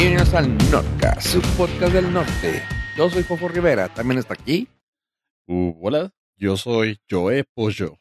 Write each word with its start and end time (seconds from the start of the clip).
Bienvenidos 0.00 0.32
al 0.32 0.56
Norca, 0.70 1.20
su 1.20 1.42
podcast 1.58 1.92
del 1.92 2.10
norte. 2.10 2.62
Yo 2.96 3.10
soy 3.10 3.22
Fofo 3.22 3.48
Rivera, 3.48 3.92
también 3.92 4.18
está 4.18 4.32
aquí. 4.32 4.66
Uh, 5.46 5.74
hola, 5.78 6.10
yo 6.38 6.56
soy 6.56 6.98
Joe 7.10 7.44
Pollo. 7.44 7.98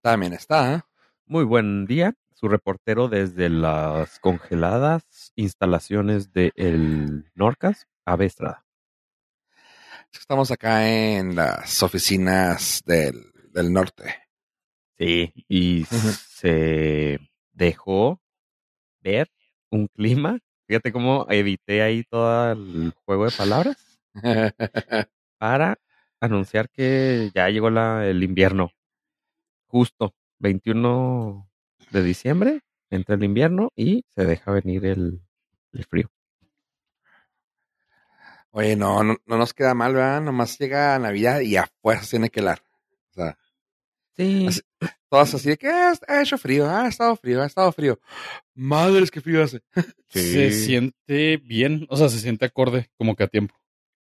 También 0.00 0.32
está. 0.32 0.88
Muy 1.26 1.44
buen 1.44 1.84
día, 1.84 2.14
su 2.32 2.48
reportero 2.48 3.08
desde 3.08 3.50
las 3.50 4.20
congeladas 4.20 5.34
instalaciones 5.36 6.32
de 6.32 6.50
el 6.56 7.30
Norcas, 7.34 7.86
Ave 8.06 8.24
Estrada. 8.24 8.64
Estamos 10.14 10.50
acá 10.50 10.88
en 10.88 11.36
las 11.36 11.82
oficinas 11.82 12.82
del, 12.86 13.22
del 13.52 13.70
norte. 13.70 14.14
Sí, 14.96 15.30
y 15.46 15.84
se 15.84 17.18
dejó 17.52 18.22
ver 19.02 19.30
un 19.68 19.88
clima. 19.88 20.38
Fíjate 20.72 20.90
cómo 20.90 21.26
evité 21.28 21.82
ahí 21.82 22.02
todo 22.04 22.50
el 22.52 22.94
juego 23.04 23.26
de 23.26 23.30
palabras 23.32 24.00
para 25.38 25.76
anunciar 26.18 26.70
que 26.70 27.30
ya 27.34 27.50
llegó 27.50 27.68
la, 27.68 28.06
el 28.06 28.22
invierno. 28.22 28.70
Justo, 29.66 30.14
21 30.38 31.46
de 31.90 32.02
diciembre, 32.02 32.62
entra 32.88 33.16
el 33.16 33.24
invierno 33.24 33.68
y 33.76 34.06
se 34.16 34.24
deja 34.24 34.50
venir 34.50 34.86
el, 34.86 35.20
el 35.74 35.84
frío. 35.84 36.10
Oye, 38.50 38.74
no, 38.74 39.02
no, 39.04 39.18
no 39.26 39.36
nos 39.36 39.52
queda 39.52 39.74
mal, 39.74 39.92
¿verdad? 39.92 40.22
Nomás 40.22 40.58
llega 40.58 40.98
Navidad 40.98 41.40
y 41.40 41.58
a 41.58 41.68
fuerzas 41.82 42.08
tiene 42.08 42.30
que 42.30 42.40
helar. 42.40 42.62
O 43.10 43.12
sea, 43.12 43.36
Sí, 44.16 44.46
Así- 44.48 44.62
todas 45.08 45.34
así 45.34 45.50
de 45.50 45.56
que 45.56 45.68
"Ah, 45.68 45.92
ha 46.08 46.22
hecho 46.22 46.38
frío, 46.38 46.68
ha 46.68 46.88
estado 46.88 47.14
frío, 47.16 47.42
ha 47.42 47.46
estado 47.46 47.70
frío. 47.72 47.98
Madres, 48.54 49.10
qué 49.10 49.20
frío 49.20 49.42
hace. 49.42 49.60
Se 50.08 50.50
siente 50.52 51.36
bien, 51.38 51.86
o 51.88 51.96
sea, 51.96 52.08
se 52.08 52.18
siente 52.18 52.44
acorde, 52.44 52.90
como 52.98 53.16
que 53.16 53.24
a 53.24 53.28
tiempo. 53.28 53.54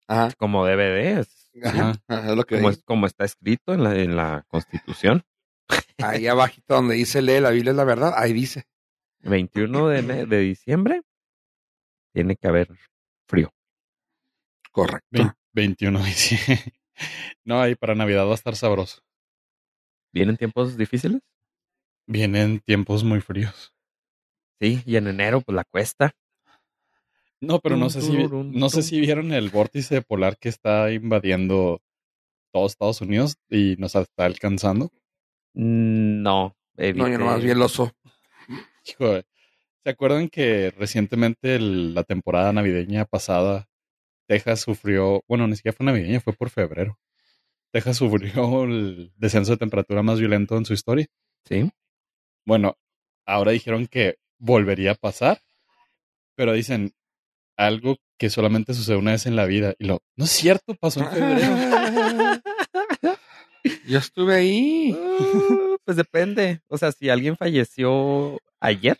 Ajá, 0.07 0.31
como 0.37 0.65
DVD, 0.65 1.19
es 1.19 1.51
ajá, 1.63 2.01
ajá, 2.07 2.29
es 2.31 2.35
lo 2.35 2.43
que 2.45 2.55
como, 2.55 2.69
es- 2.71 2.81
como 2.83 3.05
está 3.05 3.25
escrito 3.25 3.73
en 3.73 3.83
la, 3.83 3.95
en 3.95 4.15
la 4.15 4.43
Constitución. 4.47 5.23
Ahí 5.99 6.25
abajito 6.27 6.73
donde 6.75 6.95
dice 6.95 7.21
lee 7.21 7.39
la 7.39 7.51
Biblia 7.51 7.71
es 7.71 7.77
la 7.77 7.83
verdad, 7.83 8.13
ahí 8.15 8.33
dice. 8.33 8.63
21 9.21 9.87
de, 9.89 10.25
de 10.25 10.39
diciembre 10.39 11.01
tiene 12.13 12.35
que 12.37 12.47
haber 12.47 12.69
frío. 13.27 13.53
Correcto. 14.71 15.07
Vein- 15.11 15.33
21 15.53 16.03
dice. 16.03 16.37
No, 17.45 17.61
ahí 17.61 17.75
para 17.75 17.95
Navidad 17.95 18.25
va 18.27 18.31
a 18.31 18.35
estar 18.35 18.55
sabroso. 18.57 19.01
¿Vienen 20.13 20.37
tiempos 20.37 20.77
difíciles? 20.77 21.21
Vienen 22.07 22.59
tiempos 22.59 23.03
muy 23.03 23.21
fríos. 23.21 23.73
Sí, 24.61 24.81
y 24.85 24.95
en 24.97 25.07
enero 25.07 25.41
pues 25.41 25.55
la 25.55 25.63
cuesta. 25.63 26.11
No, 27.41 27.59
pero 27.59 27.77
no 27.77 27.89
sé 27.89 28.01
si 28.01 28.11
no 28.59 28.69
sé 28.69 28.83
si 28.83 28.99
vieron 28.99 29.31
el 29.31 29.49
vórtice 29.49 30.01
polar 30.01 30.37
que 30.37 30.49
está 30.49 30.91
invadiendo 30.91 31.81
todo 32.51 32.65
Estados 32.65 32.99
Unidos 33.01 33.35
y 33.49 33.75
nos 33.77 33.95
está 33.95 34.25
alcanzando. 34.25 34.89
Mm, 35.53 36.21
No. 36.21 36.55
No, 36.95 37.07
yo 37.09 37.17
nomás 37.19 37.41
vi 37.43 37.49
el 37.51 37.61
oso. 37.61 37.91
Hijo 38.85 39.21
¿Se 39.83 39.89
acuerdan 39.89 40.27
que 40.29 40.71
recientemente 40.71 41.55
el- 41.55 41.93
la 41.93 42.03
temporada 42.03 42.51
navideña 42.53 43.05
pasada 43.05 43.67
Texas 44.27 44.61
sufrió, 44.61 45.23
bueno, 45.27 45.47
ni 45.47 45.55
siquiera 45.55 45.75
fue 45.75 45.85
navideña, 45.85 46.19
fue 46.21 46.33
por 46.33 46.49
febrero. 46.49 46.97
Texas 47.71 47.97
sufrió 47.97 48.63
el 48.63 49.11
descenso 49.17 49.51
de 49.51 49.57
temperatura 49.57 50.01
más 50.01 50.19
violento 50.19 50.57
en 50.57 50.65
su 50.65 50.73
historia. 50.73 51.07
Sí. 51.45 51.69
Bueno, 52.45 52.77
ahora 53.25 53.51
dijeron 53.51 53.87
que 53.87 54.17
volvería 54.39 54.91
a 54.91 54.95
pasar, 54.95 55.41
pero 56.35 56.53
dicen 56.53 56.93
algo 57.57 57.97
que 58.17 58.29
solamente 58.29 58.73
sucede 58.73 58.97
una 58.97 59.11
vez 59.11 59.25
en 59.25 59.35
la 59.35 59.45
vida. 59.45 59.75
Y 59.77 59.85
lo, 59.85 60.01
no 60.15 60.25
es 60.25 60.31
cierto, 60.31 60.75
pasó 60.75 61.01
en 61.01 61.09
febrero. 61.09 62.41
Yo 63.87 63.99
estuve 63.99 64.35
ahí. 64.35 64.91
Uh, 64.93 65.77
pues 65.83 65.97
depende. 65.97 66.61
O 66.67 66.77
sea, 66.77 66.91
si 66.91 67.09
alguien 67.09 67.35
falleció 67.37 68.39
ayer, 68.59 68.97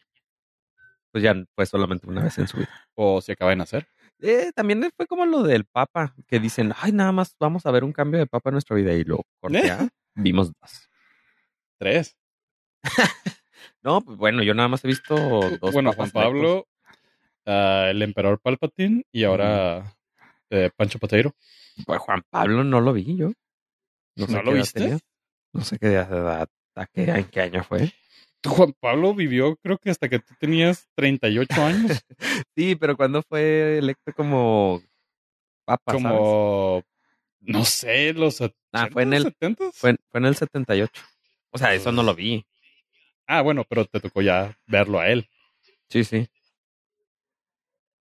pues 1.11 1.23
ya 1.23 1.33
fue 1.55 1.65
solamente 1.65 2.07
una 2.07 2.23
vez 2.23 2.37
en 2.37 2.47
su 2.47 2.57
vida. 2.57 2.69
o 2.95 3.21
si 3.21 3.31
acaba 3.31 3.51
de 3.51 3.57
nacer. 3.57 3.87
Eh, 4.21 4.51
también 4.53 4.89
fue 4.95 5.07
como 5.07 5.25
lo 5.25 5.43
del 5.43 5.65
Papa, 5.65 6.13
que 6.27 6.39
dicen, 6.39 6.73
ay, 6.77 6.91
nada 6.91 7.11
más 7.11 7.35
vamos 7.39 7.65
a 7.65 7.71
ver 7.71 7.83
un 7.83 7.93
cambio 7.93 8.19
de 8.19 8.27
Papa 8.27 8.49
en 8.49 8.53
nuestra 8.53 8.75
vida. 8.75 8.93
Y 8.93 9.03
lo 9.03 9.21
cortea, 9.39 9.87
vimos 10.15 10.51
dos. 10.59 10.89
Tres. 11.77 12.17
No, 13.81 14.01
pues 14.01 14.17
bueno, 14.17 14.43
yo 14.43 14.53
nada 14.53 14.67
más 14.67 14.83
he 14.83 14.87
visto 14.87 15.15
dos. 15.15 15.71
bueno, 15.71 15.93
Juan 15.93 16.11
Pablo, 16.11 16.67
ah, 17.45 17.87
el 17.89 18.01
emperador 18.01 18.39
Palpatine 18.41 19.03
y 19.11 19.23
ahora 19.23 19.95
eh, 20.49 20.69
Pancho 20.75 20.99
Pateiro. 20.99 21.33
Pues 21.85 21.99
Juan 21.99 22.23
Pablo 22.29 22.63
no 22.63 22.81
lo 22.81 22.91
vi 22.91 23.15
yo. 23.15 23.31
¿No 24.15 24.27
sé 24.27 24.43
lo 24.43 24.51
viste? 24.51 24.79
tenía. 24.81 24.99
No 25.53 25.61
sé 25.61 25.79
qué 25.79 25.87
edad, 25.87 26.49
a 26.75 26.85
qué, 26.87 27.03
en 27.05 27.23
qué 27.25 27.41
año 27.41 27.63
fue. 27.63 27.93
Juan 28.45 28.73
Pablo 28.79 29.13
vivió 29.13 29.55
creo 29.57 29.77
que 29.77 29.89
hasta 29.89 30.07
que 30.09 30.19
tú 30.19 30.33
tenías 30.39 30.87
38 30.95 31.63
años. 31.63 32.01
Sí, 32.55 32.75
pero 32.75 32.95
cuando 32.97 33.21
fue 33.23 33.77
electo 33.77 34.11
como 34.13 34.81
papa, 35.65 35.91
¿sabes? 35.93 36.03
como, 36.03 36.83
no 37.41 37.63
sé, 37.65 38.13
los 38.13 38.41
Ah, 38.71 38.87
fue 38.91 39.03
en 39.03 39.13
el- 39.13 39.23
70 39.23 39.71
Fue, 39.73 39.95
fue 40.09 40.19
en 40.19 40.25
el 40.25 40.35
78. 40.35 41.01
O 41.51 41.57
sea, 41.57 41.73
eso 41.73 41.91
no 41.91 42.03
lo 42.03 42.13
vi. 42.15 42.45
Ah, 43.27 43.41
bueno, 43.41 43.63
pero 43.67 43.85
te 43.85 43.99
tocó 43.99 44.21
ya 44.21 44.57
verlo 44.67 44.99
a 44.99 45.09
él. 45.09 45.27
Sí, 45.89 46.03
sí. 46.03 46.27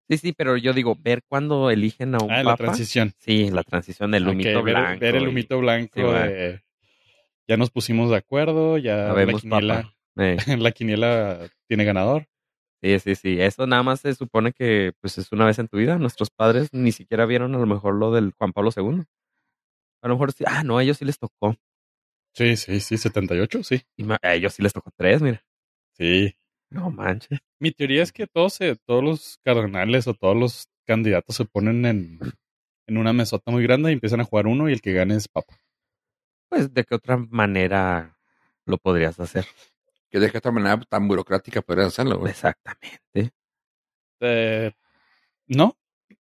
Sí, 0.08 0.18
sí, 0.20 0.34
pero 0.34 0.56
yo 0.58 0.74
digo, 0.74 0.96
ver 1.00 1.24
cuando 1.28 1.72
eligen 1.72 2.14
a 2.14 2.20
un 2.20 2.32
Ah, 2.32 2.44
la 2.44 2.52
papa. 2.52 2.66
transición. 2.66 3.14
Sí, 3.18 3.50
la 3.50 3.64
transición 3.64 4.12
del 4.12 4.28
Ok, 4.28 4.34
humito 4.34 4.64
ver, 4.64 4.76
blanco. 4.76 5.00
ver 5.00 5.16
el 5.16 5.28
humito 5.28 5.58
blanco 5.60 6.14
de- 6.14 6.62
Ya 7.48 7.58
nos 7.58 7.72
pusimos 7.72 8.10
de 8.12 8.18
acuerdo, 8.18 8.78
ya 8.78 8.96
la 8.98 9.12
Habemos 9.12 9.42
quiniela, 9.42 9.82
papa. 9.82 9.95
Eh, 10.18 10.38
la 10.60 10.72
quiniela 10.72 11.50
tiene 11.68 11.86
ganador. 11.86 12.28
sí, 12.82 13.00
sí, 13.00 13.16
sí. 13.16 13.42
Eso 13.42 13.68
nada 13.68 13.84
más 13.84 14.02
se 14.02 14.16
supone 14.16 14.54
que 14.54 14.94
pues 15.02 15.18
es 15.18 15.32
una 15.32 15.46
vez 15.46 15.60
en 15.60 15.68
tu 15.68 15.78
vida. 15.78 15.98
Nuestros 16.00 16.30
padres 16.32 16.70
ni 16.74 16.92
siquiera 16.92 17.26
vieron 17.26 17.56
a 17.56 17.60
lo 17.60 17.66
mejor 17.66 17.96
lo 17.96 18.12
del 18.14 18.34
Juan 18.38 18.54
Pablo 18.54 18.72
II. 18.72 19.04
A 20.04 20.08
lo 20.08 20.16
mejor 20.16 20.32
sí. 20.34 20.44
Ah, 20.48 20.64
no, 20.64 20.78
a 20.78 20.84
ellos 20.84 20.98
sí 20.98 21.06
les 21.06 21.20
tocó. 21.20 21.56
Sí, 22.36 22.58
sí, 22.58 22.80
sí, 22.82 22.98
78, 22.98 23.64
sí. 23.64 23.82
Y 23.98 24.06
a 24.22 24.34
ellos 24.36 24.54
sí 24.54 24.64
les 24.64 24.74
tocó 24.74 24.92
tres, 24.98 25.22
mira. 25.22 25.44
Sí. 25.94 26.36
No 26.70 26.92
manches. 26.92 27.40
Mi 27.60 27.72
teoría 27.72 28.04
es 28.04 28.12
que 28.12 28.28
todos, 28.28 28.60
todos 28.86 29.04
los 29.04 29.40
cardenales 29.44 30.08
o 30.08 30.14
todos 30.14 30.36
los 30.38 30.68
candidatos 30.86 31.36
se 31.38 31.46
ponen 31.46 31.86
en, 31.86 32.20
en 32.88 32.98
una 32.98 33.14
mesota 33.14 33.52
muy 33.52 33.64
grande 33.64 33.92
y 33.92 33.94
empiezan 33.94 34.22
a 34.22 34.26
jugar 34.26 34.48
uno 34.48 34.70
y 34.70 34.74
el 34.74 34.82
que 34.82 34.94
gane 34.94 35.16
es 35.16 35.28
papa. 35.28 35.58
Pues, 36.50 36.74
¿de 36.74 36.84
qué 36.84 36.96
otra 36.96 37.18
manera 37.18 38.18
lo 38.66 38.78
podrías 38.78 39.20
hacer? 39.20 39.46
Que 40.12 40.20
de 40.20 40.28
otra 40.38 40.52
manera 40.52 40.80
tan 40.88 41.08
burocrática 41.08 41.62
podrías 41.62 41.88
hacerlo, 41.88 42.20
güey. 42.20 42.32
Exactamente. 42.32 43.34
Eh, 44.22 44.72
no, 45.48 45.76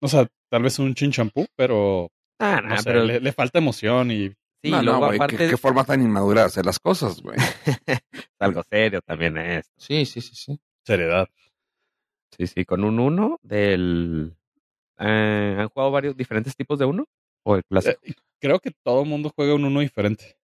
o 0.00 0.08
sea, 0.08 0.26
tal 0.50 0.62
vez 0.62 0.78
un 0.78 0.94
chinchampú, 0.94 1.46
pero 1.56 2.10
Ah, 2.40 2.60
no 2.62 2.70
nah, 2.70 2.76
sé, 2.78 2.84
pero 2.84 3.04
le, 3.04 3.20
le 3.20 3.32
falta 3.32 3.58
emoción 3.58 4.10
y 4.10 4.28
sí, 4.62 4.70
no, 4.70 4.82
luego 4.82 5.00
no, 5.00 5.06
güey. 5.06 5.16
aparte 5.18 5.36
¿Qué, 5.36 5.48
qué 5.50 5.56
forma 5.56 5.84
tan 5.84 6.02
inmadura 6.02 6.42
de 6.42 6.46
hacer 6.48 6.66
las 6.66 6.78
cosas, 6.78 7.20
güey. 7.20 7.36
algo 8.38 8.62
serio 8.64 9.00
también 9.02 9.38
es. 9.38 9.70
Sí, 9.76 10.04
sí, 10.06 10.20
sí, 10.20 10.34
sí. 10.34 10.60
seriedad. 10.84 11.28
Sí, 12.36 12.46
sí, 12.46 12.64
con 12.64 12.84
un 12.84 12.98
uno 13.00 13.38
del... 13.42 14.36
eh, 14.98 15.56
¿Han 15.58 15.68
jugado 15.68 15.90
varios 15.90 16.16
diferentes 16.16 16.54
tipos 16.56 16.78
de 16.78 16.84
uno? 16.84 17.06
¿O 17.44 17.56
el 17.56 17.64
clásico? 17.64 17.98
Eh, 18.04 18.14
creo 18.40 18.58
que 18.60 18.70
todo 18.82 19.02
el 19.02 19.08
mundo 19.08 19.32
juega 19.34 19.54
un 19.54 19.64
uno 19.64 19.80
diferente. 19.80 20.36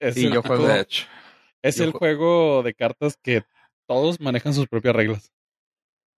Es 0.00 0.14
Sí, 0.14 0.26
el, 0.26 0.32
yo 0.34 0.42
juego- 0.42 0.66
De 0.66 0.80
hecho. 0.80 1.06
Es 1.68 1.76
yo 1.76 1.84
el 1.84 1.92
jue- 1.92 1.98
juego 1.98 2.62
de 2.62 2.74
cartas 2.74 3.16
que 3.22 3.42
todos 3.86 4.20
manejan 4.20 4.54
sus 4.54 4.66
propias 4.68 4.94
reglas. 4.96 5.32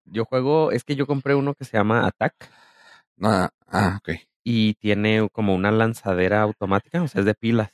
Yo 0.05 0.25
juego, 0.25 0.71
es 0.71 0.83
que 0.83 0.95
yo 0.95 1.07
compré 1.07 1.33
uno 1.35 1.55
que 1.55 1.65
se 1.65 1.77
llama 1.77 2.05
Attack 2.05 2.35
No, 3.17 3.49
ah, 3.67 3.97
ok. 3.99 4.19
y 4.43 4.75
tiene 4.75 5.27
como 5.31 5.55
una 5.55 5.71
lanzadera 5.71 6.41
automática, 6.41 7.01
o 7.01 7.07
sea, 7.07 7.21
es 7.21 7.25
de 7.25 7.33
pilas. 7.33 7.71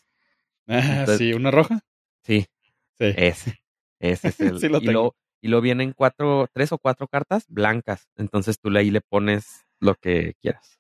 Ah, 0.68 0.80
Entonces- 0.80 1.18
sí, 1.18 1.34
una 1.34 1.52
roja. 1.52 1.80
Sí, 2.24 2.46
Sí. 3.00 3.14
ese. 3.18 3.60
Ese 4.00 4.28
es 4.30 4.40
el... 4.40 4.60
Sí 4.60 4.70
lo 4.70 4.78
y, 4.78 4.82
tengo. 4.82 4.92
luego, 4.94 5.16
y 5.42 5.48
luego 5.50 5.62
vienen 5.62 5.94
cuatro, 5.94 6.48
tres 6.54 6.72
o 6.72 6.78
cuatro 6.78 7.08
cartas 7.08 7.46
blancas. 7.50 8.08
Entonces 8.16 8.60
tú 8.60 8.70
ahí 8.78 8.92
le 8.92 9.02
pones 9.02 9.66
lo 9.80 9.96
que 9.96 10.36
quieras. 10.40 10.80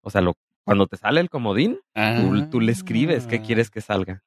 O 0.00 0.10
sea, 0.10 0.20
lo, 0.22 0.34
cuando 0.64 0.86
te 0.86 0.96
sale 0.96 1.20
el 1.20 1.28
comodín, 1.30 1.78
tú, 1.94 2.48
tú 2.50 2.60
le 2.60 2.72
escribes 2.72 3.26
qué 3.26 3.36
Ah. 3.36 3.42
quieres 3.42 3.70
que 3.70 3.80
salga. 3.82 4.24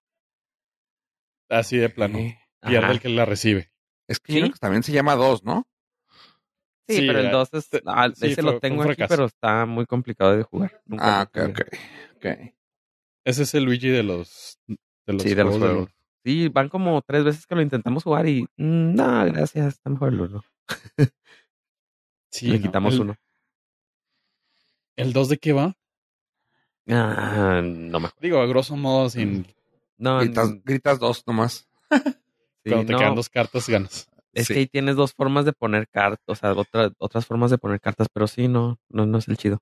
Así 1.49 1.77
de 1.77 1.89
plano. 1.89 2.19
Pierde 2.61 2.85
Ajá. 2.85 2.91
el 2.91 2.99
que 2.99 3.09
la 3.09 3.25
recibe. 3.25 3.71
Es 4.07 4.19
que 4.19 4.33
Sí. 4.33 4.39
creo 4.39 4.51
que 4.51 4.59
también 4.59 4.83
se 4.83 4.91
llama 4.91 5.15
dos, 5.15 5.43
¿no? 5.43 5.67
Sí, 6.87 6.97
Sí, 6.97 7.07
pero 7.07 7.19
el 7.19 7.27
eh, 7.27 7.31
2 7.31 7.53
es. 7.53 7.69
te- 7.69 7.81
ah, 7.85 8.09
sí, 8.15 8.27
ese 8.27 8.41
fue- 8.41 8.51
lo 8.53 8.59
tengo 8.59 8.81
aquí, 8.83 8.93
fracaso. 8.95 9.13
pero 9.13 9.25
está 9.25 9.65
muy 9.65 9.85
complicado 9.85 10.35
de 10.37 10.43
jugar. 10.43 10.81
Nunca 10.85 11.19
Ah, 11.19 11.23
ok, 11.23 11.37
ok. 12.15 12.25
Ese 13.25 13.43
es 13.43 13.53
el 13.55 13.63
Luigi 13.65 13.89
de 13.89 14.03
los 14.03 14.57
de 14.67 15.13
los 15.13 15.23
Sí, 15.23 15.33
de 15.35 15.43
los 15.43 15.57
juegos. 15.57 15.89
Sí, 16.23 16.47
van 16.49 16.69
como 16.69 17.01
tres 17.01 17.23
veces 17.23 17.45
que 17.45 17.55
lo 17.55 17.61
intentamos 17.61 18.03
jugar 18.03 18.27
y. 18.27 18.43
mm, 18.57 18.93
no, 18.95 19.25
gracias, 19.25 19.75
está 19.75 19.89
mejor 19.89 20.09
el 20.13 20.21
uno. 20.21 20.43
Sí, 22.31 22.47
Le 22.51 22.57
no, 22.59 22.61
quitamos 22.63 22.93
el, 22.95 23.01
uno. 23.01 23.15
¿El 24.97 25.13
2 25.13 25.29
de 25.29 25.37
qué 25.37 25.53
va? 25.53 25.75
Ah, 26.89 27.61
no 27.63 27.99
me 27.99 28.07
acuerdo. 28.07 28.15
Digo, 28.21 28.39
a 28.41 28.45
grosso 28.45 28.75
modo, 28.75 29.09
sin, 29.09 29.45
No, 29.97 30.19
Gritas, 30.63 30.99
dos 30.99 31.23
nomás. 31.25 31.67
sí, 32.63 32.69
cuando 32.69 32.85
te 32.85 32.91
no, 32.93 32.99
quedan 32.99 33.15
dos 33.15 33.29
cartas, 33.29 33.67
ganas. 33.69 34.07
Es 34.33 34.47
Sí. 34.47 34.53
que 34.53 34.59
ahí 34.61 34.67
tienes 34.67 34.95
dos 34.95 35.13
formas 35.13 35.45
de 35.45 35.53
poner 35.53 35.87
cartas, 35.89 36.23
o 36.27 36.35
sea, 36.35 36.53
otra- 36.53 36.91
otras 36.99 37.25
formas 37.25 37.49
de 37.49 37.57
poner 37.57 37.81
cartas, 37.81 38.07
pero 38.13 38.27
sí, 38.27 38.47
no, 38.47 38.79
no, 38.89 39.05
no 39.07 39.17
es 39.17 39.27
el 39.27 39.37
chido. 39.37 39.59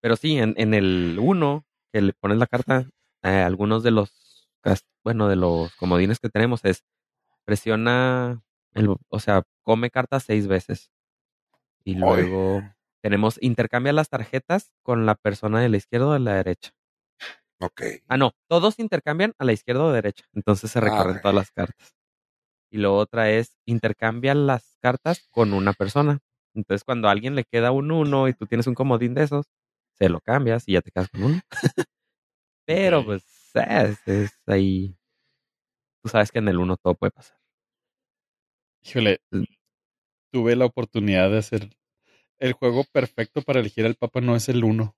Pero 0.00 0.16
sí, 0.16 0.36
en, 0.38 0.54
en 0.58 0.74
el 0.74 1.16
uno, 1.20 1.64
que 1.92 2.02
le 2.02 2.12
pones 2.12 2.38
la 2.38 2.46
carta, 2.46 2.86
eh, 3.22 3.28
algunos 3.28 3.82
de 3.82 3.90
los, 3.92 4.12
bueno, 5.02 5.28
de 5.28 5.36
los 5.36 5.74
comodines 5.76 6.18
que 6.18 6.28
tenemos 6.28 6.64
es, 6.64 6.84
presiona, 7.44 8.42
el, 8.74 8.94
o 9.08 9.20
sea, 9.20 9.42
come 9.62 9.90
cartas 9.90 10.24
seis 10.24 10.46
veces. 10.48 10.90
Y 11.84 11.94
luego 11.94 12.62
tenemos, 13.00 13.38
intercambia 13.40 13.92
las 13.92 14.08
tarjetas 14.10 14.72
con 14.82 15.06
la 15.06 15.14
persona 15.14 15.60
de 15.60 15.68
la 15.68 15.76
izquierda 15.78 16.08
o 16.08 16.12
de 16.12 16.20
la 16.20 16.34
derecha. 16.34 16.72
Ok. 17.60 17.82
Ah, 18.08 18.16
no, 18.16 18.32
todos 18.48 18.78
intercambian 18.78 19.34
a 19.38 19.44
la 19.44 19.52
izquierda 19.52 19.84
o 19.84 19.92
derecha. 19.92 20.24
Entonces 20.32 20.70
se 20.70 20.78
Ah, 20.78 20.82
recorren 20.82 21.20
todas 21.20 21.34
las 21.34 21.50
cartas. 21.50 21.94
Y 22.70 22.78
lo 22.78 22.96
otra 22.96 23.30
es 23.30 23.56
intercambia 23.66 24.34
las 24.34 24.76
cartas 24.80 25.28
con 25.30 25.52
una 25.52 25.72
persona. 25.72 26.20
Entonces, 26.54 26.84
cuando 26.84 27.08
a 27.08 27.12
alguien 27.12 27.34
le 27.34 27.44
queda 27.44 27.70
un 27.72 27.90
uno 27.92 28.28
y 28.28 28.34
tú 28.34 28.46
tienes 28.46 28.66
un 28.66 28.74
comodín 28.74 29.14
de 29.14 29.24
esos, 29.24 29.46
se 29.98 30.08
lo 30.08 30.20
cambias 30.20 30.64
y 30.68 30.72
ya 30.72 30.82
te 30.82 30.90
quedas 30.90 31.08
con 31.10 31.24
uno. 31.24 31.40
Pero 32.66 33.04
pues 33.04 33.24
es, 33.54 34.06
es 34.06 34.32
ahí. 34.46 34.96
Tú 36.02 36.08
sabes 36.08 36.32
que 36.32 36.38
en 36.38 36.48
el 36.48 36.56
uno 36.58 36.78
todo 36.78 36.94
puede 36.94 37.10
pasar. 37.10 37.36
Híjole, 38.82 39.20
tuve 40.32 40.54
la 40.54 40.66
oportunidad 40.66 41.30
de 41.30 41.38
hacer 41.38 41.70
el 42.38 42.52
juego 42.54 42.84
perfecto 42.92 43.42
para 43.42 43.60
elegir 43.60 43.86
al 43.86 43.96
Papa 43.96 44.20
no 44.20 44.36
es 44.36 44.48
el 44.48 44.64
1. 44.64 44.96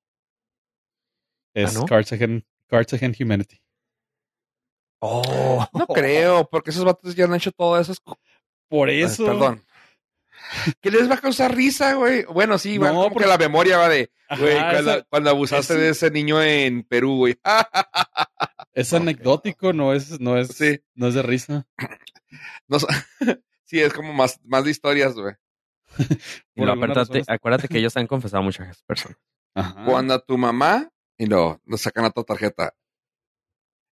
Es 1.63 1.75
¿no? 1.75 1.87
Cards, 1.87 2.13
Against, 2.13 2.47
Cards 2.69 2.93
Against 2.95 3.21
Humanity. 3.21 3.61
Oh, 5.01 5.67
No 5.73 5.87
creo, 5.87 6.49
porque 6.51 6.71
esos 6.71 6.85
vatos 6.85 7.15
ya 7.15 7.25
han 7.25 7.35
hecho 7.35 7.53
todas 7.53 7.89
esas. 7.89 8.03
Por 8.69 8.89
Ay, 8.89 9.03
eso. 9.03 9.27
Perdón. 9.27 9.65
¿Qué 10.81 10.91
les 10.91 11.11
va 11.11 11.15
a 11.15 11.21
causar 11.21 11.55
risa, 11.55 11.95
güey? 11.95 12.25
Bueno, 12.25 12.59
sí, 12.59 12.79
No, 12.79 12.89
como 12.89 13.03
porque- 13.11 13.25
que 13.25 13.29
la 13.29 13.39
memoria 13.39 13.77
va 13.79 13.89
de, 13.89 14.11
güey, 14.39 14.55
cuando, 14.57 14.79
esa- 14.93 15.03
cuando 15.05 15.31
abusaste 15.31 15.75
ese- 15.75 15.83
de 15.83 15.89
ese 15.91 16.11
niño 16.11 16.43
en 16.43 16.83
Perú, 16.85 17.17
güey. 17.17 17.39
es 18.73 18.93
Ok. 18.93 19.01
anecdótico, 19.01 19.73
no 19.73 19.93
es, 19.93 20.21
no 20.21 20.37
es, 20.39 20.49
Sí. 20.49 20.81
no 20.95 21.09
es 21.09 21.15
de 21.15 21.23
risa. 21.23 21.67
No 22.67 22.79
sí, 23.65 23.81
es 23.81 23.93
como 23.93 24.13
más, 24.13 24.41
más 24.45 24.65
de 24.65 24.71
historias, 24.71 25.15
güey. 25.15 25.35
acuérdate, 26.57 27.23
acuérdate 27.27 27.69
que 27.69 27.79
ellos 27.79 27.97
han 27.97 28.07
confesado 28.07 28.41
a 28.43 28.45
muchas 28.45 28.83
personas. 28.83 29.19
Ajá. 29.55 29.85
Cuando 29.87 30.15
a 30.15 30.21
tu 30.21 30.39
mamá, 30.39 30.89
y 31.19 31.27
no, 31.27 31.61
nos 31.67 31.81
sacan 31.83 32.05
a 32.05 32.11
tu 32.11 32.23
tarjeta, 32.25 32.75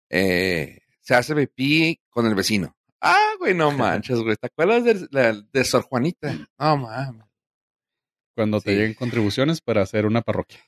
eh, 0.08 0.78
se 1.00 1.14
hace 1.14 1.34
pipí 1.34 2.00
con 2.08 2.26
el 2.26 2.34
vecino. 2.34 2.76
Ah, 3.00 3.34
güey, 3.38 3.54
no 3.54 3.70
manches, 3.72 4.18
güey. 4.20 4.36
¿Te 4.36 4.46
acuerdas 4.46 4.84
de, 4.84 5.08
la- 5.10 5.32
de 5.52 5.64
Sor 5.64 5.82
Juanita? 5.82 6.32
No, 6.58 6.76
mames. 6.76 7.26
Cuando 8.34 8.60
te 8.60 8.70
Sí. 8.70 8.76
lleguen 8.76 8.94
contribuciones 8.94 9.60
para 9.60 9.82
hacer 9.82 10.06
una 10.06 10.22
parroquia. 10.22 10.60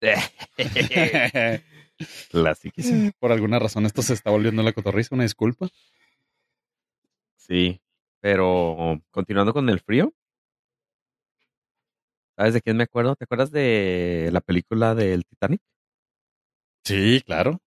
Clasiquísimo. 2.30 3.12
Por 3.18 3.32
alguna 3.32 3.58
razón 3.58 3.86
esto 3.86 4.02
se 4.02 4.14
está 4.14 4.30
volviendo 4.30 4.62
la 4.62 4.72
cotorriza, 4.72 5.14
una 5.14 5.22
disculpa. 5.24 5.68
Sí, 7.36 7.80
pero 8.20 9.00
continuando 9.10 9.52
con 9.52 9.68
el 9.68 9.80
frío. 9.80 10.12
¿Sabes 12.36 12.54
de 12.54 12.62
quién 12.62 12.76
me 12.76 12.82
acuerdo? 12.84 13.14
¿Te 13.14 13.24
acuerdas 13.24 13.52
de 13.52 14.28
la 14.32 14.40
película 14.40 14.94
del 14.96 15.24
Titanic? 15.24 15.60
Sí, 16.84 17.22
claro. 17.24 17.60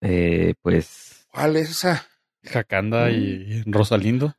Eh, 0.00 0.54
pues 0.60 1.26
¿Cuál 1.32 1.56
es 1.56 1.70
esa? 1.70 2.06
Jacanda 2.42 3.10
y 3.10 3.62
Rosalindo. 3.66 4.34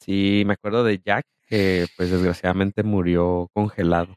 sí, 0.00 0.44
me 0.46 0.54
acuerdo 0.54 0.84
de 0.84 1.00
Jack, 1.04 1.26
que 1.48 1.86
pues 1.96 2.10
desgraciadamente 2.10 2.82
murió 2.82 3.48
congelado. 3.52 4.16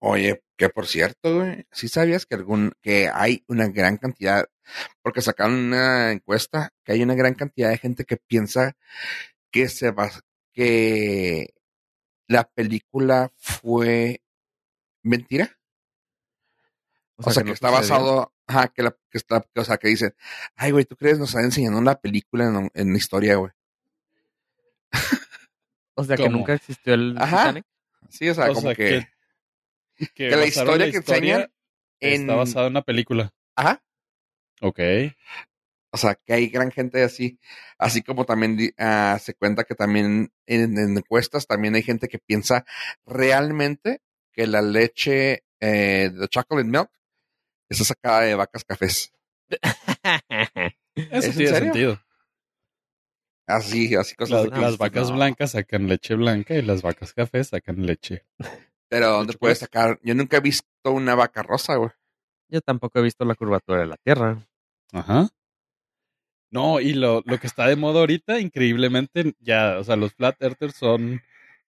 Oye, 0.00 0.42
que 0.56 0.68
por 0.68 0.86
cierto, 0.86 1.36
güey, 1.36 1.66
¿sí 1.72 1.88
sabías 1.88 2.26
que 2.26 2.34
algún, 2.34 2.72
que 2.82 3.08
hay 3.12 3.42
una 3.48 3.68
gran 3.68 3.96
cantidad, 3.96 4.46
porque 5.02 5.22
sacaron 5.22 5.54
una 5.54 6.12
encuesta, 6.12 6.70
que 6.84 6.92
hay 6.92 7.02
una 7.02 7.14
gran 7.14 7.34
cantidad 7.34 7.70
de 7.70 7.78
gente 7.78 8.04
que 8.04 8.16
piensa 8.18 8.76
que 9.50 9.68
se 9.68 9.90
va, 9.90 10.10
que 10.52 11.54
la 12.28 12.44
película 12.44 13.32
fue 13.36 14.20
mentira? 15.02 15.56
O 17.18 17.30
sea, 17.30 17.42
que, 17.44 17.52
está 17.52 17.68
sucedió. 17.68 17.70
basado, 17.70 18.34
ajá, 18.46 18.68
que 18.68 18.82
la, 18.82 18.90
que 19.10 19.18
está, 19.18 19.40
que, 19.54 19.60
o 19.60 19.64
sea, 19.64 19.78
que 19.78 19.88
dicen, 19.88 20.14
ay, 20.56 20.70
güey, 20.72 20.84
¿tú 20.84 20.96
crees 20.96 21.18
nos 21.18 21.30
están 21.30 21.44
enseñando 21.44 21.78
una 21.78 21.94
película 21.96 22.44
en, 22.46 22.70
en 22.74 22.92
la 22.92 22.98
historia, 22.98 23.36
güey? 23.36 23.52
O 25.94 26.04
sea, 26.04 26.16
que 26.16 26.28
nunca 26.28 26.54
existió 26.54 26.94
el 26.94 27.16
Ajá. 27.18 27.38
Titanic. 27.38 27.64
Sí, 28.10 28.28
o 28.28 28.34
sea, 28.34 28.44
O 28.50 28.54
como 28.54 28.60
sea, 28.68 28.74
que, 28.74 29.08
que, 29.96 30.08
que 30.08 30.30
la 30.36 30.46
historia 30.46 30.90
que 30.90 30.98
enseñan 30.98 31.50
en, 32.00 32.22
está 32.22 32.34
basada 32.34 32.66
en 32.66 32.72
una 32.72 32.82
película. 32.82 33.32
ajá, 33.56 33.82
Ok. 34.60 34.80
O 35.90 35.98
sea, 35.98 36.14
que 36.14 36.34
hay 36.34 36.48
gran 36.48 36.70
gente 36.70 37.02
así. 37.02 37.38
Así 37.78 38.02
como 38.02 38.26
también 38.26 38.74
ah, 38.78 39.18
se 39.22 39.34
cuenta 39.34 39.64
que 39.64 39.74
también 39.74 40.30
en, 40.46 40.78
en 40.78 40.98
encuestas 40.98 41.46
también 41.46 41.74
hay 41.74 41.82
gente 41.82 42.08
que 42.08 42.18
piensa 42.18 42.66
realmente 43.06 44.02
que 44.32 44.46
la 44.46 44.60
leche 44.60 45.44
eh, 45.60 46.10
de 46.12 46.28
chocolate 46.28 46.68
milk 46.68 46.90
está 47.68 47.84
sacada 47.84 48.20
de 48.22 48.34
vacas 48.34 48.64
cafés. 48.64 49.12
Eso 50.94 51.08
¿Es 51.10 51.24
en 51.26 51.32
tiene 51.32 51.46
serio? 51.50 51.58
sentido. 51.72 52.00
Así, 53.48 53.94
así 53.94 54.14
cosas 54.16 54.34
Las, 54.36 54.44
de 54.44 54.50
que 54.50 54.60
las 54.60 54.78
vacas 54.78 55.10
"No". 55.10 55.16
blancas 55.16 55.52
sacan 55.52 55.86
leche 55.86 56.14
blanca 56.16 56.54
y 56.54 56.62
las 56.62 56.82
vacas 56.82 57.12
cafés 57.12 57.48
sacan 57.48 57.86
leche. 57.86 58.24
Pero 58.88 59.10
¿dónde 59.10 59.28
Leche 59.32 59.38
puedes 59.38 59.58
sacar? 59.58 60.00
Yo 60.02 60.14
nunca 60.14 60.38
he 60.38 60.40
visto 60.40 60.66
una 60.92 61.14
vaca 61.14 61.42
rosa, 61.42 61.76
güey. 61.76 61.90
Yo 62.48 62.60
tampoco 62.60 62.98
he 62.98 63.02
visto 63.02 63.24
la 63.24 63.34
curvatura 63.34 63.80
de 63.80 63.86
la 63.86 63.96
Tierra. 63.98 64.46
Ajá. 64.92 65.28
No, 66.50 66.80
y 66.80 66.92
lo, 66.94 67.22
lo 67.26 67.38
que 67.38 67.46
está 67.48 67.66
de 67.66 67.76
moda 67.76 68.00
ahorita, 68.00 68.38
increíblemente, 68.40 69.34
ya, 69.40 69.78
o 69.78 69.84
sea, 69.84 69.96
los 69.96 70.14
flat 70.14 70.40
earthers 70.40 70.76
son 70.76 71.20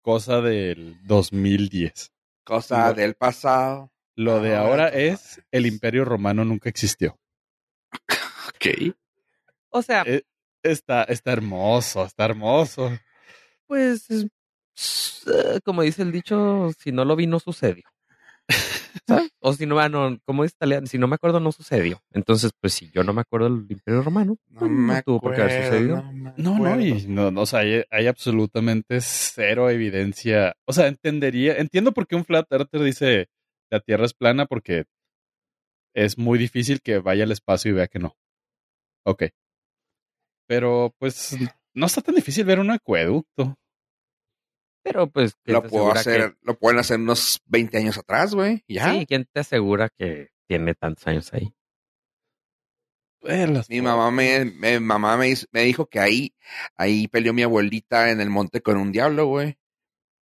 cosa 0.03 0.41
del 0.41 0.97
2010. 1.05 2.13
Cosa 2.45 2.93
del 2.93 3.15
pasado. 3.15 3.91
Lo 4.19 4.41
de 4.41 4.57
Ah, 4.57 4.63
ahora 4.63 4.89
es 4.89 5.41
el 5.53 5.65
imperio 5.65 6.05
romano 6.05 6.45
nunca 6.45 6.69
existió. 6.69 7.17
Ok. 8.49 8.95
O 9.71 9.81
sea, 9.81 10.03
Eh, 10.07 10.23
Está, 10.65 11.05
está 11.05 11.33
hermoso, 11.33 12.05
está 12.05 12.25
hermoso. 12.25 12.91
pues, 13.69 14.11
es- 14.11 14.27
eh, 15.29 15.61
como 15.65 15.83
dice 15.83 16.03
el 16.03 16.11
dicho, 16.11 16.71
si 16.81 16.91
no 16.91 17.05
lo 17.05 17.15
vi, 17.15 17.29
no 17.29 17.39
sucedió. 17.39 17.85
¿Sabes? 19.07 19.31
O 19.41 19.53
si 19.53 19.67
no, 19.67 19.79
ah, 19.79 19.89
no, 19.89 20.19
como 20.25 20.43
dice 20.43 20.57
italiano, 20.57 20.89
si 20.89 20.99
no 20.99 21.07
me 21.07 21.15
acuerdo, 21.15 21.39
no 21.39 21.53
sucedió. 21.53 22.03
Entonces, 22.13 22.51
pues 22.61 22.75
si 22.75 22.91
yo 22.91 23.05
no 23.05 23.13
me 23.13 23.21
acuerdo 23.21 23.49
del 23.49 23.67
Imperio 23.71 24.03
Romano, 24.03 24.37
No 24.49 24.59
pues, 24.61 24.71
me 24.73 24.95
no 24.95 25.03
tuvo 25.05 25.21
por 25.21 25.35
qué 25.35 25.43
haber 25.43 25.63
sucedido. 25.63 26.03
no 26.03 26.35
No, 26.37 26.59
no, 26.59 26.81
y 26.81 27.07
no, 27.07 27.31
no, 27.31 27.43
o 27.43 27.47
sea, 27.47 27.61
hay, 27.61 27.85
hay 27.91 28.09
absolutamente 28.09 29.01
cero 29.01 29.71
evidencia. 29.71 30.57
O 30.67 30.73
sea, 30.73 30.89
entendería, 30.89 31.55
entiendo 31.59 31.93
por 31.93 32.09
qué 32.09 32.17
un 32.17 32.25
flat 32.25 32.51
earther 32.51 32.83
dice 32.83 33.29
la 33.71 33.81
Tierra 33.81 34.05
es 34.05 34.15
plana 34.15 34.47
porque 34.47 34.87
es 35.95 36.19
muy 36.19 36.39
difícil 36.39 36.81
que 36.81 36.99
vaya 36.99 37.25
al 37.25 37.33
espacio 37.33 37.71
y 37.71 37.75
vea 37.75 37.89
que 37.89 37.99
no. 37.99 38.17
Ok. 39.05 39.25
Pero 40.47 40.95
pues 40.99 41.37
no 41.75 41.87
está 41.87 42.01
tan 42.01 42.15
difícil 42.15 42.45
ver 42.45 42.61
un 42.61 42.71
acueducto. 42.71 43.57
Pero 44.83 45.11
pues, 45.11 45.35
¿quién 45.43 45.55
Lo 45.55 45.63
puedo 45.63 45.93
hacer, 45.93 46.37
lo 46.43 46.59
pueden 46.59 46.79
hacer 46.79 46.99
unos 46.99 47.41
20 47.47 47.77
años 47.77 47.99
atrás, 47.99 48.35
güey. 48.35 48.65
Ya. 48.69 48.93
Sí, 48.93 49.07
¿quién 49.07 49.29
te 49.31 49.41
asegura 49.41 49.91
que 49.91 50.31
tiene 50.47 50.75
tantos 50.75 51.07
años 51.07 51.33
ahí? 51.35 51.53
Las 53.21 53.69
Mi 53.69 53.83
mamá 53.83 54.11
me, 54.11 54.81
mamá 54.81 55.17
me, 55.17 55.35
me 55.51 55.63
dijo 55.63 55.87
que 55.87 55.99
ahí, 55.99 56.35
ahí 56.77 57.09
peleó 57.09 57.35
mi 57.35 57.43
abuelita 57.43 58.11
en 58.11 58.21
el 58.21 58.31
monte 58.31 58.63
con 58.63 58.77
un 58.77 58.93
diablo, 58.93 59.27
güey. 59.27 59.59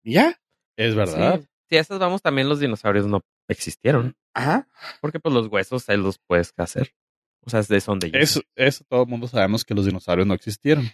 Y 0.01 0.13
ya. 0.13 0.41
Es 0.77 0.95
verdad. 0.95 1.41
Sí, 1.41 1.47
si 1.69 1.77
a 1.77 1.81
esas 1.81 1.99
vamos, 1.99 2.21
también 2.21 2.49
los 2.49 2.59
dinosaurios 2.59 3.05
no 3.05 3.21
existieron. 3.47 4.15
Ajá. 4.33 4.67
Porque 5.01 5.19
pues 5.19 5.33
los 5.33 5.47
huesos 5.47 5.87
ahí 5.89 5.97
los 5.97 6.17
puedes 6.19 6.53
hacer. 6.57 6.93
O 7.41 7.49
sea, 7.49 7.59
es 7.59 7.67
de 7.67 7.79
donde 7.79 8.11
yo. 8.11 8.17
Eso, 8.19 8.41
eso 8.55 8.83
todo 8.89 9.03
el 9.03 9.09
mundo 9.09 9.27
sabemos 9.27 9.63
que 9.63 9.73
los 9.75 9.85
dinosaurios 9.85 10.27
no 10.27 10.33
existieron. 10.33 10.89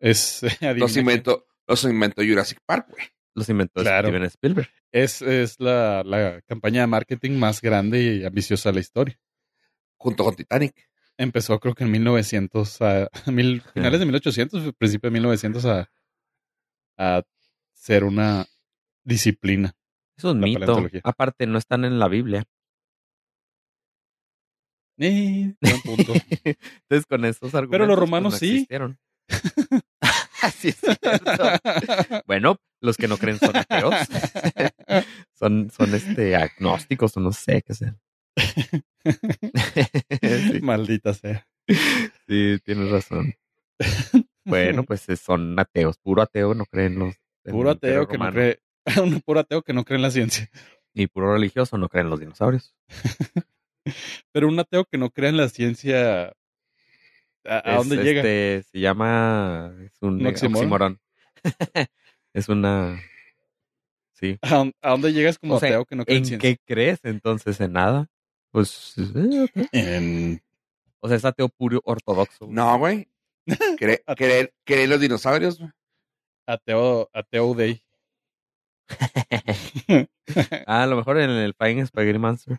Es, 0.00 0.42
Los 0.76 0.96
inventó, 0.96 1.46
los 1.66 1.84
inventó 1.84 2.22
Jurassic 2.22 2.58
Park, 2.66 2.88
güey. 2.90 3.06
Los 3.34 3.48
inventó 3.48 3.80
Claro. 3.80 4.08
Steven 4.08 4.24
Spielberg. 4.24 4.68
es, 4.90 5.22
es 5.22 5.60
la, 5.60 6.02
la 6.04 6.42
campaña 6.42 6.80
de 6.82 6.86
marketing 6.88 7.38
más 7.38 7.62
grande 7.62 8.02
y 8.02 8.24
ambiciosa 8.24 8.70
de 8.70 8.74
la 8.74 8.80
historia. 8.80 9.18
Junto 9.96 10.24
con 10.24 10.34
Titanic. 10.34 10.74
Empezó 11.16 11.60
creo 11.60 11.74
que 11.74 11.84
en 11.84 11.92
1900, 11.92 12.82
a, 12.82 13.08
mil, 13.30 13.62
finales 13.74 14.00
de 14.00 14.06
1800, 14.06 14.74
principio 14.74 15.08
de 15.08 15.14
1900 15.14 15.64
a, 15.66 15.90
a 16.98 17.22
ser 17.72 18.02
una 18.04 18.46
disciplina. 19.04 19.74
Es 20.16 20.24
un 20.24 20.40
La 20.40 20.46
mito. 20.46 20.88
Aparte, 21.04 21.46
no 21.46 21.58
están 21.58 21.84
en 21.84 21.98
la 21.98 22.08
Biblia. 22.08 22.44
Eh, 24.98 25.54
buen 25.60 25.80
punto. 25.82 26.12
Entonces, 26.44 27.06
con 27.08 27.24
esos 27.24 27.54
argumentos. 27.54 27.70
Pero 27.70 27.86
los 27.86 27.96
pues, 27.96 28.08
romanos 28.08 28.32
no 28.34 28.38
sí. 28.38 28.50
existieron. 28.50 28.98
Así 30.42 30.68
es 30.68 30.76
cierto. 30.76 32.22
Bueno, 32.26 32.60
los 32.80 32.96
que 32.96 33.08
no 33.08 33.16
creen 33.16 33.38
son 33.38 33.56
ateos. 33.56 33.94
son, 35.38 35.70
son 35.70 35.94
este 35.94 36.36
agnósticos 36.36 37.16
o 37.16 37.20
no 37.20 37.32
sé 37.32 37.62
qué 37.62 37.74
sea. 37.74 37.96
sí, 40.20 40.60
Maldita 40.60 41.14
sea. 41.14 41.46
sí, 42.26 42.58
tienes 42.64 42.90
razón. 42.90 43.34
Bueno, 44.44 44.82
pues 44.82 45.08
eh, 45.08 45.16
son 45.16 45.58
ateos. 45.58 45.98
Puro 45.98 46.22
ateo 46.22 46.54
no 46.54 46.66
creen 46.66 46.98
los. 46.98 47.14
Puro 47.44 47.70
ateo 47.70 48.08
que 48.08 48.18
no 48.18 48.30
cree. 48.30 48.60
Un 49.02 49.20
puro 49.20 49.40
ateo 49.40 49.62
que 49.62 49.72
no 49.72 49.84
cree 49.84 49.96
en 49.96 50.02
la 50.02 50.10
ciencia. 50.10 50.50
Y 50.94 51.06
puro 51.06 51.32
religioso 51.32 51.78
no 51.78 51.88
creen 51.88 52.10
los 52.10 52.20
dinosaurios. 52.20 52.74
Pero 54.32 54.48
un 54.48 54.58
ateo 54.58 54.84
que 54.84 54.98
no 54.98 55.10
cree 55.10 55.30
en 55.30 55.36
la 55.36 55.48
ciencia. 55.48 56.28
¿A, 56.28 56.34
a 57.44 57.58
Es, 57.58 57.76
dónde 57.76 57.96
llega? 58.04 58.20
este, 58.20 58.62
Se 58.70 58.80
llama. 58.80 59.72
Es 59.84 59.92
un 60.00 60.20
¿Un 60.20 60.26
oxímoron? 60.26 61.00
es 62.34 62.48
una. 62.48 63.00
Sí. 64.12 64.38
¿A, 64.42 64.54
dónde- 64.56 64.74
a 64.80 64.90
dónde 64.90 65.12
llegas 65.12 65.38
como 65.38 65.54
O 65.54 65.60
sea, 65.60 65.70
ateo 65.70 65.84
que 65.84 65.96
no 65.96 66.04
cree 66.04 66.18
en, 66.18 66.22
¿En 66.22 66.26
ciencia? 66.28 66.50
qué 66.50 66.58
crees 66.64 67.00
entonces? 67.04 67.60
¿En 67.60 67.72
nada? 67.72 68.08
Pues. 68.52 68.94
eh. 68.98 69.48
En 69.72 70.42
O 71.00 71.08
sea, 71.08 71.16
es 71.16 71.24
ateo 71.24 71.48
puro 71.48 71.80
ortodoxo. 71.84 72.46
No, 72.48 72.78
güey. 72.78 73.08
Cre- 73.46 74.02
creer, 74.16 74.52
creer 74.64 74.82
en 74.84 74.90
los 74.90 75.00
dinosaurios. 75.00 75.58
güey. 75.58 75.70
ateo, 76.46 77.10
ateo 77.12 77.54
day. 77.54 77.82
Ah, 80.66 80.84
a 80.84 80.86
lo 80.86 80.96
mejor 80.96 81.18
en 81.18 81.30
el 81.30 81.54
Flying 81.54 81.84
Spaghetti 81.86 82.18
Monster. 82.18 82.58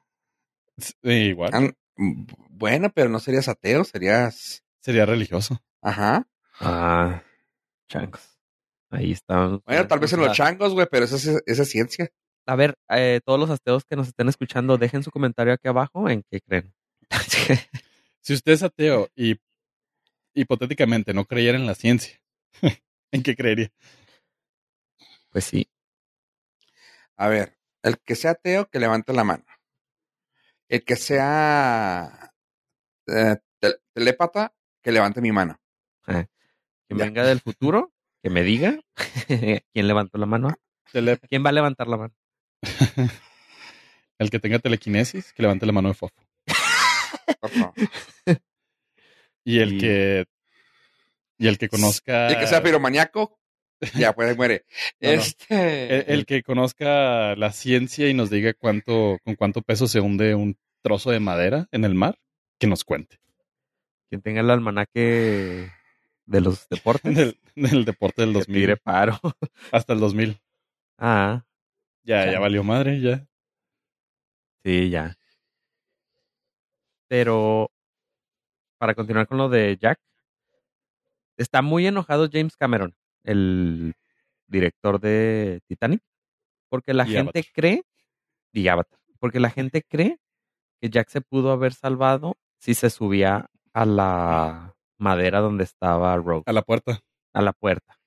Sí, 0.78 0.94
Igual. 1.10 1.52
Ah, 1.54 1.72
Bueno, 1.96 2.90
pero 2.94 3.10
no 3.10 3.20
serías 3.20 3.48
ateo, 3.48 3.84
serías. 3.84 4.64
Sería 4.80 5.06
religioso. 5.06 5.62
Ajá. 5.82 6.28
Ah, 6.60 7.24
changos. 7.88 8.38
Ahí 8.90 9.12
están. 9.12 9.62
Bueno, 9.66 9.88
tal 9.88 10.00
vez 10.00 10.14
en 10.14 10.20
los 10.20 10.36
changos, 10.36 10.74
güey, 10.74 10.88
pero 10.92 11.06
esa 11.06 11.16
es, 11.16 11.42
esa 11.46 11.62
es 11.64 11.70
ciencia. 11.70 12.10
A 12.46 12.56
ver, 12.56 12.76
eh, 12.90 13.22
todos 13.26 13.40
los 13.40 13.50
ateos 13.50 13.86
que 13.86 13.96
nos 13.96 14.10
estén 14.10 14.28
escuchando, 14.30 14.78
dejen 14.78 15.02
su 15.04 15.10
comentario 15.12 15.54
aquí 15.54 15.68
abajo 15.68 16.10
en 16.10 16.24
qué 16.30 16.42
creen. 16.42 16.74
Si 18.26 18.34
usted 18.34 18.54
es 18.54 18.64
ateo 18.64 19.10
y 19.18 19.36
hipotéticamente 20.34 21.14
no 21.14 21.26
creyera 21.26 21.58
en 21.58 21.66
la 21.66 21.76
ciencia, 21.76 22.18
¿en 23.12 23.22
qué 23.22 23.36
creería? 23.36 23.70
pues 25.30 25.44
sí. 25.44 25.68
A 27.18 27.28
ver, 27.28 27.58
el 27.84 28.00
que 28.00 28.16
sea 28.16 28.32
ateo, 28.32 28.70
que 28.70 28.80
levante 28.80 29.14
la 29.14 29.24
mano. 29.24 29.46
El 30.70 30.84
que 30.84 30.96
sea 30.96 32.34
eh, 33.08 33.36
tel- 33.60 33.80
telépata, 33.94 34.54
que 34.82 34.92
levante 34.92 35.22
mi 35.22 35.32
mano. 35.32 35.60
Que 36.06 36.28
Ya. 36.90 37.06
venga 37.06 37.24
del 37.26 37.40
futuro, 37.40 37.94
que 38.22 38.30
me 38.30 38.44
diga 38.44 38.80
quién 39.74 39.88
levantó 39.88 40.18
la 40.18 40.26
mano. 40.26 40.56
¿Quién 41.30 41.46
va 41.46 41.50
a 41.50 41.54
levantar 41.54 41.88
la 41.88 41.98
mano? 41.98 42.14
el 44.20 44.30
que 44.30 44.40
tenga 44.40 44.60
telequinesis, 44.60 45.34
que 45.34 45.42
levante 45.44 45.66
la 45.66 45.72
mano 45.72 45.90
de 45.90 45.96
fofo. 45.96 46.16
Y 49.44 49.60
el 49.60 49.74
Y- 49.74 49.78
que. 49.80 50.26
Y 51.38 51.48
el 51.48 51.58
que 51.58 51.68
conozca. 51.68 52.28
El 52.28 52.38
que 52.40 52.48
sea 52.48 52.64
piromaniaco, 52.64 53.38
ya, 54.10 54.14
pues 54.14 54.36
muere. 54.38 54.66
No, 55.00 55.10
no. 55.10 55.16
este. 55.22 55.96
el, 56.00 56.20
el 56.20 56.26
que 56.26 56.44
conozca 56.44 57.36
la 57.36 57.52
ciencia 57.52 58.10
y 58.10 58.14
nos 58.14 58.30
diga 58.30 58.54
cuánto, 58.54 59.18
con 59.24 59.36
cuánto 59.36 59.62
peso 59.62 59.88
se 59.88 60.00
hunde 60.00 60.36
un 60.36 60.58
trozo 60.82 61.12
de 61.12 61.20
madera 61.20 61.68
en 61.72 61.86
el 61.86 61.96
mar, 61.96 62.20
que 62.60 62.68
nos 62.68 62.84
cuente. 62.84 63.20
Quien 64.10 64.22
tenga 64.22 64.42
el 64.42 64.50
almanaque 64.50 65.72
de 66.26 66.42
los 66.42 66.68
deportes. 66.70 67.16
Del, 67.16 67.40
del 67.56 67.86
deporte 67.86 68.22
del 68.24 68.32
que 68.32 68.40
2000. 68.40 68.62
tire 68.62 68.78
paro. 68.78 69.20
Hasta 69.72 69.94
el 69.94 70.00
2000. 70.00 70.40
Ah, 70.98 71.46
Ya, 72.04 72.26
ya 72.26 72.32
Ya. 72.34 72.40
valió 72.40 72.64
madre, 72.64 73.00
ya. 73.02 73.28
sí, 74.64 74.90
ya. 74.90 75.16
Pero 77.08 77.70
para 78.80 78.96
continuar 78.96 79.28
con 79.28 79.38
lo 79.38 79.50
de 79.50 79.78
Jack, 79.80 80.00
está 81.38 81.62
muy 81.62 81.86
enojado 81.88 82.28
James 82.32 82.56
Cameron, 82.58 82.96
el 83.24 83.94
director 84.48 85.00
de 85.00 85.62
Titanic, 85.68 86.02
porque 86.70 86.94
la 86.94 87.06
Y 87.06 87.12
gente 87.14 87.40
Avatar. 87.40 87.46
cree, 87.54 87.84
y 88.54 88.68
Avatar, 88.68 89.00
porque 89.20 89.40
la 89.40 89.50
gente 89.50 89.84
cree 89.84 90.20
que 90.82 90.90
Jack 90.90 91.10
se 91.10 91.22
pudo 91.22 91.52
haber 91.52 91.74
salvado 91.74 92.36
si 92.60 92.74
se 92.76 92.90
subía 92.90 93.48
a 93.74 93.86
la 93.86 94.76
madera 95.00 95.40
donde 95.40 95.64
estaba 95.64 96.16
Rogue, 96.18 96.44
A 96.46 96.54
la 96.54 96.62
puerta. 96.62 97.00
a 97.34 97.42
la 97.42 97.54
puerta. 97.54 97.98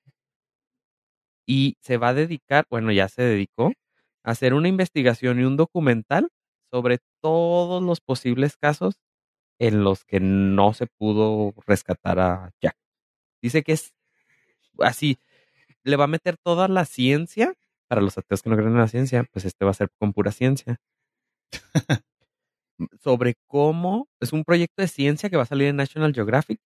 Y 1.45 1.77
se 1.81 1.97
va 1.97 2.09
a 2.09 2.13
dedicar, 2.13 2.65
bueno, 2.69 2.91
ya 2.91 3.07
se 3.07 3.21
dedicó 3.23 3.71
a 4.23 4.31
hacer 4.31 4.53
una 4.53 4.67
investigación 4.67 5.39
y 5.39 5.43
un 5.43 5.55
documental 5.57 6.29
sobre 6.71 6.99
todos 7.21 7.81
los 7.81 8.01
posibles 8.01 8.57
casos 8.57 8.95
en 9.59 9.83
los 9.83 10.03
que 10.05 10.19
no 10.19 10.73
se 10.73 10.87
pudo 10.87 11.53
rescatar 11.65 12.19
a 12.19 12.51
Jack. 12.61 12.75
Dice 13.41 13.63
que 13.63 13.73
es 13.73 13.93
así, 14.79 15.19
le 15.83 15.95
va 15.95 16.05
a 16.05 16.07
meter 16.07 16.37
toda 16.37 16.67
la 16.67 16.85
ciencia, 16.85 17.53
para 17.87 18.01
los 18.01 18.17
ateos 18.17 18.41
que 18.41 18.49
no 18.49 18.55
creen 18.55 18.71
en 18.71 18.77
la 18.77 18.87
ciencia, 18.87 19.23
pues 19.31 19.45
este 19.45 19.65
va 19.65 19.71
a 19.71 19.75
ser 19.75 19.89
con 19.99 20.13
pura 20.13 20.31
ciencia. 20.31 20.77
sobre 23.01 23.35
cómo, 23.47 24.07
es 24.19 24.33
un 24.33 24.43
proyecto 24.43 24.81
de 24.81 24.87
ciencia 24.87 25.29
que 25.29 25.37
va 25.37 25.43
a 25.43 25.47
salir 25.47 25.67
en 25.67 25.75
National 25.75 26.13
Geographic, 26.13 26.59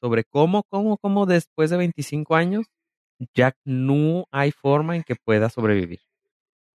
sobre 0.00 0.24
cómo, 0.24 0.64
cómo, 0.64 0.98
cómo 0.98 1.26
después 1.26 1.70
de 1.70 1.78
25 1.78 2.36
años, 2.36 2.66
Jack 3.34 3.56
no 3.64 4.26
hay 4.30 4.52
forma 4.52 4.96
en 4.96 5.02
que 5.02 5.16
pueda 5.16 5.48
sobrevivir. 5.48 6.00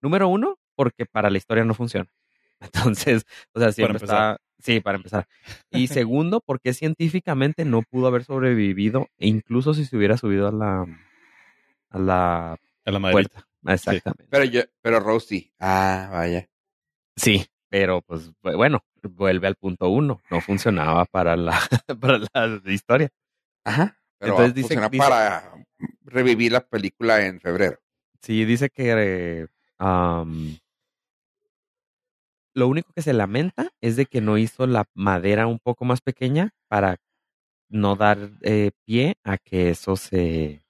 Número 0.02 0.28
uno, 0.28 0.58
porque 0.76 1.06
para 1.06 1.30
la 1.30 1.38
historia 1.38 1.64
no 1.64 1.76
funciona. 1.76 2.12
Entonces, 2.60 3.26
o 3.54 3.60
sea, 3.60 3.72
siempre 3.72 3.98
está. 3.98 4.38
Sí, 4.62 4.80
para 4.80 4.98
empezar. 4.98 5.28
Y 5.72 5.88
segundo, 6.08 6.42
porque 6.46 6.74
científicamente 6.74 7.66
no 7.66 7.82
pudo 7.82 8.08
haber 8.08 8.24
sobrevivido, 8.24 9.08
e 9.18 9.28
incluso 9.28 9.74
si 9.74 9.86
se 9.86 9.98
hubiera 9.98 10.18
subido 10.18 10.48
a 10.48 10.52
la, 10.52 10.86
a 11.90 12.00
la 12.00 12.54
A 12.86 12.92
la 12.92 13.12
puerta. 13.12 13.48
Exactamente. 13.66 14.26
Pero 14.30 14.44
yo, 14.46 14.62
pero 14.82 15.00
Rosie. 15.00 15.52
Ah, 15.60 16.10
vaya. 16.12 16.48
Sí, 17.16 17.46
pero 17.70 18.02
pues 18.02 18.32
bu- 18.42 18.56
bueno, 18.56 18.84
vuelve 19.04 19.48
al 19.48 19.56
punto 19.56 19.90
uno. 19.90 20.20
No 20.32 20.42
funcionaba 20.42 21.06
para 21.06 21.36
la, 21.36 21.60
para 22.00 22.20
la 22.48 22.72
historia. 22.72 23.10
Ajá. 23.64 23.98
Pero 24.18 24.34
Entonces 24.34 24.54
dice- 24.56 24.68
funciona 24.76 24.90
dice- 24.90 25.04
para 25.04 25.54
revivir 26.06 26.52
la 26.52 26.62
película 26.62 27.26
en 27.26 27.40
febrero. 27.40 27.78
Sí, 28.22 28.46
dice 28.46 28.70
que 28.70 28.94
eh, 28.98 29.48
am, 29.80 30.58
lo 32.54 32.68
único 32.68 32.92
que 32.94 33.02
se 33.02 33.14
lamenta 33.14 33.70
es 33.82 33.96
de 33.96 34.06
que 34.06 34.22
no 34.22 34.38
hizo 34.38 34.68
la 34.68 34.86
madera 34.94 35.48
un 35.48 35.60
poco 35.60 35.86
más 35.86 36.02
pequeña 36.02 36.52
para 36.68 36.98
no 37.70 37.96
dar 37.96 38.32
eh, 38.42 38.72
pie 38.86 39.16
a 39.24 39.38
que 39.38 39.70
eso 39.70 39.96
se, 39.96 40.64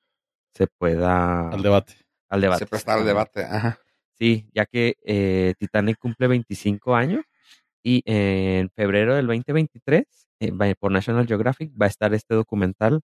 se 0.54 0.68
pueda 0.68 1.50
Al 1.50 1.64
debate. 1.64 1.96
al 2.30 2.42
debate. 2.42 2.60
Se 2.60 2.70
prestaba 2.70 3.02
el 3.02 3.08
debate. 3.08 3.44
Ajá. 3.44 3.80
Sí, 4.18 4.48
ya 4.54 4.66
que 4.68 4.96
eh, 5.04 5.56
Titanic 5.58 5.98
cumple 5.98 6.28
25 6.28 6.96
años 6.96 7.24
y 7.84 8.04
en 8.06 8.70
febrero 8.70 9.16
del 9.16 9.26
2023 9.26 10.06
eh, 10.40 10.52
va- 10.52 10.74
por 10.76 10.92
National 10.92 11.26
Geographic 11.28 11.72
va 11.80 11.88
a 11.88 11.90
estar 11.90 12.14
este 12.14 12.36
documental 12.36 13.02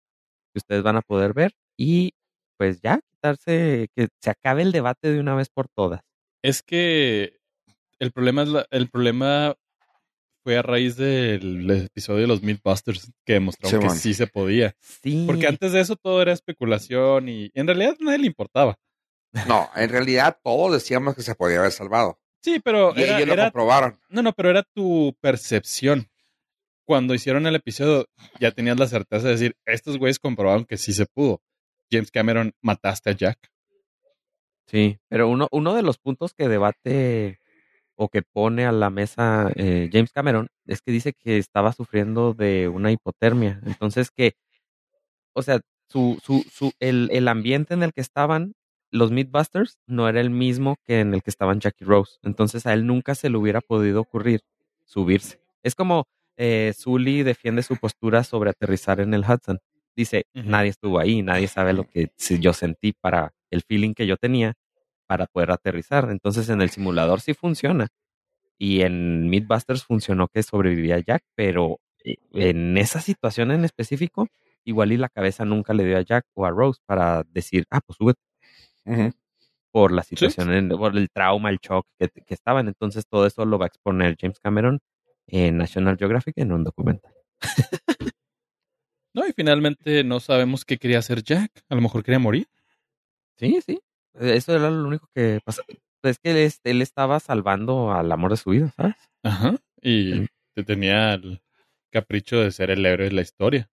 que 0.53 0.60
ustedes 0.60 0.84
van 0.84 0.98
a 0.98 1.01
poder 1.01 1.34
ver 1.34 1.53
y 1.77 2.13
pues 2.58 2.82
ya 2.82 3.00
quitarse, 3.10 3.88
que 3.96 4.10
se 4.22 4.29
acabe 4.29 4.62
el 4.63 4.72
debate 4.74 5.12
de 5.12 5.20
una 5.20 5.36
vez 5.36 5.50
por 5.50 5.67
todas. 5.70 6.01
Es 6.44 6.62
que 6.62 7.38
el 7.99 8.11
problema 8.11 8.43
es 8.43 8.49
la- 8.49 8.67
el 8.71 8.89
problema 8.89 9.55
fue 10.43 10.57
a 10.57 10.61
raíz 10.61 10.95
del 10.95 11.69
episodio 11.71 12.21
de 12.21 12.27
los 12.27 12.43
Mythbusters 12.43 13.11
que 13.25 13.33
demostraron 13.33 13.81
que 13.81 13.89
sí 13.95 14.13
se 14.13 14.27
podía. 14.27 14.75
Sí. 14.79 15.23
Porque 15.25 15.47
antes 15.47 15.71
de 15.71 15.79
eso 15.81 15.95
todo 15.95 16.21
era 16.21 16.33
especulación 16.33 17.29
y 17.29 17.49
en 17.55 17.65
realidad 17.67 17.95
nadie 17.99 18.19
le 18.19 18.27
importaba. 18.27 18.77
No, 19.47 19.69
en 19.75 19.89
realidad 19.89 20.37
todos 20.43 20.71
decíamos 20.73 21.15
que 21.15 21.21
se 21.23 21.35
podía 21.35 21.59
haber 21.59 21.71
salvado. 21.71 22.19
Sí, 22.41 22.59
pero 22.63 22.93
Y 22.95 23.01
era, 23.01 23.17
ellos 23.17 23.27
lo 23.27 23.33
era- 23.33 23.43
comprobaron. 23.45 23.99
no, 24.09 24.21
no, 24.21 24.33
pero 24.33 24.51
era 24.51 24.61
tu 24.63 25.15
percepción. 25.19 26.07
Cuando 26.87 27.15
hicieron 27.15 27.47
el 27.47 27.55
episodio 27.55 28.07
ya 28.39 28.51
tenías 28.51 28.77
la 28.77 28.87
certeza 28.87 29.25
de 29.25 29.33
decir, 29.33 29.57
estos 29.65 29.97
güeyes 29.97 30.19
comprobaron 30.19 30.65
que 30.65 30.77
sí 30.77 30.93
se 30.93 31.07
pudo. 31.07 31.41
James 31.91 32.11
Cameron 32.11 32.53
mataste 32.61 33.09
a 33.09 33.13
Jack. 33.13 33.49
Sí, 34.67 34.99
pero 35.09 35.27
uno, 35.27 35.47
uno 35.51 35.73
de 35.75 35.81
los 35.81 35.97
puntos 35.97 36.33
que 36.33 36.47
debate 36.47 37.39
o 37.95 38.09
que 38.09 38.21
pone 38.21 38.65
a 38.65 38.71
la 38.71 38.89
mesa 38.89 39.51
eh, 39.55 39.89
James 39.91 40.11
Cameron 40.11 40.47
es 40.65 40.81
que 40.81 40.91
dice 40.91 41.13
que 41.13 41.37
estaba 41.37 41.73
sufriendo 41.73 42.33
de 42.33 42.67
una 42.67 42.91
hipotermia. 42.91 43.61
Entonces 43.65 44.11
que, 44.11 44.33
o 45.33 45.41
sea, 45.41 45.61
su, 45.89 46.19
su, 46.23 46.45
su, 46.51 46.71
el, 46.79 47.09
el 47.11 47.27
ambiente 47.27 47.73
en 47.73 47.83
el 47.83 47.93
que 47.93 48.01
estaban 48.01 48.53
los 48.91 49.11
Mythbusters 49.11 49.77
no 49.87 50.07
era 50.07 50.21
el 50.21 50.29
mismo 50.29 50.77
que 50.85 51.01
en 51.01 51.13
el 51.13 51.21
que 51.21 51.29
estaban 51.29 51.59
Jackie 51.59 51.85
Rose. 51.85 52.17
Entonces 52.23 52.65
a 52.65 52.73
él 52.73 52.85
nunca 52.87 53.15
se 53.15 53.29
le 53.29 53.37
hubiera 53.37 53.61
podido 53.61 54.01
ocurrir 54.01 54.41
subirse. 54.85 55.41
Es 55.63 55.75
como 55.75 56.05
eh, 56.37 56.73
Sully 56.77 57.23
defiende 57.23 57.63
su 57.63 57.75
postura 57.77 58.23
sobre 58.23 58.51
aterrizar 58.51 58.99
en 58.99 59.13
el 59.13 59.21
Hudson. 59.21 59.59
Dice, 59.95 60.25
nadie 60.33 60.69
estuvo 60.69 60.99
ahí, 60.99 61.21
nadie 61.21 61.47
sabe 61.47 61.73
lo 61.73 61.85
que 61.85 62.11
yo 62.39 62.53
sentí 62.53 62.93
para 62.93 63.33
el 63.49 63.61
feeling 63.63 63.93
que 63.93 64.07
yo 64.07 64.17
tenía 64.17 64.55
para 65.07 65.27
poder 65.27 65.51
aterrizar. 65.51 66.09
Entonces 66.12 66.50
en 66.50 66.62
el 66.62 66.69
simulador 66.69 67.21
sí 67.21 67.33
funciona. 67.33 67.88
Y 68.57 68.81
en 68.81 69.29
Mythbusters 69.29 69.83
funcionó 69.83 70.27
que 70.29 70.41
sobrevivía 70.43 71.00
Jack, 71.00 71.24
pero 71.35 71.79
eh, 72.03 72.15
en 72.33 72.77
esa 72.77 73.01
situación 73.01 73.51
en 73.51 73.65
específico, 73.65 74.27
igual 74.63 74.91
y 74.93 74.97
la 74.97 75.09
cabeza 75.09 75.43
nunca 75.45 75.74
le 75.74 75.83
dio 75.85 75.97
a 75.97 76.01
Jack 76.01 76.25
o 76.33 76.45
a 76.45 76.51
Rose 76.51 76.79
para 76.85 77.24
decir, 77.29 77.65
ah, 77.69 77.81
pues 77.85 77.97
súbete 77.97 78.19
por 79.71 79.91
la 79.91 80.03
situación, 80.03 80.53
en- 80.53 80.69
por 80.69 80.95
el 80.97 81.09
trauma, 81.09 81.50
el 81.50 81.57
shock 81.62 81.85
que, 82.00 82.07
que 82.09 82.33
estaban. 82.33 82.67
Entonces 82.67 83.05
todo 83.09 83.25
eso 83.25 83.43
lo 83.45 83.57
va 83.59 83.65
a 83.65 83.67
exponer 83.67 84.15
James 84.19 84.39
Cameron 84.39 84.79
en 85.27 85.57
National 85.57 85.97
Geographic 85.97 86.38
en 86.38 86.51
un 86.53 86.63
documental. 86.63 87.12
No, 89.13 89.25
y 89.27 89.33
finalmente 89.33 90.03
no 90.03 90.19
sabemos 90.19 90.65
qué 90.65 90.77
quería 90.77 91.00
hacer 91.00 91.24
Jack. 91.24 91.51
A 91.69 91.75
lo 91.75 91.81
mejor 91.81 92.03
quería 92.03 92.19
morir. 92.19 92.47
Sí, 93.38 93.59
sí. 93.65 93.79
Eso 94.19 94.55
era 94.55 94.69
lo 94.69 94.88
único 94.88 95.10
que 95.13 95.39
pasa. 95.43 95.62
Es 96.03 96.19
que 96.19 96.31
él, 96.31 96.38
es- 96.38 96.62
él 96.63 96.81
estaba 96.81 97.19
salvando 97.19 97.91
al 97.91 98.12
amor 98.12 98.31
de 98.31 98.38
su 98.38 98.51
vida, 98.51 98.72
¿sabes? 98.75 98.95
Ajá. 99.24 99.55
Y 99.81 100.27
te 100.55 100.63
tenía 100.63 101.13
el 101.15 101.41
capricho 101.91 102.39
de 102.41 102.51
ser 102.51 102.69
el 102.72 102.86
héroe 102.86 103.07
de 103.10 103.15
la 103.15 103.22
historia. 103.22 103.69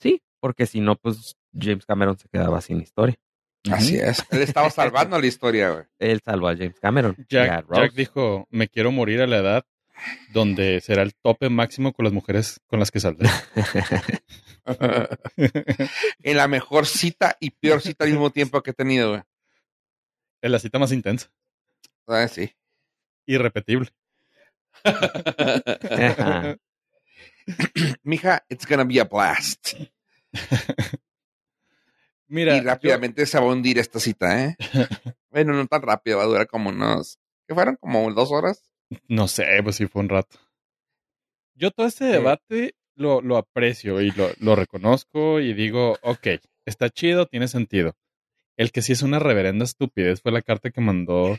Sí, 0.00 0.22
porque 0.40 0.66
si 0.66 0.80
no, 0.80 0.96
pues 0.96 1.36
James 1.58 1.84
Cameron 1.86 2.18
se 2.18 2.28
quedaba 2.28 2.60
sin 2.60 2.80
historia. 2.80 3.16
Así 3.70 3.96
es. 3.96 4.24
Él 4.30 4.40
estaba 4.40 4.70
salvando 4.70 5.20
la 5.20 5.26
historia, 5.26 5.70
güey. 5.70 5.84
Él 5.98 6.20
salvó 6.24 6.48
a 6.48 6.56
James 6.56 6.78
Cameron. 6.80 7.14
a. 7.28 7.82
Jack 7.82 7.92
dijo, 7.94 8.46
me 8.50 8.68
quiero 8.68 8.90
morir 8.92 9.20
a 9.20 9.26
la 9.26 9.36
edad 9.38 9.64
donde 10.32 10.80
será 10.80 11.02
el 11.02 11.12
tope 11.14 11.50
máximo 11.50 11.92
con 11.92 12.04
las 12.04 12.12
mujeres 12.14 12.58
con 12.66 12.78
las 12.80 12.90
que 12.90 13.00
saldré. 13.00 13.28
en 16.22 16.36
la 16.36 16.48
mejor 16.48 16.86
cita 16.86 17.36
y 17.40 17.50
peor 17.50 17.80
cita 17.82 18.04
al 18.04 18.10
mismo 18.10 18.30
tiempo 18.30 18.62
que 18.62 18.70
he 18.70 18.74
tenido, 18.74 19.10
güey. 19.10 19.22
Es 20.42 20.50
la 20.50 20.58
cita 20.58 20.78
más 20.78 20.92
intensa. 20.92 21.30
¿Sabes? 22.06 22.32
Sí. 22.32 22.54
Irrepetible. 23.26 23.90
Mija, 28.04 28.44
it's 28.48 28.66
gonna 28.66 28.84
be 28.84 29.00
a 29.00 29.04
blast. 29.04 29.74
Mira, 32.28 32.56
y 32.56 32.60
yo- 32.60 32.66
rápidamente 32.66 33.26
se 33.26 33.38
va 33.38 33.44
a 33.44 33.48
hundir 33.48 33.78
esta 33.78 33.98
cita, 33.98 34.44
¿eh? 34.44 34.56
bueno, 35.30 35.52
no 35.52 35.66
tan 35.66 35.82
rápido, 35.82 36.18
va 36.18 36.24
a 36.24 36.26
durar 36.26 36.46
como 36.46 36.70
unos. 36.70 37.18
¿Qué 37.46 37.54
fueron? 37.54 37.76
¿Como 37.76 38.10
dos 38.12 38.30
horas? 38.30 38.62
no 39.08 39.28
sé, 39.28 39.46
pues 39.62 39.76
sí 39.76 39.86
fue 39.86 40.02
un 40.02 40.08
rato. 40.08 40.38
Yo 41.54 41.70
todo 41.70 41.86
este 41.86 42.04
debate 42.06 42.74
lo, 42.96 43.20
lo 43.20 43.36
aprecio 43.36 44.00
y 44.00 44.10
lo, 44.12 44.30
lo 44.38 44.56
reconozco 44.56 45.38
y 45.40 45.52
digo, 45.54 45.96
ok, 46.02 46.26
está 46.64 46.88
chido, 46.90 47.26
tiene 47.26 47.46
sentido. 47.48 47.94
El 48.60 48.72
que 48.72 48.82
sí 48.82 48.92
es 48.92 49.00
una 49.02 49.18
reverenda 49.18 49.64
estupidez 49.64 50.20
fue 50.20 50.32
la 50.32 50.42
carta 50.42 50.70
que 50.70 50.82
mandó 50.82 51.38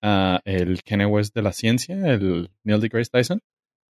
a 0.00 0.40
el 0.44 0.82
Kanye 0.84 1.06
West 1.06 1.34
de 1.34 1.42
la 1.42 1.52
ciencia, 1.52 1.96
el 2.12 2.50
Neil 2.62 2.80
deGrasse 2.80 3.10
Tyson, 3.10 3.40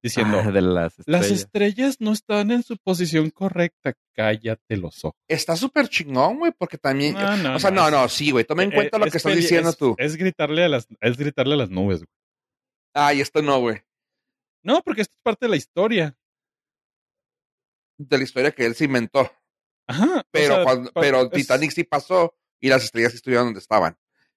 diciendo, 0.03 0.39
Ah, 0.43 0.51
de 0.51 0.63
las 0.63 0.95
las 1.07 1.31
estrellas. 1.31 1.97
no 2.01 2.13
están 2.13 2.51
en 2.53 2.63
su 2.63 2.79
posición 2.79 3.29
correcta, 3.29 3.93
cállate 4.15 4.77
los 4.79 5.05
ojos. 5.05 5.19
Está 5.29 5.55
súper 5.57 5.89
chingón, 5.89 6.39
güey, 6.39 6.53
porque 6.57 6.79
también. 6.79 7.13
No, 7.15 7.37
no, 7.37 7.57
o 7.57 7.59
sea, 7.59 7.71
no, 7.71 7.91
no, 7.91 8.09
sí, 8.09 8.31
güey. 8.31 8.45
Toma 8.47 8.63
en 8.63 8.73
Eh, 8.73 8.75
cuenta 8.75 8.99
lo 8.99 9.05
es 9.05 9.13
que 9.13 9.19
estás 9.19 9.37
diciendo 9.37 9.69
es- 9.71 9.77
tú. 9.77 9.95
Es 9.99 10.17
gritarle 10.17 10.65
a 10.65 10.69
las, 10.69 10.87
es 11.01 11.17
gritarle 11.19 11.55
a 11.55 11.59
las 11.59 11.69
nubes, 11.71 11.99
güey. 11.99 12.09
Ay, 12.95 13.21
esto 13.21 13.43
no, 13.43 13.61
güey. 13.61 13.83
No, 14.63 14.81
porque 14.83 15.03
esto 15.03 15.13
es 15.15 15.21
parte 15.23 15.45
de 15.45 15.51
la 15.51 15.57
historia. 15.57 16.17
De 17.99 18.17
la 18.17 18.25
historia 18.25 18.51
que 18.53 18.65
él 18.65 18.75
se 18.75 18.85
inventó. 18.85 19.31
Ajá. 19.89 20.21
o 20.21 20.25
Pero, 20.31 20.55
sea, 20.55 20.65
cuando, 20.65 20.91
pa- 20.93 21.01
pero 21.01 21.23
es- 21.25 21.31
Titanic 21.31 21.71
sí 21.71 21.85
pasó 21.85 22.35
y 22.61 22.69
las 22.69 22.85
estrellas 22.85 23.15
estuvieron 23.15 23.47
donde 23.49 23.61
estaban. 23.61 23.97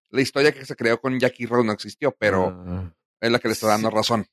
La 0.10 0.22
historia 0.22 0.52
que 0.52 0.66
se 0.66 0.76
creó 0.76 1.00
con 1.00 1.20
Jackie 1.20 1.46
Rose 1.46 1.66
no 1.66 1.72
existió, 1.74 2.16
pero 2.18 2.48
Ah, 2.68 2.94
es 3.22 3.32
la 3.32 3.40
que 3.40 3.48
le 3.48 3.54
está 3.54 3.68
dando 3.68 3.90
Sí. 3.90 3.96
razón. 3.96 4.28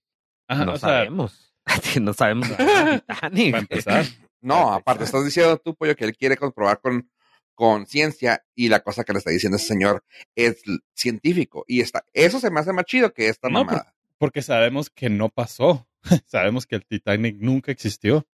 ajá, 0.48 0.64
no 0.64 0.72
sea, 0.78 0.88
sabemos. 0.88 1.52
no 2.00 2.12
sabemos 2.14 2.48
para 2.50 3.58
empezar. 3.58 4.04
No, 4.40 4.72
aparte 4.72 5.04
estás 5.04 5.24
diciendo 5.24 5.58
tú, 5.58 5.74
pollo, 5.74 5.96
que 5.96 6.04
él 6.04 6.16
quiere 6.16 6.36
comprobar 6.36 6.80
con, 6.80 7.10
con 7.54 7.86
ciencia 7.86 8.44
y 8.54 8.68
la 8.68 8.80
cosa 8.80 9.02
que 9.04 9.12
le 9.12 9.18
está 9.18 9.30
diciendo 9.30 9.56
ese 9.56 9.66
señor 9.66 10.04
es 10.34 10.62
científico. 10.94 11.64
Y 11.66 11.80
está, 11.80 12.04
eso 12.12 12.38
se 12.40 12.50
me 12.50 12.60
hace 12.60 12.72
más 12.72 12.84
chido 12.84 13.12
que 13.12 13.28
esta 13.28 13.48
No, 13.48 13.64
mamada. 13.64 13.94
Porque 14.18 14.42
sabemos 14.42 14.88
que 14.88 15.10
no 15.10 15.28
pasó. 15.28 15.88
sabemos 16.26 16.66
que 16.66 16.76
el 16.76 16.86
Titanic 16.86 17.36
nunca 17.40 17.72
existió. 17.72 18.26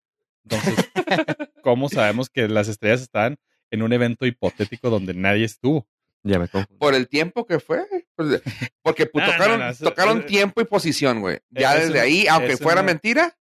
Entonces, 0.45 0.75
¿cómo 1.63 1.89
sabemos 1.89 2.29
que 2.31 2.47
las 2.49 2.69
estrellas 2.69 3.01
están 3.01 3.39
en 3.73 3.83
un 3.83 3.93
evento 3.93 4.25
hipotético 4.27 4.89
donde 4.91 5.15
nadie 5.15 5.45
estuvo? 5.45 5.89
Ya 6.25 6.39
me 6.39 6.47
confundí. 6.47 6.79
Por 6.79 6.95
el 6.95 7.09
tiempo 7.09 7.47
que 7.47 7.59
fue. 7.59 7.85
pues, 8.15 8.41
Porque 8.83 9.07
pues, 9.07 9.25
No, 9.27 9.33
no, 9.33 9.37
tocaron, 9.39 9.59
no, 9.61 9.69
eso- 9.71 9.85
tocaron 9.85 10.19
eso- 10.19 10.27
tiempo 10.27 10.61
y 10.61 10.65
posición, 10.65 11.21
güey. 11.21 11.41
Ya 11.51 11.75
eso- 11.77 11.87
desde 11.87 12.01
ahí, 12.01 12.27
aunque 12.29 12.57
fuera 12.57 12.83
no- 12.83 12.87
mentira, 12.87 13.37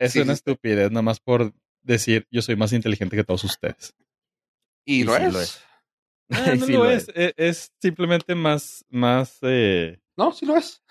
Es 0.00 0.12
Sí, 0.12 0.18
una 0.20 0.32
sí. 0.34 0.38
estupidez, 0.38 0.90
nomás 0.90 1.20
por 1.20 1.52
decir 1.82 2.26
yo 2.32 2.42
soy 2.42 2.56
más 2.56 2.72
inteligente 2.72 3.14
que 3.16 3.22
todos 3.22 3.44
ustedes. 3.44 3.94
y, 4.84 5.02
Y 5.02 5.04
lo, 5.04 5.16
sí 5.16 5.22
es. 5.22 5.32
lo 5.32 5.40
es. 5.40 5.60
Ah, 6.30 6.54
no 6.58 6.66
Sí 6.66 6.72
lo 6.72 6.84
lo 6.84 6.90
es. 6.90 7.08
Es, 7.14 7.34
es 7.36 7.72
simplemente 7.80 8.34
más, 8.34 8.84
más, 8.90 9.38
eh, 9.42 10.00
No, 10.16 10.32
sí 10.32 10.44
lo 10.46 10.56
es. 10.56 10.82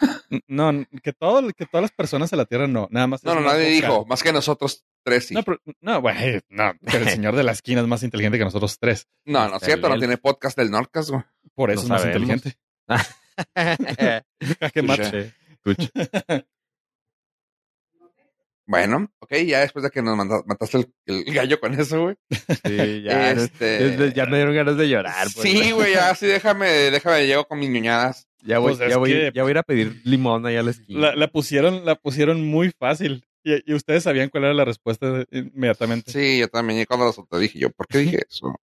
no, 0.47 0.85
que 1.03 1.11
todo, 1.11 1.45
que 1.51 1.65
todas 1.65 1.81
las 1.81 1.91
personas 1.91 2.31
de 2.31 2.37
la 2.37 2.45
Tierra 2.45 2.67
no, 2.67 2.87
nada 2.91 3.07
más. 3.07 3.23
No, 3.25 3.35
no, 3.35 3.41
más 3.41 3.53
nadie 3.53 3.69
dijo. 3.71 4.05
Más 4.05 4.23
que 4.23 4.31
nosotros 4.31 4.85
tres 5.03 5.27
sí. 5.27 5.33
No, 5.33 5.43
pero, 5.43 5.59
no, 5.81 6.01
güey, 6.01 6.41
no, 6.49 6.73
pero 6.85 6.99
el 7.03 7.09
señor 7.09 7.35
de 7.35 7.43
la 7.43 7.51
esquina 7.51 7.81
es 7.81 7.87
más 7.87 8.03
inteligente 8.03 8.37
que 8.37 8.43
nosotros 8.45 8.77
tres. 8.79 9.07
No, 9.25 9.39
no 9.41 9.45
es 9.47 9.53
Hasta 9.53 9.65
cierto, 9.67 9.87
el- 9.87 9.93
no 9.93 9.99
tiene 9.99 10.17
podcast 10.17 10.57
del 10.57 10.71
Nordcast, 10.71 11.09
güey. 11.09 11.23
Por 11.53 11.71
eso 11.71 11.81
No 11.81 11.83
es 11.85 11.89
más 11.89 12.01
sabemos. 12.01 12.29
inteligente. 12.29 12.57
Jaque 14.59 14.81
mate. 14.81 15.33
Bueno, 18.65 19.11
ok, 19.19 19.33
ya 19.45 19.59
después 19.59 19.83
de 19.83 19.89
que 19.91 20.01
nos 20.01 20.15
manda- 20.15 20.41
mataste 20.45 20.77
el, 20.77 20.87
el 21.05 21.33
gallo 21.33 21.59
con 21.59 21.73
eso, 21.77 22.01
güey. 22.03 22.15
Sí, 22.65 23.03
ya, 23.03 23.31
Este- 23.31 24.13
ya 24.15 24.25
me 24.25 24.37
dieron 24.37 24.55
ganas 24.55 24.77
de 24.77 24.87
llorar. 24.87 25.27
pues. 25.35 25.49
Sí, 25.49 25.71
güey, 25.71 25.93
ya, 25.93 26.15
sí, 26.15 26.27
déjame, 26.27 26.67
déjame, 26.89 27.27
llego 27.27 27.45
con 27.45 27.59
mis 27.59 27.69
ñoñadas. 27.69 28.25
Ya 28.41 28.59
voy, 28.59 28.71
Pues 28.75 28.81
es 28.87 28.89
ya, 28.91 28.97
voy, 28.97 29.11
que- 29.11 29.31
ya 29.35 29.43
voy 29.43 29.49
a 29.49 29.51
ir 29.51 29.57
a 29.57 29.63
pedir 29.63 30.01
limón 30.05 30.45
ahí 30.45 30.55
a 30.55 30.63
la 30.63 30.71
esquina. 30.71 30.99
La, 30.99 31.15
la 31.15 31.27
pusieron, 31.27 31.85
la 31.85 31.95
pusieron 31.95 32.45
muy 32.45 32.71
fácil. 32.71 33.25
Y, 33.43 33.71
y 33.71 33.75
ustedes 33.75 34.03
sabían 34.03 34.29
cuál 34.29 34.45
era 34.45 34.53
la 34.53 34.65
respuesta 34.65 35.25
inmediatamente. 35.31 36.11
Sí, 36.11 36.39
yo 36.39 36.47
también, 36.47 36.79
y 36.79 36.85
cuando 36.85 37.05
lo 37.05 37.25
te 37.25 37.39
dije 37.39 37.59
yo, 37.59 37.69
¿por 37.71 37.87
qué 37.87 37.99
dije 37.99 38.19
eso? 38.29 38.55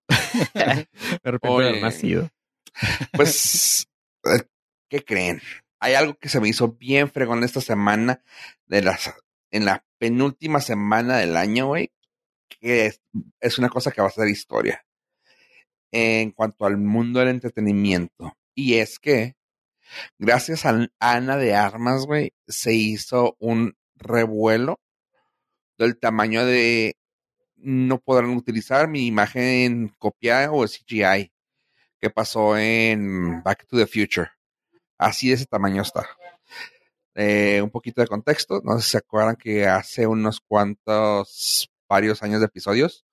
de 0.54 1.30
repente 1.30 1.48
Oye. 1.48 1.80
nacido. 1.80 2.30
Pues, 3.12 3.86
eh, 4.24 4.42
¿qué 4.88 5.04
creen? 5.04 5.40
Hay 5.80 5.94
algo 5.94 6.14
que 6.14 6.28
se 6.28 6.40
me 6.40 6.48
hizo 6.48 6.72
bien 6.72 7.10
fregón 7.10 7.44
esta 7.44 7.60
semana, 7.60 8.22
de 8.66 8.82
las, 8.82 9.14
en 9.50 9.64
la 9.64 9.84
penúltima 9.98 10.60
semana 10.60 11.18
del 11.18 11.36
año, 11.36 11.66
güey, 11.66 11.92
que 12.48 12.86
es, 12.86 13.00
es 13.40 13.58
una 13.58 13.68
cosa 13.68 13.90
que 13.90 14.00
va 14.00 14.08
a 14.08 14.12
ser 14.12 14.28
historia 14.28 14.84
en 15.92 16.30
cuanto 16.32 16.66
al 16.66 16.76
mundo 16.78 17.20
del 17.20 17.28
entretenimiento. 17.28 18.36
Y 18.54 18.74
es 18.74 18.98
que, 18.98 19.36
gracias 20.18 20.66
a 20.66 20.88
Ana 20.98 21.36
de 21.36 21.54
Armas, 21.54 22.06
güey, 22.06 22.32
se 22.46 22.74
hizo 22.74 23.36
un 23.40 23.76
revuelo 24.00 24.80
del 25.78 25.98
tamaño 25.98 26.44
de 26.44 26.96
no 27.56 27.98
podrán 27.98 28.30
utilizar 28.30 28.88
mi 28.88 29.06
imagen 29.06 29.94
copiada 29.98 30.50
o 30.50 30.66
CGI 30.66 31.32
que 32.00 32.10
pasó 32.10 32.56
en 32.56 33.42
Back 33.42 33.66
to 33.66 33.76
the 33.76 33.86
Future. 33.86 34.30
Así 34.98 35.28
de 35.28 35.34
ese 35.34 35.46
tamaño 35.46 35.82
está. 35.82 36.06
Eh, 37.14 37.60
un 37.62 37.70
poquito 37.70 38.00
de 38.00 38.06
contexto. 38.06 38.60
No 38.64 38.78
sé 38.78 38.84
si 38.84 38.90
se 38.92 38.98
acuerdan 38.98 39.36
que 39.36 39.66
hace 39.66 40.06
unos 40.06 40.40
cuantos, 40.40 41.70
varios 41.88 42.22
años 42.22 42.40
de 42.40 42.46
episodios, 42.46 43.04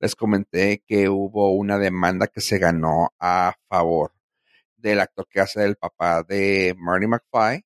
les 0.00 0.14
comenté 0.14 0.82
que 0.86 1.08
hubo 1.08 1.52
una 1.52 1.78
demanda 1.78 2.28
que 2.28 2.40
se 2.40 2.58
ganó 2.58 3.12
a 3.18 3.54
favor 3.68 4.12
del 4.76 5.00
actor 5.00 5.26
que 5.28 5.40
hace 5.40 5.64
el 5.64 5.76
papá 5.76 6.22
de 6.22 6.74
Marty 6.78 7.06
McFly 7.08 7.64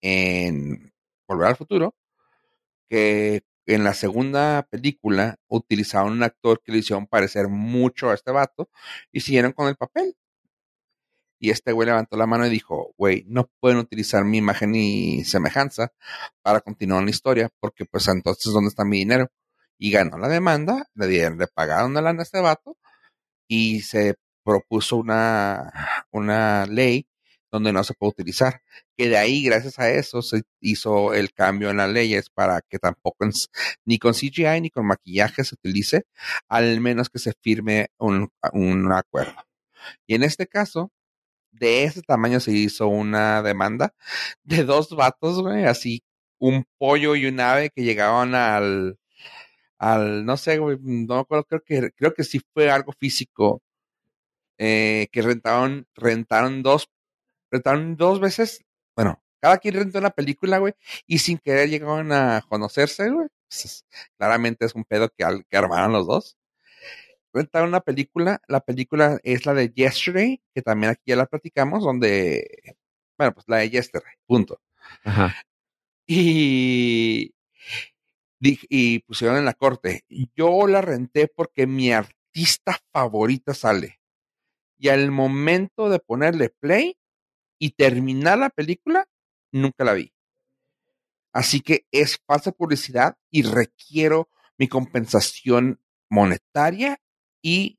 en 0.00 0.92
Volver 1.26 1.48
al 1.48 1.56
Futuro, 1.56 1.94
que 2.88 3.42
en 3.66 3.84
la 3.84 3.94
segunda 3.94 4.66
película 4.70 5.36
utilizaron 5.48 6.12
un 6.12 6.22
actor 6.22 6.62
que 6.62 6.72
le 6.72 6.78
hicieron 6.78 7.06
parecer 7.06 7.48
mucho 7.48 8.10
a 8.10 8.14
este 8.14 8.30
vato 8.30 8.68
y 9.12 9.20
siguieron 9.20 9.52
con 9.52 9.68
el 9.68 9.76
papel. 9.76 10.16
Y 11.38 11.50
este 11.50 11.72
güey 11.72 11.86
levantó 11.86 12.16
la 12.16 12.26
mano 12.26 12.46
y 12.46 12.50
dijo, 12.50 12.94
güey, 12.96 13.24
no 13.26 13.50
pueden 13.60 13.78
utilizar 13.78 14.24
mi 14.24 14.38
imagen 14.38 14.74
y 14.74 15.24
semejanza 15.24 15.92
para 16.42 16.60
continuar 16.60 17.04
la 17.04 17.10
historia, 17.10 17.50
porque 17.60 17.84
pues 17.84 18.08
entonces, 18.08 18.52
¿dónde 18.52 18.68
está 18.68 18.84
mi 18.84 18.98
dinero? 18.98 19.30
Y 19.78 19.90
ganó 19.90 20.16
la 20.18 20.28
demanda, 20.28 20.86
le 20.94 21.06
dieron, 21.06 21.38
le 21.38 21.46
pagaron 21.48 21.96
a 21.96 22.22
este 22.22 22.40
vato, 22.40 22.78
y 23.48 23.80
se 23.82 24.16
propuso 24.44 24.96
una, 24.96 25.72
una 26.12 26.66
ley 26.66 27.06
donde 27.54 27.72
no 27.72 27.84
se 27.84 27.94
puede 27.94 28.10
utilizar. 28.10 28.62
Que 28.96 29.08
de 29.08 29.16
ahí, 29.16 29.44
gracias 29.44 29.78
a 29.78 29.90
eso, 29.90 30.22
se 30.22 30.42
hizo 30.60 31.14
el 31.14 31.32
cambio 31.32 31.70
en 31.70 31.78
las 31.78 31.90
leyes 31.90 32.28
para 32.30 32.60
que 32.62 32.78
tampoco 32.78 33.26
ni 33.84 33.98
con 33.98 34.12
CGI 34.12 34.60
ni 34.60 34.70
con 34.70 34.86
maquillaje 34.86 35.44
se 35.44 35.54
utilice, 35.54 36.04
al 36.48 36.80
menos 36.80 37.08
que 37.08 37.18
se 37.18 37.32
firme 37.40 37.88
un, 37.98 38.30
un 38.52 38.92
acuerdo. 38.92 39.36
Y 40.06 40.14
en 40.16 40.24
este 40.24 40.46
caso, 40.46 40.90
de 41.52 41.84
ese 41.84 42.02
tamaño 42.02 42.40
se 42.40 42.52
hizo 42.52 42.88
una 42.88 43.42
demanda 43.42 43.94
de 44.44 44.64
dos 44.64 44.90
vatos, 44.90 45.40
güey, 45.42 45.64
así 45.64 46.02
un 46.38 46.64
pollo 46.78 47.14
y 47.16 47.26
un 47.26 47.40
ave 47.40 47.70
que 47.70 47.84
llegaban 47.84 48.34
al, 48.34 48.98
al, 49.78 50.24
no 50.26 50.36
sé, 50.36 50.58
güey, 50.58 50.78
no 50.82 51.24
creo 51.26 51.62
que, 51.64 51.90
creo 51.96 52.14
que 52.14 52.24
sí 52.24 52.40
fue 52.52 52.70
algo 52.70 52.92
físico, 52.92 53.62
eh, 54.58 55.08
que 55.12 55.22
rentaron, 55.22 55.86
rentaron 55.94 56.62
dos, 56.62 56.88
rentaron 57.54 57.96
dos 57.96 58.20
veces, 58.20 58.64
bueno, 58.96 59.22
cada 59.40 59.58
quien 59.58 59.74
rentó 59.74 59.98
una 59.98 60.10
película, 60.10 60.58
güey, 60.58 60.74
y 61.06 61.18
sin 61.18 61.38
querer 61.38 61.68
llegaron 61.68 62.12
a 62.12 62.42
conocerse, 62.48 63.10
güey. 63.10 63.28
Pues, 63.48 63.84
claramente 64.18 64.64
es 64.66 64.74
un 64.74 64.84
pedo 64.84 65.08
que, 65.10 65.24
que 65.48 65.56
armaron 65.56 65.92
los 65.92 66.06
dos. 66.06 66.36
Rentaron 67.32 67.68
una 67.68 67.80
película, 67.80 68.40
la 68.48 68.60
película 68.60 69.18
es 69.24 69.44
la 69.44 69.54
de 69.54 69.70
Yesterday, 69.70 70.40
que 70.54 70.62
también 70.62 70.92
aquí 70.92 71.02
ya 71.06 71.16
la 71.16 71.26
platicamos, 71.26 71.82
donde, 71.82 72.76
bueno, 73.18 73.34
pues 73.34 73.44
la 73.48 73.58
de 73.58 73.70
Yesterday, 73.70 74.14
punto. 74.26 74.60
Ajá 75.04 75.34
y, 76.06 77.34
y 78.40 78.98
pusieron 79.00 79.36
en 79.38 79.44
la 79.44 79.54
corte. 79.54 80.04
Yo 80.36 80.66
la 80.66 80.80
renté 80.80 81.28
porque 81.28 81.66
mi 81.66 81.92
artista 81.92 82.78
favorita 82.92 83.54
sale. 83.54 84.00
Y 84.78 84.88
al 84.88 85.10
momento 85.10 85.88
de 85.88 85.98
ponerle 86.00 86.50
play 86.50 86.98
y 87.58 87.70
terminar 87.70 88.38
la 88.38 88.50
película, 88.50 89.08
nunca 89.52 89.84
la 89.84 89.94
vi. 89.94 90.12
Así 91.32 91.60
que 91.60 91.86
es 91.90 92.18
falsa 92.26 92.52
publicidad 92.52 93.16
y 93.30 93.42
requiero 93.42 94.28
mi 94.56 94.68
compensación 94.68 95.80
monetaria 96.08 97.00
y 97.42 97.78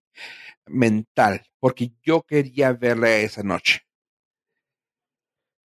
mental, 0.66 1.46
porque 1.60 1.94
yo 2.04 2.24
quería 2.24 2.74
verla 2.74 3.16
esa 3.18 3.44
noche. 3.44 3.82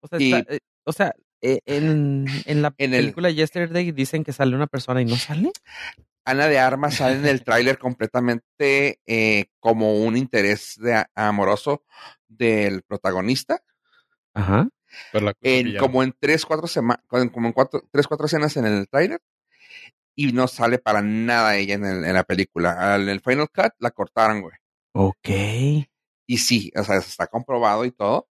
O 0.01 0.09
sea, 0.09 0.19
eh, 0.21 0.59
o 0.85 0.93
sea 0.93 1.15
eh, 1.43 1.61
en, 1.67 2.27
en, 2.47 2.63
la 2.63 2.71
película 2.71 3.31
Yesterday 3.31 3.93
dicen 3.93 4.25
que 4.25 4.33
sale 4.33 4.57
una 4.57 4.67
persona 4.67 5.03
y 5.03 5.05
no 5.05 5.17
sale. 5.17 5.53
Ana 6.25 6.49
de 6.49 6.59
Armas 6.59 6.97
sale 6.97 7.17
en 7.17 7.27
el 7.27 7.45
tráiler 7.45 7.79
completamente 7.79 9.01
eh, 9.07 9.47
como 9.61 9.95
un 10.01 10.17
interés 10.17 10.75
de, 10.77 11.05
amoroso 11.15 11.85
del 12.27 12.83
protagonista. 12.83 13.63
Ajá. 14.37 14.69
En, 15.41 15.79
como 15.79 16.03
en 16.03 16.15
tres, 16.19 16.45
cuatro 16.45 16.67
semanas, 16.67 17.03
como 17.09 17.47
en 17.47 17.53
cuatro, 17.53 17.83
tres, 17.91 18.07
cuatro 18.07 18.27
escenas 18.27 18.57
en 18.57 18.67
el 18.67 18.87
tráiler. 18.89 19.21
Y 20.15 20.33
no 20.33 20.47
sale 20.47 20.79
para 20.79 21.03
nada 21.03 21.57
ella 21.57 21.75
en, 21.75 21.85
en 21.85 22.15
la 22.15 22.25
película. 22.25 22.97
En 22.97 23.09
el 23.09 23.21
Final 23.21 23.49
Cut 23.49 23.73
la 23.79 23.91
cortaron, 23.91 24.43
güey. 24.43 24.55
Ok. 24.93 25.29
Y 26.27 26.39
sí, 26.39 26.71
o 26.77 26.85
sea, 26.85 26.97
está 26.97 27.27
comprobado 27.27 27.85
y 27.85 27.93
todo. 27.93 28.29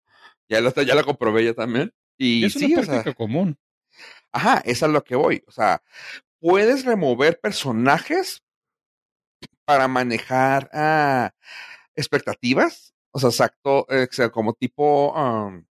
Ya 0.49 0.61
lo, 0.61 0.71
ya 0.73 0.95
lo 0.95 1.05
comprobé 1.05 1.45
yo 1.45 1.55
también. 1.55 1.93
Y 2.19 2.45
es 2.45 2.57
una 2.57 2.83
práctica 2.83 3.15
común. 3.15 3.59
Ajá, 4.33 4.63
eso 4.65 4.87
es 4.87 4.93
lo 4.93 5.05
que 5.05 5.17
voy. 5.17 5.43
O 5.47 5.53
sea, 5.53 5.83
puedes 6.39 6.85
remover 6.85 7.41
personajes 7.41 8.43
para 9.65 9.89
manejar 9.89 10.69
ah, 10.73 11.33
expectativas. 11.95 12.95
O 13.11 13.21
sea, 13.21 13.31
exacto, 13.31 13.87
eh, 13.91 14.09
como 14.31 14.55
tipo 14.55 15.13
um, 15.13 15.65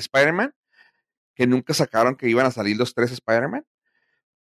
Spider-Man, 0.00 0.54
que 1.34 1.46
nunca 1.46 1.74
sacaron 1.74 2.16
que 2.16 2.28
iban 2.28 2.46
a 2.46 2.50
salir 2.50 2.76
los 2.76 2.94
tres 2.94 3.12
Spider-Man, 3.12 3.66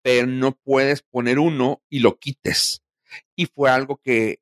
pero 0.02 0.28
no 0.28 0.54
puedes 0.54 1.02
poner 1.02 1.39
uno 1.39 1.84
y 1.89 2.00
lo 2.00 2.17
quites. 2.17 2.82
Y 3.36 3.46
fue 3.48 3.70
algo 3.70 3.98
que 3.98 4.39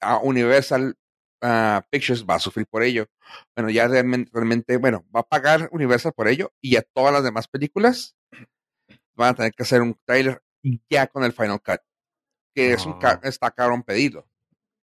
a 0.00 0.18
Universal 0.18 0.96
uh, 1.42 1.80
Pictures 1.90 2.24
va 2.24 2.36
a 2.36 2.40
sufrir 2.40 2.66
por 2.66 2.82
ello. 2.82 3.06
Bueno, 3.56 3.70
ya 3.70 3.88
realmente, 3.88 4.76
bueno, 4.76 5.04
va 5.14 5.20
a 5.20 5.28
pagar 5.28 5.68
Universal 5.72 6.12
por 6.12 6.28
ello 6.28 6.52
y 6.60 6.76
a 6.76 6.82
todas 6.82 7.12
las 7.12 7.24
demás 7.24 7.48
películas 7.48 8.16
van 9.14 9.30
a 9.30 9.34
tener 9.34 9.52
que 9.52 9.62
hacer 9.62 9.82
un 9.82 9.98
trailer 10.04 10.42
ya 10.88 11.06
con 11.06 11.24
el 11.24 11.32
Final 11.32 11.60
Cut, 11.60 11.80
que 12.54 12.72
es 12.72 12.86
un 12.86 12.98
está 13.22 13.50
caro 13.50 13.74
un 13.74 13.82
pedido. 13.82 14.28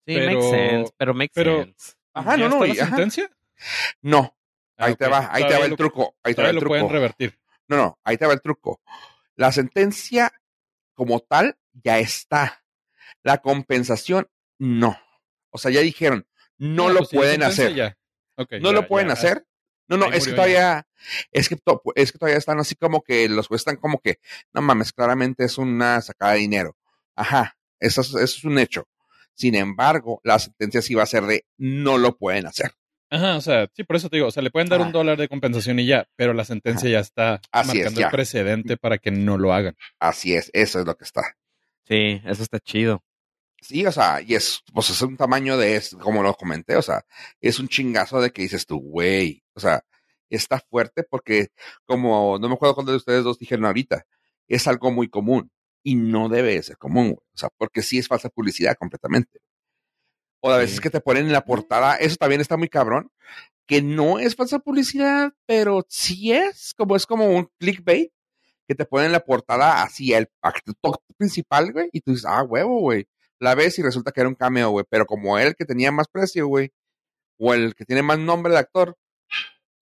Sí, 0.06 0.14
pero, 0.14 0.26
makes 0.26 0.50
sense, 0.50 0.94
pero 0.96 1.14
makes 1.14 1.34
sense. 1.34 1.94
Ajá, 2.14 2.36
no, 2.36 2.48
no. 2.48 2.64
¿La 2.64 2.74
sentencia? 2.74 3.30
No. 4.00 4.36
Ah, 4.76 4.86
ahí 4.86 4.96
te 4.96 5.08
va, 5.08 5.28
ahí 5.32 5.46
te 5.46 5.58
va 5.58 5.66
el 5.66 5.76
truco. 5.76 6.16
Ahí 6.22 6.34
te 6.34 6.42
va 6.42 6.50
el 6.50 6.56
truco. 6.56 6.70
pueden 6.70 6.88
revertir. 6.88 7.38
No, 7.68 7.76
no, 7.76 7.98
ahí 8.04 8.16
te 8.16 8.26
va 8.26 8.32
el 8.32 8.40
truco. 8.40 8.80
La 9.36 9.52
sentencia 9.52 10.32
como 10.94 11.20
tal 11.20 11.58
ya 11.72 11.98
está. 11.98 12.64
La 13.22 13.38
compensación 13.38 14.28
no. 14.58 14.98
O 15.50 15.58
sea, 15.58 15.70
ya 15.70 15.80
dijeron, 15.80 16.26
no, 16.58 16.88
lo 16.88 17.00
pues, 17.00 17.10
pueden 17.10 17.42
hacer. 17.42 17.96
no 18.60 18.72
lo 18.72 18.86
pueden 18.86 19.10
hacer. 19.10 19.46
No, 19.88 19.96
no, 19.96 20.06
es 20.06 20.26
que 20.26 20.32
todavía, 20.32 20.86
es 21.32 21.48
que, 21.48 21.58
es 21.96 22.12
que 22.12 22.18
todavía 22.18 22.38
están 22.38 22.58
así 22.58 22.74
como 22.76 23.02
que 23.02 23.28
los 23.28 23.48
jueces 23.48 23.62
están 23.62 23.76
como 23.76 24.00
que, 24.00 24.20
no 24.52 24.62
mames, 24.62 24.92
claramente 24.92 25.44
es 25.44 25.58
una 25.58 26.00
sacada 26.00 26.32
de 26.32 26.38
dinero. 26.38 26.76
Ajá, 27.14 27.58
eso 27.78 28.00
es, 28.00 28.08
eso 28.08 28.22
es 28.22 28.44
un 28.44 28.58
hecho. 28.58 28.88
Sin 29.34 29.54
embargo, 29.54 30.20
la 30.24 30.38
sentencia 30.38 30.80
sí 30.80 30.94
va 30.94 31.02
a 31.02 31.06
ser 31.06 31.24
de 31.24 31.46
no 31.58 31.98
lo 31.98 32.16
pueden 32.16 32.46
hacer. 32.46 32.72
Ajá, 33.12 33.36
o 33.36 33.42
sea, 33.42 33.68
sí, 33.74 33.84
por 33.84 33.96
eso 33.96 34.08
te 34.08 34.16
digo, 34.16 34.28
o 34.28 34.30
sea, 34.30 34.42
le 34.42 34.50
pueden 34.50 34.70
dar 34.70 34.80
un 34.80 34.90
dólar 34.90 35.18
de 35.18 35.28
compensación 35.28 35.78
y 35.78 35.84
ya, 35.84 36.08
pero 36.16 36.32
la 36.32 36.46
sentencia 36.46 36.88
ya 36.88 37.00
está 37.00 37.42
marcando 37.52 38.00
el 38.00 38.10
precedente 38.10 38.78
para 38.78 38.96
que 38.96 39.10
no 39.10 39.36
lo 39.36 39.52
hagan. 39.52 39.76
Así 39.98 40.32
es, 40.32 40.50
eso 40.54 40.80
es 40.80 40.86
lo 40.86 40.96
que 40.96 41.04
está. 41.04 41.36
Sí, 41.86 42.22
eso 42.24 42.42
está 42.42 42.58
chido. 42.58 43.04
Sí, 43.60 43.84
o 43.84 43.92
sea, 43.92 44.22
y 44.22 44.34
es, 44.34 44.62
pues 44.72 44.88
es 44.88 45.02
un 45.02 45.18
tamaño 45.18 45.58
de, 45.58 45.76
es, 45.76 45.94
como 46.00 46.22
lo 46.22 46.32
comenté, 46.32 46.74
o 46.76 46.80
sea, 46.80 47.04
es 47.38 47.60
un 47.60 47.68
chingazo 47.68 48.18
de 48.18 48.30
que 48.30 48.40
dices 48.40 48.64
tú, 48.64 48.80
güey, 48.80 49.44
o 49.52 49.60
sea, 49.60 49.84
está 50.30 50.58
fuerte 50.58 51.02
porque, 51.02 51.48
como, 51.84 52.38
no 52.38 52.48
me 52.48 52.54
acuerdo 52.54 52.74
cuando 52.74 52.92
de 52.92 52.96
ustedes 52.96 53.24
dos 53.24 53.38
dijeron 53.38 53.66
ahorita, 53.66 54.06
es 54.48 54.66
algo 54.66 54.90
muy 54.90 55.10
común 55.10 55.50
y 55.82 55.96
no 55.96 56.30
debe 56.30 56.62
ser 56.62 56.78
común, 56.78 57.14
o 57.18 57.36
sea, 57.36 57.50
porque 57.58 57.82
sí 57.82 57.98
es 57.98 58.08
falsa 58.08 58.30
publicidad 58.30 58.74
completamente. 58.78 59.40
O 60.42 60.50
a 60.50 60.58
veces 60.58 60.80
que 60.80 60.90
te 60.90 61.00
ponen 61.00 61.26
en 61.26 61.32
la 61.32 61.44
portada, 61.44 61.96
eso 61.96 62.16
también 62.16 62.40
está 62.40 62.56
muy 62.56 62.68
cabrón, 62.68 63.10
que 63.66 63.80
no 63.80 64.18
es 64.18 64.34
falsa 64.36 64.58
publicidad, 64.58 65.32
pero 65.46 65.86
sí 65.88 66.32
es, 66.32 66.74
como 66.76 66.96
es 66.96 67.06
como 67.06 67.26
un 67.26 67.48
clickbait, 67.58 68.12
que 68.66 68.74
te 68.74 68.84
ponen 68.84 69.06
en 69.06 69.12
la 69.12 69.24
portada 69.24 69.82
así 69.82 70.12
el 70.12 70.28
acto 70.40 70.74
principal, 71.16 71.72
güey, 71.72 71.88
y 71.92 72.00
tú 72.00 72.12
dices, 72.12 72.26
ah, 72.28 72.42
huevo, 72.42 72.80
güey 72.80 73.06
la 73.42 73.56
ves 73.56 73.78
y 73.78 73.82
resulta 73.82 74.12
que 74.12 74.20
era 74.20 74.28
un 74.28 74.36
cameo, 74.36 74.70
güey. 74.70 74.86
Pero 74.88 75.04
como 75.04 75.36
él 75.36 75.54
que 75.56 75.64
tenía 75.64 75.90
más 75.90 76.06
precio, 76.08 76.46
güey, 76.46 76.70
o 77.38 77.52
el 77.52 77.74
que 77.74 77.84
tiene 77.84 78.02
más 78.02 78.18
nombre 78.18 78.52
de 78.52 78.60
actor, 78.60 78.96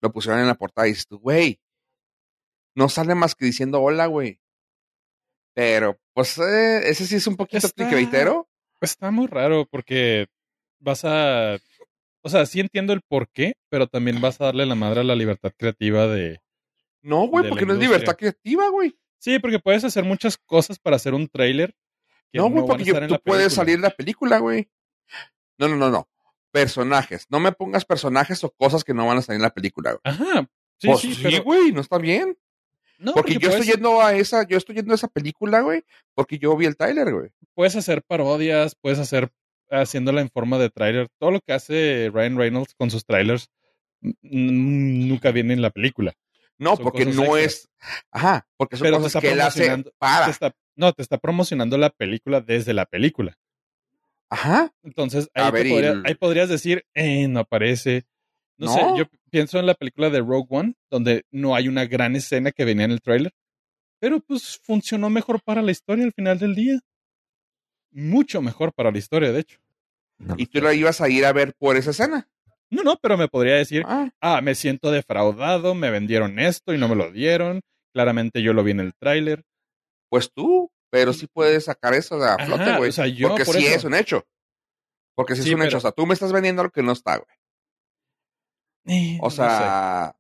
lo 0.01 0.12
pusieron 0.12 0.40
en 0.40 0.46
la 0.46 0.55
portada 0.55 0.88
y 0.88 0.92
dices 0.92 1.07
tú, 1.07 1.18
güey, 1.18 1.61
no 2.75 2.88
sale 2.88 3.14
más 3.14 3.35
que 3.35 3.44
diciendo 3.44 3.83
hola, 3.83 4.07
güey. 4.07 4.40
Pero, 5.55 6.01
pues, 6.14 6.38
eh, 6.38 6.88
ese 6.88 7.07
sí 7.07 7.16
es 7.16 7.27
un 7.27 7.37
poquito 7.37 7.68
clickbaitero. 7.68 8.49
Está 8.81 9.11
muy 9.11 9.27
raro 9.27 9.66
porque 9.70 10.29
vas 10.81 11.05
a. 11.05 11.59
O 12.23 12.29
sea, 12.29 12.45
sí 12.45 12.61
entiendo 12.61 12.93
el 12.93 13.01
por 13.01 13.31
qué, 13.31 13.55
pero 13.71 13.87
también 13.87 14.21
vas 14.21 14.40
a 14.40 14.47
darle 14.47 14.66
la 14.66 14.75
madre 14.75 15.01
a 15.01 15.05
la 15.05 15.14
libertad 15.14 15.53
creativa 15.57 16.07
de. 16.07 16.40
No, 17.03 17.27
güey, 17.29 17.49
porque 17.49 17.64
no 17.64 17.73
es 17.73 17.79
libertad 17.79 18.16
creativa, 18.16 18.69
güey. 18.69 18.95
Sí, 19.19 19.38
porque 19.38 19.59
puedes 19.59 19.85
hacer 19.85 20.05
muchas 20.05 20.37
cosas 20.37 20.79
para 20.79 20.97
hacer 20.97 21.14
un 21.14 21.29
trailer 21.29 21.75
no, 22.33 22.51
güey, 22.51 22.66
porque 22.66 23.07
tú 23.09 23.21
puedes 23.25 23.55
salir 23.55 23.77
en 23.77 23.83
la 23.83 23.90
película, 23.90 24.38
güey. 24.38 24.69
No, 25.59 25.69
no, 25.69 25.77
no, 25.77 25.90
no. 25.90 26.09
Personajes. 26.53 27.27
No 27.29 27.40
me 27.40 27.53
pongas 27.53 27.85
personajes 27.85 28.43
o 28.45 28.51
cosas 28.51 28.85
que 28.85 28.95
no 28.95 29.07
van 29.07 29.19
a 29.19 29.23
salir 29.23 29.37
en 29.37 29.43
la 29.43 29.55
película, 29.55 29.93
güey. 29.93 30.01
Ajá. 30.05 30.49
Sí, 30.79 30.88
pues 30.88 31.01
sí, 31.01 31.38
güey, 31.40 31.73
no 31.73 31.81
está 31.81 31.99
bien. 31.99 32.38
No, 32.99 33.12
porque, 33.14 33.38
yo 33.38 33.49
estoy 33.49 33.66
yendo 33.66 34.01
a 34.01 34.14
esa, 34.14 34.47
yo 34.47 34.59
estoy 34.59 34.77
yendo 34.77 34.93
a 34.93 34.95
esa 34.95 35.09
película, 35.09 35.61
güey, 35.61 35.85
porque 36.14 36.38
yo 36.38 36.55
vi 36.57 36.66
el 36.66 36.77
tráiler, 36.77 37.12
güey. 37.12 37.31
Puedes 37.55 37.75
hacer 37.77 38.03
parodias, 38.03 38.75
puedes 38.75 38.99
hacer 38.99 39.31
haciéndola 39.70 40.20
en 40.20 40.30
forma 40.30 40.59
de 40.59 40.70
tráiler. 40.70 41.09
Todo 41.18 41.30
lo 41.30 41.40
que 41.40 41.52
hace 41.52 42.11
Ryan 42.12 42.37
Reynolds 42.37 42.74
con 42.74 42.90
sus 42.90 43.04
trailers 43.04 43.48
nunca 44.22 45.30
viene 45.30 45.54
en 45.54 45.62
la 45.62 45.70
película. 45.70 46.14
No, 46.59 46.76
porque 46.76 47.06
no 47.06 47.37
es. 47.37 47.70
Ajá, 48.11 48.46
porque 48.56 48.76
son 48.76 48.90
cosas 48.90 49.22
que 49.22 49.33
él 49.33 49.40
hace 49.40 49.85
para. 49.98 50.30
No, 50.76 50.92
te 50.92 51.02
está 51.02 51.18
promocionando 51.18 51.78
la 51.78 51.90
película 51.90 52.40
desde 52.40 52.74
la 52.74 52.87
película. 52.87 53.38
Ajá. 54.28 54.72
Entonces, 54.83 55.28
ahí, 55.35 56.14
podrías 56.14 56.48
decir, 56.48 56.85
eh, 56.94 57.26
no 57.28 57.40
aparece. 57.40 58.04
No, 58.56 58.72
sé, 58.74 58.80
yo 58.96 59.04
pienso 59.30 59.59
en 59.59 59.64
la 59.64 59.74
película 59.74 60.11
de 60.11 60.20
Rogue 60.20 60.46
One, 60.50 60.74
donde 60.90 61.24
no 61.30 61.54
hay 61.54 61.66
una 61.66 61.87
gran 61.87 62.14
escena 62.14 62.52
que 62.52 62.66
venía 62.66 62.85
en 62.85 62.90
el 62.90 63.00
tráiler, 63.00 63.33
pero 63.98 64.20
pues 64.20 64.61
funcionó 64.62 65.09
mejor 65.09 65.42
para 65.42 65.62
la 65.62 65.70
historia 65.70 66.04
al 66.04 66.12
final 66.12 66.38
del 66.38 66.54
día. 66.54 66.80
Mucho 67.92 68.40
mejor 68.42 68.72
para 68.72 68.90
la 68.90 68.98
historia, 68.98 69.33
de 69.33 69.40
hecho. 69.40 69.59
No, 70.18 70.35
y 70.38 70.46
tú 70.46 70.61
la 70.61 70.74
ibas 70.74 71.00
a 71.00 71.09
ir 71.09 71.24
a 71.24 71.33
ver 71.33 71.55
por 71.55 71.76
esa 71.76 71.90
escena. 71.90 72.29
No, 72.68 72.83
no, 72.83 72.96
pero 72.96 73.16
me 73.16 73.26
podría 73.29 73.57
decir, 73.57 73.83
Ah, 73.87 74.11
ah, 74.20 74.40
me 74.42 74.55
siento 74.55 74.90
defraudado, 74.90 75.74
me 75.74 75.90
vendieron 75.90 76.38
esto 76.38 76.72
y 76.74 76.79
no 76.79 76.88
me 76.88 76.94
lo 76.94 77.11
dieron. 77.11 77.62
Claramente 77.92 78.42
yo 78.42 78.53
lo 78.53 78.62
vi 78.62 78.70
en 78.72 78.81
el 78.81 78.94
tráiler. 78.94 79.44
pues 80.09 80.31
tú, 80.33 80.70
pero 80.90 81.12
sí 81.12 81.26
puedes 81.29 81.64
sacar 81.66 81.94
eso 81.94 82.18
de 82.18 82.29
a 82.29 82.37
flote, 82.38 82.76
güey. 82.76 82.90
o 82.90 82.92
sea, 82.92 83.07
yo 83.07 83.29
porque 83.29 83.44
por 83.44 83.55
sí 83.57 83.66
eso- 83.66 83.76
es 83.76 83.85
un 83.85 83.94
hecho. 83.94 84.26
Porque 85.16 85.37
sí, 85.37 85.42
Sí, 85.42 85.48
es 85.50 85.55
un 85.55 85.62
hecho. 85.62 85.76
O 85.79 85.81
sea, 85.81 85.92
tú 85.92 86.05
me 86.07 86.14
estás 86.14 86.33
vendiendo 86.33 86.62
lo 86.64 86.70
que 86.70 86.83
no 86.83 86.92
está, 86.92 87.16
güey. 87.16 87.37
Eh, 88.87 89.18
O 89.20 89.24
no 89.26 89.31
sé. 89.31 89.37
sea, 89.37 90.16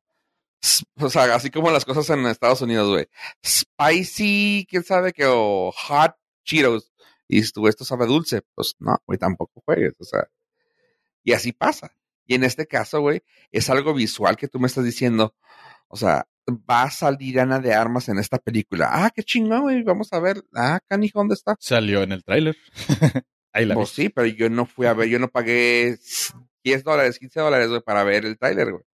o 0.98 1.10
sea, 1.10 1.34
así 1.34 1.50
como 1.50 1.70
las 1.70 1.84
cosas 1.84 2.08
en 2.10 2.26
Estados 2.26 2.60
Unidos, 2.62 2.88
güey. 2.88 3.06
Spicy, 3.44 4.66
quién 4.68 4.84
sabe 4.84 5.12
qué, 5.12 5.24
o 5.26 5.72
hot 5.72 6.14
Cheetos. 6.44 6.89
Y 7.32 7.48
tú, 7.52 7.68
esto 7.68 7.84
sabe 7.84 8.06
dulce. 8.06 8.42
Pues 8.54 8.74
no, 8.80 8.98
güey, 9.06 9.18
tampoco 9.18 9.62
juegues. 9.64 9.94
O 10.00 10.04
sea, 10.04 10.28
y 11.22 11.32
así 11.32 11.52
pasa. 11.52 11.94
Y 12.26 12.34
en 12.34 12.42
este 12.44 12.66
caso, 12.66 13.00
güey, 13.00 13.22
es 13.52 13.70
algo 13.70 13.94
visual 13.94 14.36
que 14.36 14.48
tú 14.48 14.58
me 14.58 14.66
estás 14.66 14.84
diciendo. 14.84 15.34
O 15.86 15.96
sea, 15.96 16.26
va 16.48 16.82
a 16.82 16.90
salir 16.90 17.38
Ana 17.38 17.60
de 17.60 17.72
Armas 17.72 18.08
en 18.08 18.18
esta 18.18 18.38
película. 18.38 18.88
Ah, 18.90 19.10
qué 19.14 19.22
chingón, 19.22 19.62
güey. 19.62 19.82
Vamos 19.84 20.12
a 20.12 20.18
ver. 20.18 20.42
Ah, 20.56 20.80
canijo, 20.88 21.20
¿dónde 21.20 21.34
está? 21.34 21.56
Salió 21.60 22.02
en 22.02 22.12
el 22.12 22.24
tráiler. 22.24 22.56
Ahí 23.52 23.64
la 23.64 23.74
vi. 23.74 23.78
Pues 23.78 23.90
sí, 23.90 24.08
pero 24.08 24.26
yo 24.26 24.50
no 24.50 24.66
fui 24.66 24.86
a 24.86 24.92
ver, 24.92 25.08
yo 25.08 25.20
no 25.20 25.28
pagué 25.28 25.98
10 26.64 26.84
dólares, 26.84 27.18
15 27.18 27.40
dólares, 27.40 27.68
güey, 27.68 27.80
para 27.80 28.02
ver 28.02 28.24
el 28.24 28.38
tráiler, 28.38 28.72
güey. 28.72 28.84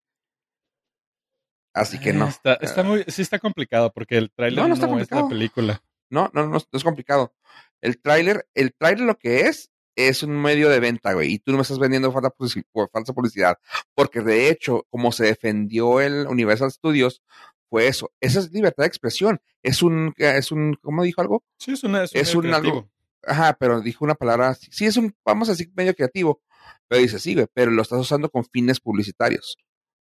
Así 1.73 1.99
que 1.99 2.13
no. 2.13 2.29
Está, 2.29 2.55
está 2.55 2.83
muy, 2.83 3.05
sí 3.09 3.23
está 3.23 3.39
complicado 3.39 3.93
porque 3.93 4.17
el 4.17 4.31
tráiler 4.31 4.63
No, 4.63 4.69
no, 4.69 4.77
no 4.77 5.01
está 5.01 5.17
es 5.17 5.23
la 5.23 5.29
película. 5.29 5.83
No, 6.11 6.31
no, 6.33 6.47
no, 6.47 6.51
no 6.51 6.59
es 6.73 6.85
complicado. 6.85 7.35
El 7.81 8.01
tráiler, 8.01 8.47
el 8.55 8.75
tráiler 8.75 9.07
lo 9.07 9.19
que 9.19 9.41
es, 9.43 9.71
es 9.97 10.23
un 10.23 10.41
medio 10.41 10.69
de 10.69 10.79
venta, 10.79 11.15
güey, 11.15 11.33
y 11.33 11.39
tú 11.39 11.53
no 11.53 11.59
me 11.59 11.63
estás 11.63 11.79
vendiendo 11.79 12.13
falsa, 12.13 13.13
publicidad. 13.15 13.59
Porque 13.95 14.21
de 14.21 14.51
hecho, 14.51 14.87
como 14.91 15.11
se 15.11 15.25
defendió 15.25 16.01
el 16.01 16.27
Universal 16.27 16.71
Studios, 16.71 17.23
fue 17.69 17.89
eso. 17.89 18.13
Esa 18.21 18.41
es 18.41 18.53
libertad 18.53 18.85
de 18.85 18.89
expresión. 18.89 19.41
Es 19.63 19.83
un, 19.83 20.13
es 20.17 20.53
un, 20.53 20.79
¿cómo 20.83 21.03
dijo 21.03 21.21
algo? 21.23 21.43
Sí, 21.59 21.73
es, 21.73 21.83
una, 21.83 22.05
es 22.05 22.13
un, 22.13 22.21
Es 22.21 22.37
medio 22.37 22.49
un 22.49 22.55
algo-. 22.55 22.91
Ajá, 23.27 23.57
pero 23.59 23.81
dijo 23.81 24.05
una 24.05 24.15
palabra, 24.15 24.55
sí 24.55 24.85
es 24.85 24.97
un, 24.97 25.15
vamos 25.25 25.49
a 25.49 25.53
decir, 25.53 25.73
medio 25.75 25.95
creativo, 25.95 26.43
pero 26.87 27.03
dice, 27.03 27.19
sí, 27.19 27.35
güey, 27.35 27.47
pero 27.53 27.73
lo 27.73 27.83
estás 27.83 27.99
usando 27.99 28.31
con 28.31 28.45
fines 28.45 28.79
publicitarios. 28.79 29.57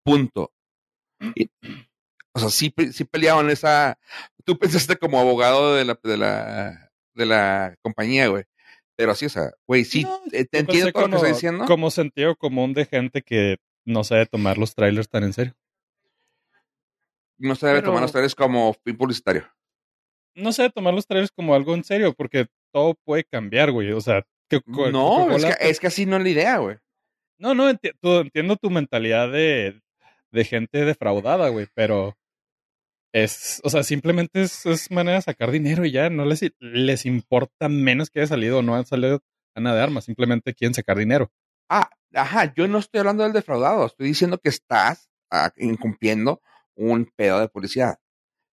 Punto. 0.04 0.52
Y- 1.36 1.50
o 2.34 2.40
sea, 2.40 2.50
sí, 2.50 2.74
sí 2.94 3.04
peleaban 3.06 3.50
esa, 3.50 3.98
tú 4.46 4.58
pensaste 4.58 4.96
como 4.98 5.20
abogado 5.20 5.76
de 5.76 5.86
la, 5.86 6.00
de 6.04 6.18
la, 6.18 6.92
de 7.14 7.26
la 7.26 7.76
compañía, 7.82 8.28
güey. 8.28 8.44
Pero 8.96 9.16
sí, 9.16 9.26
o 9.28 9.30
sea, 9.30 9.52
güey, 9.66 9.86
sí, 9.86 10.04
No, 10.04 10.20
eh, 10.34 10.46
te 10.46 10.60
entiendo 10.60 10.92
todo 10.92 11.04
lo 11.04 11.10
que 11.10 11.16
estoy 11.16 11.32
diciendo. 11.32 11.66
Como 11.66 11.90
sentido 11.90 12.36
común 12.36 12.74
de 12.74 12.86
gente 12.86 13.22
que 13.22 13.58
no 13.86 14.04
sabe 14.04 14.26
tomar 14.26 14.58
los 14.58 14.76
trailers 14.76 15.08
tan 15.10 15.24
en 15.24 15.34
serio. 15.34 15.56
No 17.38 17.56
se 17.56 17.68
debe 17.68 17.80
pero- 17.80 17.90
tomar 17.92 18.02
los 18.02 18.12
trailers 18.12 18.36
como 18.36 18.74
fin 18.84 18.98
publicitario. 18.98 19.48
No 20.36 20.52
sabe 20.54 20.70
tomar 20.70 20.94
los 20.94 21.08
trailers 21.08 21.32
como 21.32 21.56
algo 21.56 21.74
en 21.74 21.84
serio 21.84 22.14
porque 22.14 22.48
todo 22.74 22.96
puede 23.06 23.24
cambiar, 23.24 23.72
güey. 23.72 23.92
O 23.92 24.02
sea, 24.02 24.26
que 24.50 24.62
No, 24.68 25.36
es 25.36 25.46
que, 25.46 25.70
es 25.70 25.80
que 25.80 25.88
así 25.88 26.06
no 26.06 26.18
es 26.18 26.24
la 26.24 26.30
idea, 26.30 26.58
güey. 26.58 26.78
No, 27.38 27.56
no, 27.56 27.70
enti- 27.70 27.94
tú- 28.02 28.20
entiendo 28.20 28.58
tu 28.58 28.70
mentalidad 28.70 29.32
de, 29.32 29.82
de 30.32 30.44
gente 30.46 30.84
defraudada, 30.86 31.48
güey, 31.50 31.68
pero 31.74 32.18
es, 33.14 33.62
o 33.64 33.70
sea, 33.70 33.84
simplemente 33.84 34.42
es, 34.42 34.66
es 34.66 34.92
manera 34.92 35.18
de 35.18 35.24
sacar 35.24 35.52
dinero 35.52 35.86
y 35.86 35.92
ya 35.92 36.10
no 36.10 36.26
les, 36.26 36.42
les 36.60 37.06
importa 37.06 37.70
menos 37.70 38.10
que 38.10 38.20
haya 38.20 38.28
salido 38.28 38.60
o 38.60 38.62
no 38.62 38.76
haya 38.76 38.86
salido 38.86 39.24
Ana 39.56 39.74
de 39.74 39.82
Armas, 39.82 40.06
simplemente 40.06 40.54
quieren 40.54 40.74
sacar 40.74 40.98
dinero. 40.98 41.32
Ah, 41.70 41.90
ajá, 42.14 42.54
yo 42.54 42.68
no 42.68 42.78
estoy 42.80 43.00
hablando 43.00 43.24
del 43.24 43.34
defraudado, 43.34 43.86
estoy 43.86 44.08
diciendo 44.08 44.38
que 44.38 44.50
estás 44.50 45.10
ah, 45.32 45.52
incumpliendo 45.58 46.42
un 46.76 47.12
pedo 47.16 47.40
de 47.40 47.50
publicidad. 47.50 48.00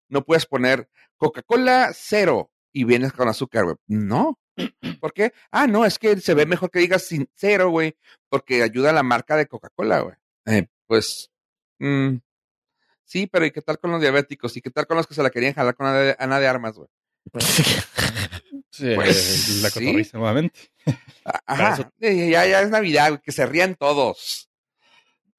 No 0.09 0.23
puedes 0.23 0.45
poner 0.45 0.89
Coca-Cola 1.17 1.91
cero 1.93 2.51
y 2.73 2.83
vienes 2.83 3.13
con 3.13 3.27
azúcar, 3.27 3.65
güey. 3.65 3.75
No. 3.87 4.39
¿Por 5.01 5.13
qué? 5.13 5.33
Ah, 5.51 5.67
no, 5.67 5.85
es 5.85 5.99
que 5.99 6.17
se 6.19 6.33
ve 6.33 6.45
mejor 6.45 6.71
que 6.71 6.79
digas 6.79 7.03
sin 7.03 7.29
cero, 7.35 7.69
güey, 7.69 7.95
porque 8.29 8.63
ayuda 8.63 8.91
a 8.91 8.93
la 8.93 9.03
marca 9.03 9.35
de 9.35 9.47
Coca-Cola, 9.47 10.01
güey. 10.01 10.15
Eh, 10.45 10.67
pues, 10.87 11.31
mm, 11.79 12.17
sí, 13.05 13.27
pero 13.27 13.45
¿y 13.45 13.51
qué 13.51 13.61
tal 13.61 13.79
con 13.79 13.91
los 13.91 14.01
diabéticos? 14.01 14.57
¿Y 14.57 14.61
qué 14.61 14.69
tal 14.71 14.85
con 14.87 14.97
los 14.97 15.07
que 15.07 15.13
se 15.13 15.23
la 15.23 15.29
querían 15.29 15.53
jalar 15.53 15.75
con 15.75 15.87
Ana 15.87 15.99
de, 15.99 16.15
Ana 16.19 16.39
de 16.39 16.47
Armas, 16.47 16.75
güey? 16.75 16.89
Sí, 18.71 18.91
Pues, 18.93 19.61
la 19.61 19.69
sí. 19.69 19.85
cotorriza 19.85 20.17
nuevamente. 20.17 20.59
Ajá, 21.45 21.89
Eh, 22.01 22.29
ya, 22.29 22.45
ya 22.45 22.59
es 22.61 22.69
Navidad, 22.69 23.07
güey, 23.11 23.21
que 23.21 23.31
se 23.31 23.45
rían 23.45 23.75
todos. 23.75 24.49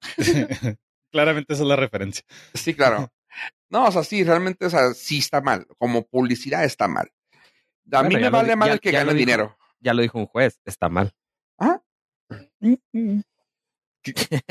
Claramente 1.11 1.53
esa 1.53 1.61
es 1.61 1.69
la 1.69 1.75
referencia. 1.75 2.23
Sí, 2.55 2.73
claro. 2.73 3.11
No, 3.69 3.85
o 3.85 3.91
sea, 3.91 4.03
sí, 4.03 4.23
realmente, 4.23 4.65
o 4.65 4.69
sea, 4.71 4.91
sí 4.95 5.19
está 5.19 5.41
mal. 5.41 5.67
Como 5.77 6.07
publicidad 6.07 6.63
está 6.63 6.87
mal. 6.87 7.11
A 7.91 8.01
mí 8.03 8.15
me 8.15 8.29
vale 8.29 8.55
mal 8.55 8.69
ya- 8.69 8.73
el 8.73 8.79
que 8.79 8.91
gane 8.91 9.13
dijo. 9.13 9.17
dinero. 9.19 9.57
Ya 9.81 9.93
lo 9.93 10.01
dijo 10.01 10.17
un 10.17 10.25
juez, 10.25 10.59
está 10.65 10.89
mal. 10.89 11.13
Ah, 11.59 11.79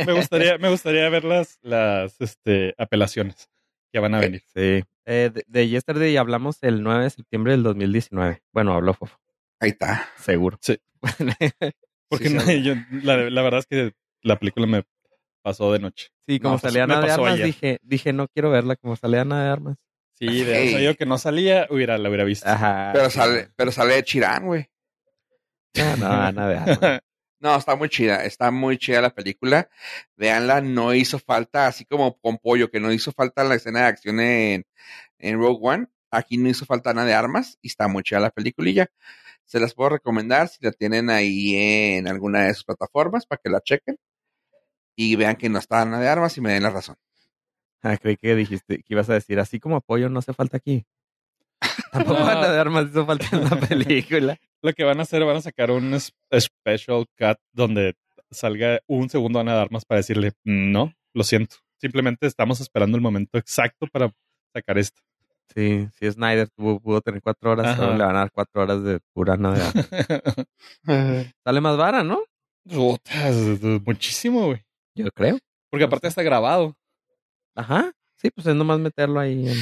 Me 0.07 0.13
gustaría, 0.13 0.59
me 0.59 0.69
gustaría 0.71 1.09
ver 1.09 1.25
las, 1.25 1.59
las 1.63 2.21
este, 2.21 2.75
apelaciones 2.79 3.49
que 3.93 3.99
van 4.01 4.15
a 4.15 4.21
venir. 4.21 4.43
Sí. 4.55 4.83
Eh, 5.07 5.31
de, 5.33 5.45
de 5.47 5.69
Yesterday 5.69 6.17
hablamos 6.17 6.59
el 6.63 6.83
9 6.83 7.05
de 7.05 7.11
septiembre 7.11 7.53
del 7.53 7.63
2019. 7.63 8.43
Bueno, 8.53 8.75
habló 8.75 8.95
Fofo, 8.95 9.19
ahí 9.61 9.71
está. 9.71 10.09
seguro. 10.19 10.59
Sí. 10.61 10.79
Porque 12.09 12.29
Sí, 12.29 12.35
no, 12.35 12.41
sí. 12.43 12.63
yo- 12.63 12.75
la, 13.03 13.31
la 13.31 13.43
verdad 13.43 13.61
es 13.61 13.67
que 13.67 13.93
la 14.23 14.39
película 14.39 14.67
me 14.67 14.85
pasó 15.43 15.73
de 15.73 15.79
noche. 15.79 16.09
Sí, 16.27 16.41
como 16.41 16.55
No, 16.55 16.59
salía 16.59 16.85
Ana 16.85 17.01
de 17.01 17.11
Armas, 17.13 17.33
ayer. 17.35 17.47
dije, 17.47 17.79
dije, 17.83 18.13
no 18.13 18.27
quiero 18.29 18.51
verla 18.51 18.77
como 18.77 18.97
salía 18.97 19.23
Ana 19.23 19.45
de 19.45 19.51
Armas. 19.51 19.77
Sí, 20.19 20.45
de 20.45 20.57
haber 20.57 20.71
sabido 20.73 20.95
que 20.95 21.05
no 21.07 21.19
salía, 21.19 21.67
hubiera, 21.71 21.99
la 21.99 22.09
hubiera 22.09 22.25
visto. 22.25 22.49
Ajá. 22.49 22.91
Pero 22.95 23.11
sale, 23.11 23.51
pero 23.55 23.71
sale 23.71 23.95
de 23.95 24.03
Chirán, 24.05 24.47
güey. 24.47 24.67
No, 25.77 25.97
no, 25.99 26.07
Ana 26.07 26.49
de 26.49 26.57
Armas. 26.57 26.79
No, 27.39 27.55
está 27.57 27.77
muy 27.77 27.89
chida, 27.89 28.25
está 28.25 28.51
muy 28.51 28.79
chida 28.79 29.01
la 29.01 29.15
película. 29.15 29.69
Veanla, 30.17 30.61
no 30.63 30.95
hizo 30.95 31.19
falta, 31.19 31.67
así 31.67 31.85
como 31.85 32.19
con 32.19 32.39
Pollo, 32.39 32.71
que 32.71 32.81
no 32.81 32.93
hizo 32.93 33.13
falta 33.13 33.45
la 33.45 33.57
escena 33.57 33.81
de 33.81 33.87
acción 33.87 34.21
en, 34.21 34.67
en 35.19 35.39
Rogue 35.39 35.59
One. 35.61 35.87
Aquí 36.11 36.39
no 36.39 36.49
hizo 36.49 36.65
falta 36.67 36.95
nada 36.95 37.07
de 37.07 37.15
armas 37.15 37.59
y 37.63 37.69
está 37.69 37.89
muy 37.89 38.03
chida 38.03 38.21
la 38.21 38.31
peliculilla. 38.31 38.89
Se 39.45 39.61
las 39.61 39.75
puedo 39.75 39.91
recomendar 39.91 40.49
si 40.49 40.65
la 40.65 40.73
tienen 40.73 41.11
ahí 41.11 41.55
en 41.57 42.09
alguna 42.09 42.45
de 42.45 42.55
sus 42.55 42.65
plataformas 42.65 43.27
para 43.27 43.41
que 43.43 43.51
la 43.51 43.61
chequen 43.61 43.99
y 44.97 45.17
vean 45.17 45.37
que 45.37 45.49
no 45.49 45.59
está 45.59 45.85
nada 45.85 46.03
de 46.03 46.09
armas 46.09 46.37
y 46.39 46.41
me 46.41 46.53
den 46.53 46.63
la 46.63 46.71
razón. 46.71 46.97
Ah, 47.83 47.97
creí 47.99 48.17
que 48.17 48.35
dijiste 48.35 48.79
que 48.79 48.95
ibas 48.95 49.11
a 49.11 49.15
decir, 49.15 49.39
así 49.39 49.61
como 49.61 49.77
apoyo 49.77 50.09
no 50.09 50.19
hace 50.19 50.33
falta 50.33 50.57
aquí. 50.57 50.87
Tampoco 51.93 52.21
No. 52.21 52.27
Ana 52.27 52.53
de 52.53 52.59
Armas 52.59 52.87
hizo 52.91 53.07
falta 53.07 53.27
en 53.33 53.45
la 53.45 53.61
película. 53.69 54.39
Lo 54.63 54.73
que 54.73 54.85
van 54.85 54.99
a 54.99 55.03
hacer, 55.03 55.25
van 55.25 55.37
a 55.37 55.43
sacar 55.43 55.71
un 55.71 55.99
special 55.99 57.07
cut 57.19 57.39
donde 57.53 57.95
salga 58.31 58.81
un 58.87 59.09
segundo 59.09 59.41
Ana 59.41 59.55
de 59.55 59.61
Armas 59.61 59.85
para 59.85 59.99
decirle, 59.99 60.33
no, 60.45 60.93
lo 61.15 61.25
siento. 61.25 61.57
Simplemente 61.81 62.27
estamos 62.27 62.61
esperando 62.61 62.97
el 62.97 63.03
momento 63.03 63.39
exacto 63.39 63.87
para 63.87 64.13
sacar 64.53 64.79
esto. 64.79 65.01
Sí, 65.55 65.89
si 65.99 66.11
Snyder 66.11 66.49
tuvo, 66.51 66.81
pudo 66.81 67.01
tener 67.01 67.23
cuatro 67.23 67.53
horas, 67.53 67.79
ahora 67.79 67.97
le 67.97 68.05
van 68.05 68.17
a 68.17 68.21
dar 68.21 68.33
cuatro 68.33 68.63
horas 68.63 68.83
de 68.83 68.99
pura 69.13 69.35
Armas. 69.35 69.73
Sale 71.45 71.61
más 71.61 71.77
vara, 71.77 72.03
¿no? 72.03 72.23
Muchísimo, 73.85 74.47
güey. 74.47 74.65
Yo 74.95 75.09
creo. 75.13 75.39
Porque 75.71 75.85
aparte 75.85 76.09
está 76.09 76.23
grabado. 76.23 76.77
Ajá. 77.55 77.93
Sí, 78.17 78.31
pues 78.31 78.47
es 78.47 78.55
nomás 78.55 78.81
meterlo 78.81 79.21
ahí. 79.21 79.49
En... 79.49 79.57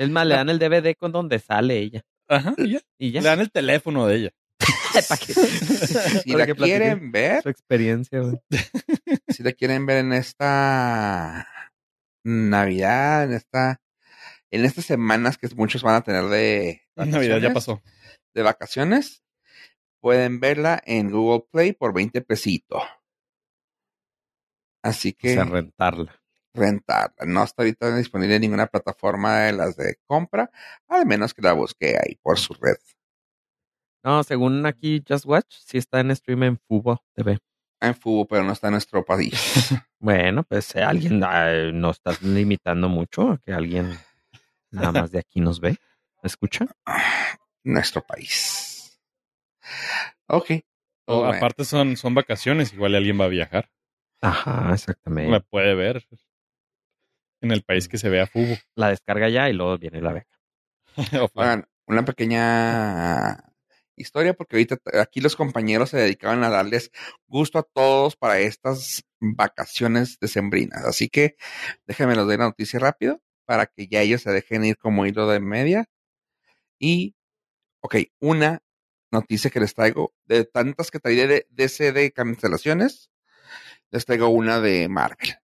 Es 0.00 0.08
más, 0.08 0.26
le 0.26 0.34
dan 0.34 0.48
el 0.48 0.58
DVD 0.58 0.94
con 0.96 1.12
donde 1.12 1.38
sale 1.38 1.76
ella. 1.78 2.00
Ajá, 2.26 2.54
y 2.56 2.70
ya. 2.70 2.80
Y 2.98 3.10
ya. 3.10 3.20
Le 3.20 3.28
dan 3.28 3.40
el 3.40 3.50
teléfono 3.50 4.06
de 4.06 4.16
ella. 4.16 4.30
¿Para 5.08 5.20
qué? 5.20 5.32
Si 5.34 6.32
Para 6.32 6.38
la 6.38 6.46
que 6.46 6.54
quieren 6.54 7.12
ver, 7.12 7.42
Su 7.42 7.50
experiencia, 7.50 8.20
güey. 8.20 8.38
si 9.28 9.42
la 9.42 9.52
quieren 9.52 9.84
ver 9.84 9.98
en 9.98 10.14
esta 10.14 11.46
Navidad, 12.24 13.24
en 13.24 13.32
esta, 13.34 13.80
en 14.50 14.64
estas 14.64 14.86
semanas 14.86 15.36
que 15.36 15.48
muchos 15.54 15.82
van 15.82 15.96
a 15.96 16.02
tener 16.02 16.24
de 16.24 16.80
Navidad 16.96 17.38
ya 17.38 17.48
vacaciones, 17.48 17.52
pasó. 17.52 17.82
de 18.34 18.42
vacaciones, 18.42 19.22
pueden 20.00 20.40
verla 20.40 20.80
en 20.86 21.10
Google 21.10 21.44
Play 21.52 21.72
por 21.74 21.92
20 21.92 22.22
pesitos. 22.22 22.82
Así 24.82 25.10
O 25.10 25.16
que 25.18 25.34
sea, 25.34 25.44
rentarla. 25.44 26.19
Rentarla. 26.54 27.26
No 27.26 27.44
está 27.44 27.62
ahorita 27.62 27.96
disponible 27.96 28.36
en 28.36 28.42
ninguna 28.42 28.66
plataforma 28.66 29.40
de 29.40 29.52
las 29.52 29.76
de 29.76 29.96
compra, 30.06 30.50
al 30.88 31.06
menos 31.06 31.34
que 31.34 31.42
la 31.42 31.52
busque 31.52 31.96
ahí 31.96 32.16
por 32.22 32.38
su 32.38 32.54
red. 32.54 32.76
No, 34.02 34.22
según 34.24 34.64
aquí 34.66 35.02
Just 35.06 35.26
Watch, 35.26 35.54
sí 35.64 35.78
está 35.78 36.00
en 36.00 36.14
stream 36.16 36.42
en 36.44 36.58
Fubo 36.58 37.02
TV. 37.14 37.38
En 37.80 37.94
Fubo, 37.94 38.26
pero 38.26 38.44
no 38.44 38.52
está 38.52 38.68
en 38.68 38.72
nuestro 38.72 39.04
país. 39.04 39.32
Bueno, 40.02 40.44
pues 40.44 40.74
eh, 40.76 40.82
alguien 40.82 41.22
ay, 41.22 41.72
no 41.74 41.90
estás 41.90 42.22
limitando 42.22 42.88
mucho 42.88 43.32
a 43.32 43.38
que 43.38 43.52
alguien 43.52 43.98
nada 44.70 44.92
más 44.92 45.10
de 45.10 45.18
aquí 45.18 45.42
nos 45.42 45.60
ve, 45.60 45.76
¿me 46.22 46.26
escucha? 46.26 46.66
nuestro 47.64 48.00
país. 48.00 48.98
Ok. 50.26 50.52
O 51.06 51.18
bueno. 51.18 51.34
aparte 51.34 51.66
son, 51.66 51.98
son 51.98 52.14
vacaciones, 52.14 52.72
igual 52.72 52.94
alguien 52.94 53.20
va 53.20 53.26
a 53.26 53.28
viajar. 53.28 53.70
Ajá, 54.22 54.68
Me 54.68 54.74
exactamente. 54.74 55.40
puede 55.50 55.74
ver 55.74 56.02
en 57.40 57.50
el 57.50 57.62
país 57.62 57.88
que 57.88 57.98
se 57.98 58.08
vea 58.08 58.26
fubo. 58.26 58.56
La 58.74 58.88
descarga 58.88 59.28
ya 59.28 59.48
y 59.48 59.52
luego 59.52 59.78
viene 59.78 60.00
la 60.00 60.12
beca. 60.12 60.38
Oigan, 61.34 61.66
una 61.86 62.04
pequeña 62.04 63.44
historia, 63.96 64.34
porque 64.34 64.56
ahorita 64.56 64.78
aquí 65.00 65.20
los 65.20 65.36
compañeros 65.36 65.90
se 65.90 65.98
dedicaban 65.98 66.42
a 66.44 66.50
darles 66.50 66.90
gusto 67.26 67.58
a 67.58 67.62
todos 67.62 68.16
para 68.16 68.40
estas 68.40 69.04
vacaciones 69.20 70.18
decembrinas. 70.20 70.84
Así 70.84 71.08
que 71.08 71.36
déjenme 71.86 72.16
los 72.16 72.28
de 72.28 72.38
la 72.38 72.44
noticia 72.44 72.78
rápido 72.78 73.20
para 73.44 73.66
que 73.66 73.88
ya 73.88 74.00
ellos 74.00 74.22
se 74.22 74.30
dejen 74.30 74.64
ir 74.64 74.76
como 74.76 75.06
hilo 75.06 75.26
de 75.28 75.40
media. 75.40 75.86
Y, 76.78 77.14
ok, 77.80 77.96
una 78.20 78.62
noticia 79.10 79.50
que 79.50 79.60
les 79.60 79.74
traigo, 79.74 80.14
de 80.24 80.44
tantas 80.44 80.90
que 80.90 81.00
traía 81.00 81.26
de 81.26 81.46
DC 81.50 81.92
de 81.92 82.12
cancelaciones, 82.12 83.10
les 83.90 84.04
traigo 84.06 84.28
una 84.28 84.60
de 84.60 84.88
Marvel. 84.88 85.36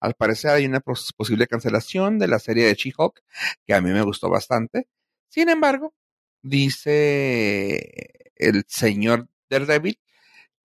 Al 0.00 0.14
parecer 0.14 0.50
hay 0.52 0.66
una 0.66 0.80
pos- 0.80 1.12
posible 1.16 1.46
cancelación 1.46 2.18
de 2.18 2.28
la 2.28 2.38
serie 2.38 2.66
de 2.66 2.74
She-Hulk, 2.74 3.22
que 3.66 3.74
a 3.74 3.80
mí 3.80 3.90
me 3.90 4.02
gustó 4.02 4.28
bastante. 4.30 4.88
Sin 5.28 5.48
embargo, 5.48 5.94
dice 6.42 8.32
el 8.36 8.64
señor 8.68 9.28
Daredevil 9.50 9.98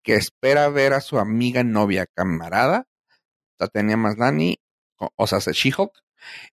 que 0.03 0.15
espera 0.15 0.69
ver 0.71 0.95
a 0.95 1.01
su 1.01 1.19
amiga 1.19 1.65
novia 1.65 2.07
camarada, 2.07 2.89
Tatiana 3.59 3.97
Maslany, 3.97 4.59
o, 4.99 5.11
o 5.17 5.27
sea, 5.29 5.41
She-Hulk, 5.41 5.93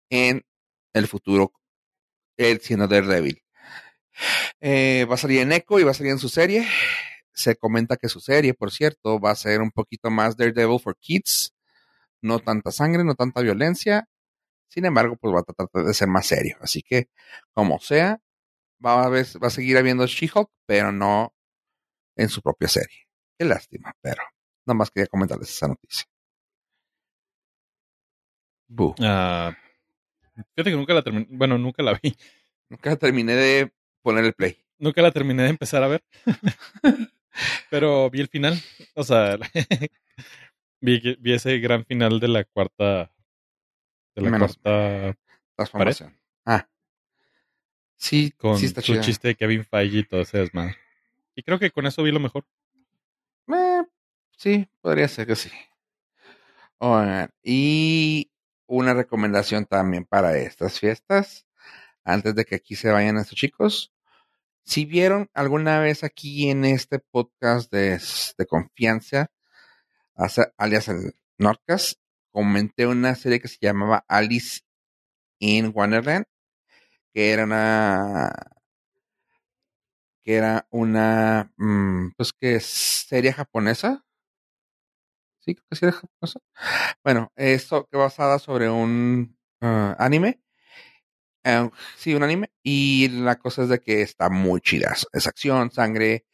en 0.09 0.45
el 0.93 1.07
futuro, 1.07 1.53
él 2.37 2.61
siendo 2.61 2.87
Daredevil. 2.87 3.43
Eh, 4.61 5.05
va 5.09 5.15
a 5.15 5.17
salir 5.17 5.41
en 5.41 5.51
Echo 5.51 5.79
y 5.79 5.83
va 5.83 5.91
a 5.91 5.93
salir 5.93 6.11
en 6.11 6.19
su 6.19 6.29
serie. 6.29 6.67
Se 7.33 7.57
comenta 7.57 7.97
que 7.97 8.09
su 8.09 8.21
serie, 8.21 8.53
por 8.55 8.71
cierto, 8.71 9.19
va 9.19 9.31
a 9.31 9.37
ser 9.37 9.61
un 9.61 9.71
poquito 9.71 10.11
más 10.11 10.37
Daredevil 10.37 10.81
for 10.81 10.97
Kids. 10.99 11.54
No 12.21 12.39
tanta 12.39 12.71
sangre, 12.71 13.03
no 13.03 13.15
tanta 13.15 13.41
violencia. 13.41 14.07
Sin 14.69 14.85
embargo, 14.85 15.17
pues 15.17 15.33
va 15.35 15.41
a 15.41 15.43
tratar 15.43 15.85
de 15.85 15.93
ser 15.93 16.07
más 16.09 16.27
serio. 16.27 16.57
Así 16.61 16.81
que, 16.83 17.09
como 17.53 17.79
sea, 17.79 18.19
va 18.85 19.03
a, 19.03 19.05
haber- 19.07 19.27
va 19.43 19.47
a 19.47 19.51
seguir 19.51 19.77
habiendo 19.77 20.07
She-Hulk, 20.07 20.49
pero 20.67 20.91
no 20.91 21.33
en 22.17 22.29
su 22.29 22.41
propia 22.41 22.67
serie. 22.69 23.07
Qué 23.39 23.45
lástima, 23.45 23.93
pero 24.01 24.23
nada 24.67 24.77
más 24.77 24.91
quería 24.91 25.07
comentarles 25.07 25.49
esa 25.49 25.67
noticia. 25.69 26.05
Bu. 28.67 28.95
Ah, 28.99 29.55
fíjate 30.55 30.71
que 30.71 30.77
nunca 30.77 30.93
la 30.93 31.03
terminé. 31.03 31.27
Bueno, 31.29 31.57
nunca 31.57 31.83
la 31.83 31.99
vi. 32.01 32.15
Nunca 32.69 32.95
terminé 32.95 33.35
de 33.35 33.71
poner 34.01 34.25
el 34.25 34.33
play. 34.33 34.57
Nunca 34.79 35.01
la 35.01 35.11
terminé 35.11 35.43
de 35.43 35.49
empezar 35.49 35.83
a 35.83 35.87
ver. 35.87 36.03
Pero 37.69 38.09
vi 38.09 38.21
el 38.21 38.27
final. 38.29 38.55
O 38.95 39.03
sea, 39.03 39.37
vi, 40.85 41.33
ese 41.33 41.57
gran 41.59 41.85
final 41.85 42.19
de 42.19 42.27
la 42.27 42.43
cuarta. 42.45 43.11
De 44.15 44.21
la 44.21 44.29
Menos- 44.29 44.57
cuarta. 44.57 45.17
Transformación. 45.55 46.17
Ah. 46.45 46.67
Sí, 47.97 48.31
Con 48.37 48.57
sí 48.59 48.65
está 48.65 48.81
su 48.81 48.93
chida. 48.93 49.01
chiste 49.01 49.27
de 49.29 49.35
Kevin 49.35 49.65
Feige 49.65 49.99
y 49.99 50.03
todo 50.03 50.21
ese 50.21 50.39
desmadre. 50.39 50.75
Y 51.35 51.43
creo 51.43 51.59
que 51.59 51.71
con 51.71 51.85
eso 51.85 52.03
vi 52.03 52.11
lo 52.11 52.19
mejor. 52.19 52.45
Eh, 53.47 53.83
sí, 54.37 54.67
podría 54.81 55.07
ser 55.07 55.27
que 55.27 55.35
sí. 55.35 55.49
Y 57.43 58.31
una 58.67 58.93
recomendación 58.93 59.65
también 59.65 60.05
para 60.05 60.37
estas 60.37 60.79
fiestas, 60.79 61.45
antes 62.03 62.35
de 62.35 62.45
que 62.45 62.55
aquí 62.55 62.75
se 62.75 62.91
vayan 62.91 63.17
estos 63.17 63.37
chicos. 63.37 63.91
Si 64.63 64.85
vieron 64.85 65.29
alguna 65.33 65.79
vez 65.79 66.03
aquí 66.03 66.49
en 66.49 66.65
este 66.65 66.99
podcast 66.99 67.71
de, 67.71 67.99
de 68.37 68.45
confianza, 68.47 69.31
alias 70.57 70.87
el 70.87 71.15
Nordcast, 71.37 71.99
comenté 72.31 72.87
una 72.87 73.15
serie 73.15 73.39
que 73.39 73.47
se 73.47 73.57
llamaba 73.61 74.05
Alice 74.07 74.61
in 75.39 75.71
Wonderland, 75.73 76.25
que 77.13 77.31
era 77.31 77.45
una 77.45 78.33
que 80.23 80.35
era 80.35 80.67
una 80.71 81.53
mm, 81.57 82.11
pues 82.17 82.33
que 82.33 82.59
serie 82.59 83.31
japonesa. 83.31 84.03
Sí, 85.39 85.53
creo 85.55 85.67
que 85.69 85.75
sí 85.75 85.85
era 85.85 85.93
japonesa. 85.93 86.39
Bueno, 87.03 87.31
esto 87.35 87.87
que 87.91 87.97
basada 87.97 88.39
sobre 88.39 88.69
un 88.69 89.37
ah, 89.61 89.95
anime. 89.99 90.41
Eh, 91.43 91.69
sí, 91.95 92.15
un 92.15 92.23
anime. 92.23 92.51
Y 92.63 93.09
la 93.09 93.37
cosa 93.37 93.63
es 93.63 93.69
de 93.69 93.79
que 93.79 94.01
está 94.01 94.29
muy 94.29 94.61
chida. 94.61 94.95
Es 95.13 95.27
acción, 95.27 95.71
sangre, 95.71 96.25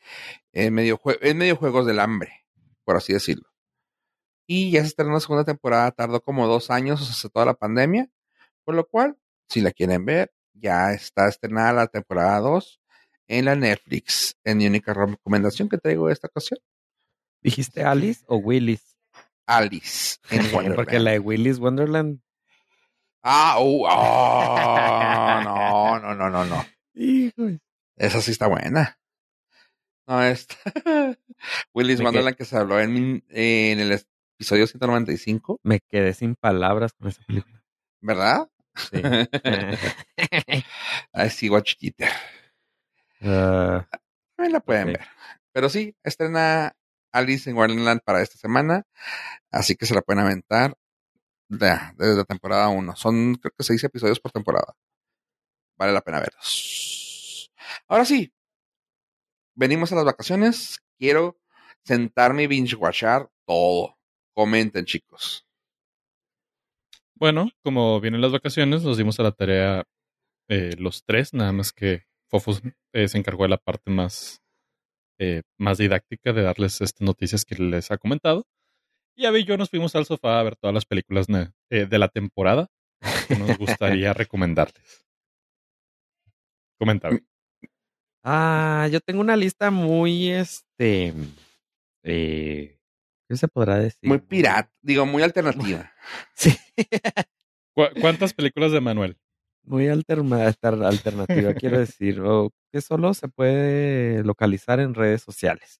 eh, 0.54 0.72
medio 0.72 1.00
es 1.22 1.36
medio 1.36 1.58
juegos 1.58 1.86
del 1.86 2.00
hambre, 2.00 2.46
por 2.86 2.96
así 2.98 3.14
decirlo. 3.14 3.51
Y 4.54 4.70
ya 4.70 4.82
se 4.82 4.88
estrenó 4.88 5.14
la 5.14 5.22
segunda 5.22 5.46
temporada, 5.46 5.92
tardó 5.92 6.20
como 6.22 6.46
dos 6.46 6.72
años 6.72 7.10
hasta 7.10 7.30
toda 7.30 7.46
la 7.46 7.54
pandemia. 7.54 8.10
Por 8.66 8.76
lo 8.76 8.86
cual, 8.86 9.16
si 9.48 9.62
la 9.62 9.72
quieren 9.72 10.04
ver, 10.04 10.34
ya 10.52 10.92
está 10.92 11.30
estrenada 11.30 11.72
la 11.72 11.88
temporada 11.88 12.38
2 12.42 12.82
en 13.30 13.46
la 13.46 13.56
Netflix. 13.56 14.36
En 14.44 14.58
mi 14.58 14.68
única 14.68 14.94
recomendación 14.94 15.70
que 15.70 15.78
traigo 15.78 16.10
esta 16.10 16.28
ocasión, 16.28 16.60
¿Dijiste 17.42 17.86
Alice 17.86 18.26
o 18.28 18.36
Willis? 18.36 18.98
Alice 19.46 20.18
en 20.30 20.42
Wonderland. 20.54 20.76
Porque 20.76 21.00
la 21.00 21.12
de 21.12 21.20
Willis 21.20 21.58
Wonderland. 21.58 22.20
Ah, 23.24 23.56
oh, 23.58 23.88
ah, 23.90 25.42
no, 25.46 26.00
no, 26.02 26.14
no, 26.14 26.30
no, 26.30 26.44
no. 26.44 26.66
Hijo. 26.94 27.58
Esa 27.96 28.20
sí 28.20 28.32
está 28.32 28.48
buena. 28.48 29.00
No, 30.06 30.22
esta. 30.22 30.58
Willis. 31.74 32.02
Wonderland 32.02 32.36
que 32.36 32.44
se 32.44 32.58
habló 32.58 32.82
en, 32.82 33.24
en 33.30 33.80
el 33.80 33.94
episodio 34.42 34.66
195, 34.66 35.60
Me 35.62 35.82
quedé 35.82 36.16
sin 36.16 36.36
palabras 36.36 36.94
con 36.94 37.08
esa 37.10 37.22
película. 37.28 37.64
¿verdad? 38.02 38.50
Sí. 38.76 39.00
Ahí 41.14 41.30
sí, 41.30 41.48
it. 41.82 42.02
Ah, 43.22 43.88
También 44.36 44.54
la 44.54 44.60
pueden 44.62 44.88
ver. 44.88 45.02
Pero 45.54 45.70
sí, 45.70 45.96
estrena 46.04 46.76
Alice 47.12 47.48
in 47.48 47.56
Wonderland 47.56 48.02
para 48.04 48.24
esta 48.24 48.40
semana. 48.40 48.84
Así 49.52 49.76
que 49.76 49.86
se 49.86 49.94
la 49.94 50.02
pueden 50.02 50.24
aventar 50.24 50.76
de- 51.48 51.78
desde 51.98 52.16
la 52.16 52.24
temporada 52.24 52.70
1. 52.70 52.96
Son, 52.96 53.36
creo 53.36 53.54
que 53.56 53.64
seis 53.64 53.84
episodios 53.84 54.20
por 54.20 54.32
temporada. 54.32 54.74
Vale 55.78 55.94
la 55.94 56.02
pena 56.02 56.20
verlos. 56.20 57.52
Ahora 57.88 58.06
sí, 58.06 58.34
venimos 59.54 59.92
a 59.92 59.96
las 59.98 60.06
vacaciones. 60.06 60.80
Quiero 60.98 61.40
sentarme 61.84 62.44
y 62.44 62.48
binge-watchar 62.48 63.30
todo. 63.46 64.00
Comenten, 64.34 64.86
chicos. 64.86 65.46
Bueno, 67.16 67.50
como 67.64 68.00
vienen 68.00 68.22
las 68.22 68.32
vacaciones, 68.32 68.84
nos 68.84 68.98
dimos 68.98 69.20
a 69.20 69.24
la 69.24 69.32
tarea 69.32 69.84
eh, 70.50 70.76
los 70.78 71.04
tres, 71.04 71.34
nada 71.34 71.52
más 71.52 71.72
que 71.72 72.06
Fofus 72.30 72.62
eh, 72.94 73.08
se 73.08 73.18
encargó 73.18 73.44
de 73.44 73.50
la 73.50 73.58
parte 73.58 73.92
más, 73.92 74.42
eh, 75.20 75.44
más 75.60 75.78
didáctica 75.78 76.34
de 76.34 76.42
darles 76.42 76.82
estas 76.82 77.02
noticias 77.02 77.46
que 77.46 77.56
les 77.56 77.92
ha 77.92 77.98
comentado. 77.98 78.46
Y 79.16 79.26
Abby 79.26 79.42
y 79.42 79.44
yo 79.44 79.58
nos 79.58 79.70
fuimos 79.70 79.96
al 79.96 80.06
sofá 80.06 80.40
a 80.40 80.44
ver 80.44 80.56
todas 80.56 80.74
las 80.74 80.86
películas 80.86 81.28
eh, 81.70 81.86
de 81.86 82.00
la 82.00 82.08
temporada 82.08 82.68
que 83.28 83.36
nos 83.36 83.58
gustaría 83.58 84.14
recomendarles. 84.14 85.06
Comentaba. 86.80 87.20
Ah, 88.24 88.88
yo 88.92 89.00
tengo 89.02 89.22
una 89.22 89.36
lista 89.36 89.70
muy, 89.70 90.30
este, 90.30 91.14
eh, 92.04 92.80
¿qué 93.32 93.38
se 93.38 93.48
podrá 93.48 93.78
decir? 93.78 94.10
Muy 94.10 94.20
pirata, 94.20 94.70
digo, 94.82 95.06
muy 95.06 95.24
alternativa. 95.24 95.90
Sí, 96.36 96.54
¿Cu- 97.74 97.94
¿Cuántas 98.02 98.34
películas 98.34 98.72
de 98.74 98.82
Manuel? 98.82 99.18
muy 99.64 99.88
alterna- 99.88 100.48
alter- 100.48 100.84
alternativa, 100.84 101.54
quiero 101.64 101.80
decir, 101.80 102.20
o 102.20 102.50
que 102.74 102.82
solo 102.82 103.14
se 103.14 103.30
puede 103.30 104.22
localizar 104.24 104.80
en 104.82 104.94
redes 104.94 105.22
sociales. 105.22 105.80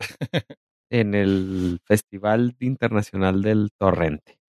En 0.90 1.14
el 1.14 1.80
Festival 1.84 2.56
Internacional 2.60 3.42
del 3.42 3.68
Torrente. 3.76 4.40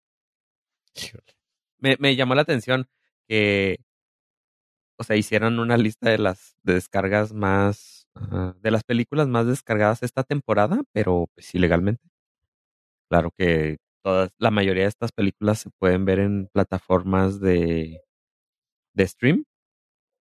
Me, 1.80 1.98
me 2.00 2.16
llamó 2.16 2.34
la 2.36 2.44
atención 2.44 2.88
que, 3.28 3.80
o 4.98 5.04
sea, 5.04 5.16
hicieran 5.18 5.60
una 5.60 5.76
lista 5.78 6.10
de 6.10 6.18
las 6.18 6.56
de 6.64 6.76
descargas 6.76 7.34
más, 7.34 8.08
ah, 8.16 8.54
de 8.62 8.72
las 8.72 8.84
películas 8.86 9.28
más 9.28 9.48
descargadas 9.48 10.02
esta 10.04 10.24
temporada, 10.24 10.82
pero 10.94 11.28
pues 11.36 11.54
ilegalmente. 11.56 12.09
Claro 13.10 13.32
que 13.38 13.78
todas, 14.04 14.32
la 14.38 14.52
mayoría 14.52 14.84
de 14.84 14.90
estas 14.90 15.12
películas 15.12 15.60
se 15.60 15.70
pueden 15.80 16.06
ver 16.06 16.20
en 16.20 16.48
plataformas 16.54 17.40
de, 17.40 18.02
de 18.94 19.08
stream. 19.08 19.46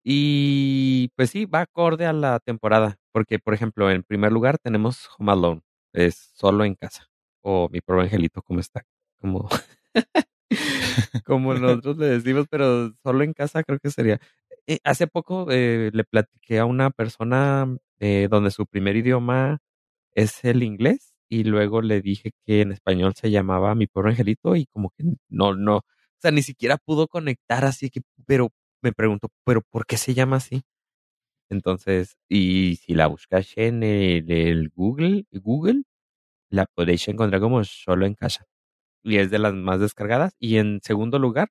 Y 0.05 1.11
pues 1.16 1.30
sí, 1.30 1.47
va 1.47 1.62
acorde 1.62 2.07
a 2.07 2.12
la 2.12 2.41
temporada. 2.41 2.99
Porque, 3.12 3.39
por 3.39 3.55
ejemplo, 3.55 3.91
en 3.91 4.03
primer 4.05 4.32
lugar 4.32 4.59
tenemos 4.59 5.09
Home 5.18 5.32
Alone. 5.32 5.62
Es 5.93 6.30
solo 6.34 6.64
en 6.64 6.74
casa. 6.74 7.09
O 7.43 7.68
mi 7.70 7.80
pobre 7.80 8.05
angelito, 8.05 8.43
¿cómo 8.43 8.61
está? 8.61 8.84
Como, 9.20 9.49
como 11.24 11.55
nosotros 11.55 11.99
le 11.99 12.07
decimos, 12.07 12.47
pero 12.51 12.93
solo 13.03 13.24
en 13.24 13.32
casa 13.34 13.62
creo 13.64 13.78
que 13.78 13.91
sería. 13.91 14.20
Eh, 14.66 14.80
hace 14.84 15.07
poco 15.07 15.49
eh, 15.51 15.91
le 15.93 16.05
platiqué 16.05 16.59
a 16.59 16.66
una 16.66 16.91
persona 16.91 17.76
eh, 18.01 18.28
donde 18.30 18.51
su 18.51 18.66
primer 18.66 18.97
idioma 18.97 19.59
es 20.14 20.45
el 20.45 20.62
inglés 20.62 21.14
y 21.29 21.45
luego 21.45 21.83
le 21.83 22.01
dije 22.01 22.33
que 22.47 22.62
en 22.62 22.72
español 22.72 23.14
se 23.14 23.31
llamaba 23.31 23.74
Mi 23.74 23.87
pobre 23.87 24.11
angelito 24.11 24.57
y 24.57 24.66
como 24.66 24.91
que 24.91 25.05
no, 25.29 25.55
no, 25.55 25.79
o 26.18 26.20
sea, 26.20 26.31
ni 26.33 26.43
siquiera 26.43 26.79
pudo 26.79 27.09
conectar 27.09 27.64
así 27.64 27.91
que, 27.91 28.01
pero 28.26 28.51
me 28.83 28.93
preguntó, 28.93 29.29
pero 29.45 29.62
¿por 29.62 29.87
qué 29.87 29.97
se 29.97 30.14
llama 30.14 30.37
así? 30.37 30.62
Entonces, 31.51 32.16
y 32.29 32.76
si 32.76 32.95
la 32.95 33.07
buscas 33.07 33.53
en 33.57 33.83
el, 33.83 34.31
el 34.31 34.70
Google, 34.74 35.26
Google, 35.33 35.83
la 36.51 36.66
podéis 36.66 37.09
encontrar 37.09 37.41
como 37.41 37.62
solo 37.64 38.07
en 38.07 38.14
casa. 38.14 38.47
Y 39.03 39.18
es 39.18 39.31
de 39.31 39.39
las 39.39 39.55
más 39.55 39.81
descargadas. 39.81 40.35
Y 40.39 40.59
en 40.59 40.81
segundo 40.83 41.18
lugar, 41.18 41.51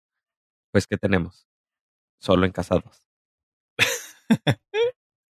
pues, 0.72 0.88
¿qué 0.88 0.98
tenemos? 0.98 1.48
Solo 2.20 2.46
en 2.46 2.52
casa 2.52 2.76
2. 2.76 3.08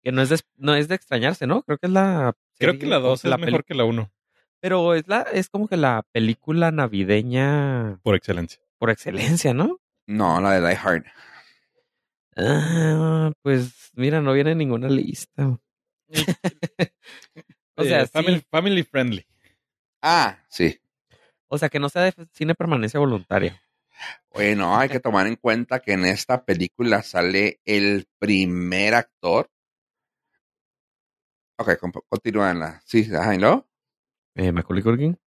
que 0.03 0.11
no 0.11 0.21
es, 0.21 0.29
de, 0.29 0.39
no 0.55 0.75
es 0.75 0.87
de 0.87 0.95
extrañarse, 0.95 1.47
¿no? 1.47 1.63
Creo 1.63 1.77
que 1.77 1.87
es 1.87 1.93
la... 1.93 2.33
Creo 2.57 2.79
que 2.79 2.87
la 2.87 2.99
o 2.99 3.01
2 3.01 3.25
es 3.25 3.29
la 3.29 3.37
mejor 3.37 3.63
que 3.63 3.75
la 3.75 3.85
1, 3.85 4.11
Pero 4.59 4.95
es, 4.95 5.07
la, 5.07 5.21
es 5.21 5.49
como 5.49 5.67
que 5.67 5.77
la 5.77 6.03
película 6.11 6.71
navideña 6.71 7.99
por 8.03 8.15
excelencia. 8.15 8.59
por 8.79 8.89
excelencia, 8.89 9.53
¿no? 9.53 9.79
No, 10.07 10.39
la 10.41 10.59
de 10.59 10.67
Die 10.67 10.77
Hard. 10.81 11.03
Ah, 12.35 13.31
pues 13.41 13.91
mira, 13.93 14.21
no 14.21 14.33
viene 14.33 14.51
en 14.51 14.57
ninguna 14.59 14.89
lista. 14.89 15.47
o 17.75 17.83
sea, 17.83 18.01
Eh, 18.01 18.05
sí. 18.05 18.11
family, 18.11 18.41
family 18.49 18.83
friendly. 18.83 19.25
Ah, 20.01 20.39
sí. 20.47 20.79
O 21.47 21.57
sea, 21.57 21.69
que 21.69 21.79
no 21.79 21.89
sea 21.89 22.03
de 22.03 22.13
cine 22.33 22.55
permanencia 22.55 22.99
voluntaria. 22.99 23.61
Bueno, 24.31 24.77
hay 24.77 24.89
que 24.89 24.99
tomar 24.99 25.25
en 25.27 25.35
cuenta 25.35 25.79
que 25.79 25.93
en 25.93 26.05
esta 26.05 26.45
película 26.45 27.01
sale 27.01 27.59
el 27.65 28.07
primer 28.19 28.93
actor. 28.93 29.49
Ok, 31.57 31.71
continúa 32.07 32.51
en 32.51 32.59
la. 32.59 32.81
Sí, 32.85 33.09
ajá, 33.15 33.33
¿y 33.33 33.39
luego? 33.39 33.66
Eh, 34.37 34.51
Macaulay 34.51 34.83
Culkin. 34.83 35.17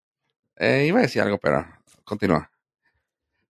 Eh, 0.56 0.86
iba 0.86 1.00
a 1.00 1.02
decir 1.02 1.20
algo, 1.20 1.38
pero 1.38 1.66
continúa. 2.04 2.52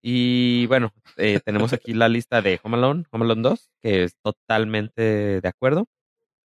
Y 0.00 0.64
bueno, 0.66 0.90
eh, 1.18 1.38
tenemos 1.44 1.74
aquí 1.74 1.92
la 1.92 2.08
lista 2.08 2.40
de 2.40 2.58
Home 2.62 2.78
Alone, 2.78 3.04
Home 3.10 3.26
Alone 3.26 3.42
2, 3.42 3.70
que 3.82 4.04
es 4.04 4.16
totalmente 4.22 5.40
de 5.42 5.48
acuerdo. 5.48 5.86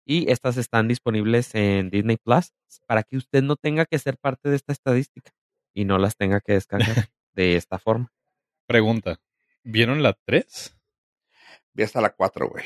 Y 0.06 0.30
estas 0.32 0.56
están 0.56 0.88
disponibles 0.88 1.54
en 1.54 1.90
Disney 1.90 2.16
Plus 2.16 2.52
para 2.86 3.02
que 3.02 3.18
usted 3.18 3.42
no 3.42 3.56
tenga 3.56 3.84
que 3.84 3.98
ser 3.98 4.16
parte 4.16 4.48
de 4.48 4.56
esta 4.56 4.72
estadística 4.72 5.30
y 5.74 5.84
no 5.84 5.98
las 5.98 6.16
tenga 6.16 6.40
que 6.40 6.54
descargar 6.54 6.96
de 7.34 7.56
esta 7.56 7.78
forma. 7.78 8.10
Pregunta. 8.66 9.20
¿Vieron 9.62 10.02
la 10.02 10.16
3? 10.24 10.74
Vi 11.74 11.82
hasta 11.82 12.00
la 12.00 12.10
4, 12.14 12.48
güey. 12.48 12.64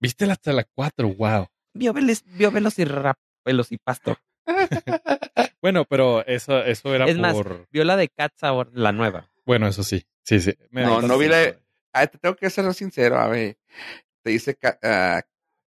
¿Viste 0.00 0.24
hasta 0.24 0.52
la 0.52 0.64
4? 0.64 1.14
Wow. 1.14 1.46
Vio, 1.72 1.92
Veles, 1.92 2.24
vio 2.26 2.50
Velocirap, 2.50 3.16
Velocipastor. 3.44 4.18
Bueno, 5.62 5.86
pero 5.86 6.24
eso, 6.26 6.62
eso 6.62 6.94
era 6.94 7.06
Es 7.06 7.16
más, 7.16 7.32
por... 7.32 7.66
vio 7.70 7.84
la 7.84 7.96
de 7.96 8.08
Cat 8.10 8.32
Sour, 8.36 8.70
la 8.74 8.92
nueva. 8.92 9.30
Bueno, 9.46 9.66
eso 9.66 9.82
sí. 9.82 10.04
Sí, 10.22 10.38
sí. 10.40 10.52
Me 10.70 10.82
No, 10.82 11.00
no 11.00 11.16
vi 11.16 11.26
la- 11.26 11.56
te 11.92 12.18
tengo 12.18 12.34
que 12.36 12.50
ser 12.50 12.72
sincero, 12.74 13.18
a 13.18 13.28
ver. 13.28 13.56
Te 14.22 14.30
dice 14.30 14.58
ah, 14.82 15.22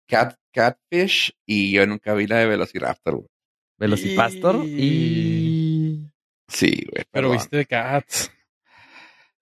cat, 0.07 0.38
Catfish 0.51 1.34
y 1.45 1.72
yo 1.74 1.86
nunca 1.88 2.13
vi 2.13 2.26
la 2.28 2.38
de 2.38 2.45
Velociraptor, 2.47 3.15
güey. 3.15 3.28
Velocipastor 3.80 4.63
y... 4.65 6.05
Sí, 6.47 6.67
güey. 6.89 7.03
Pero 7.11 7.30
perdón. 7.30 7.32
viste 7.38 7.65
Cats. 7.65 8.32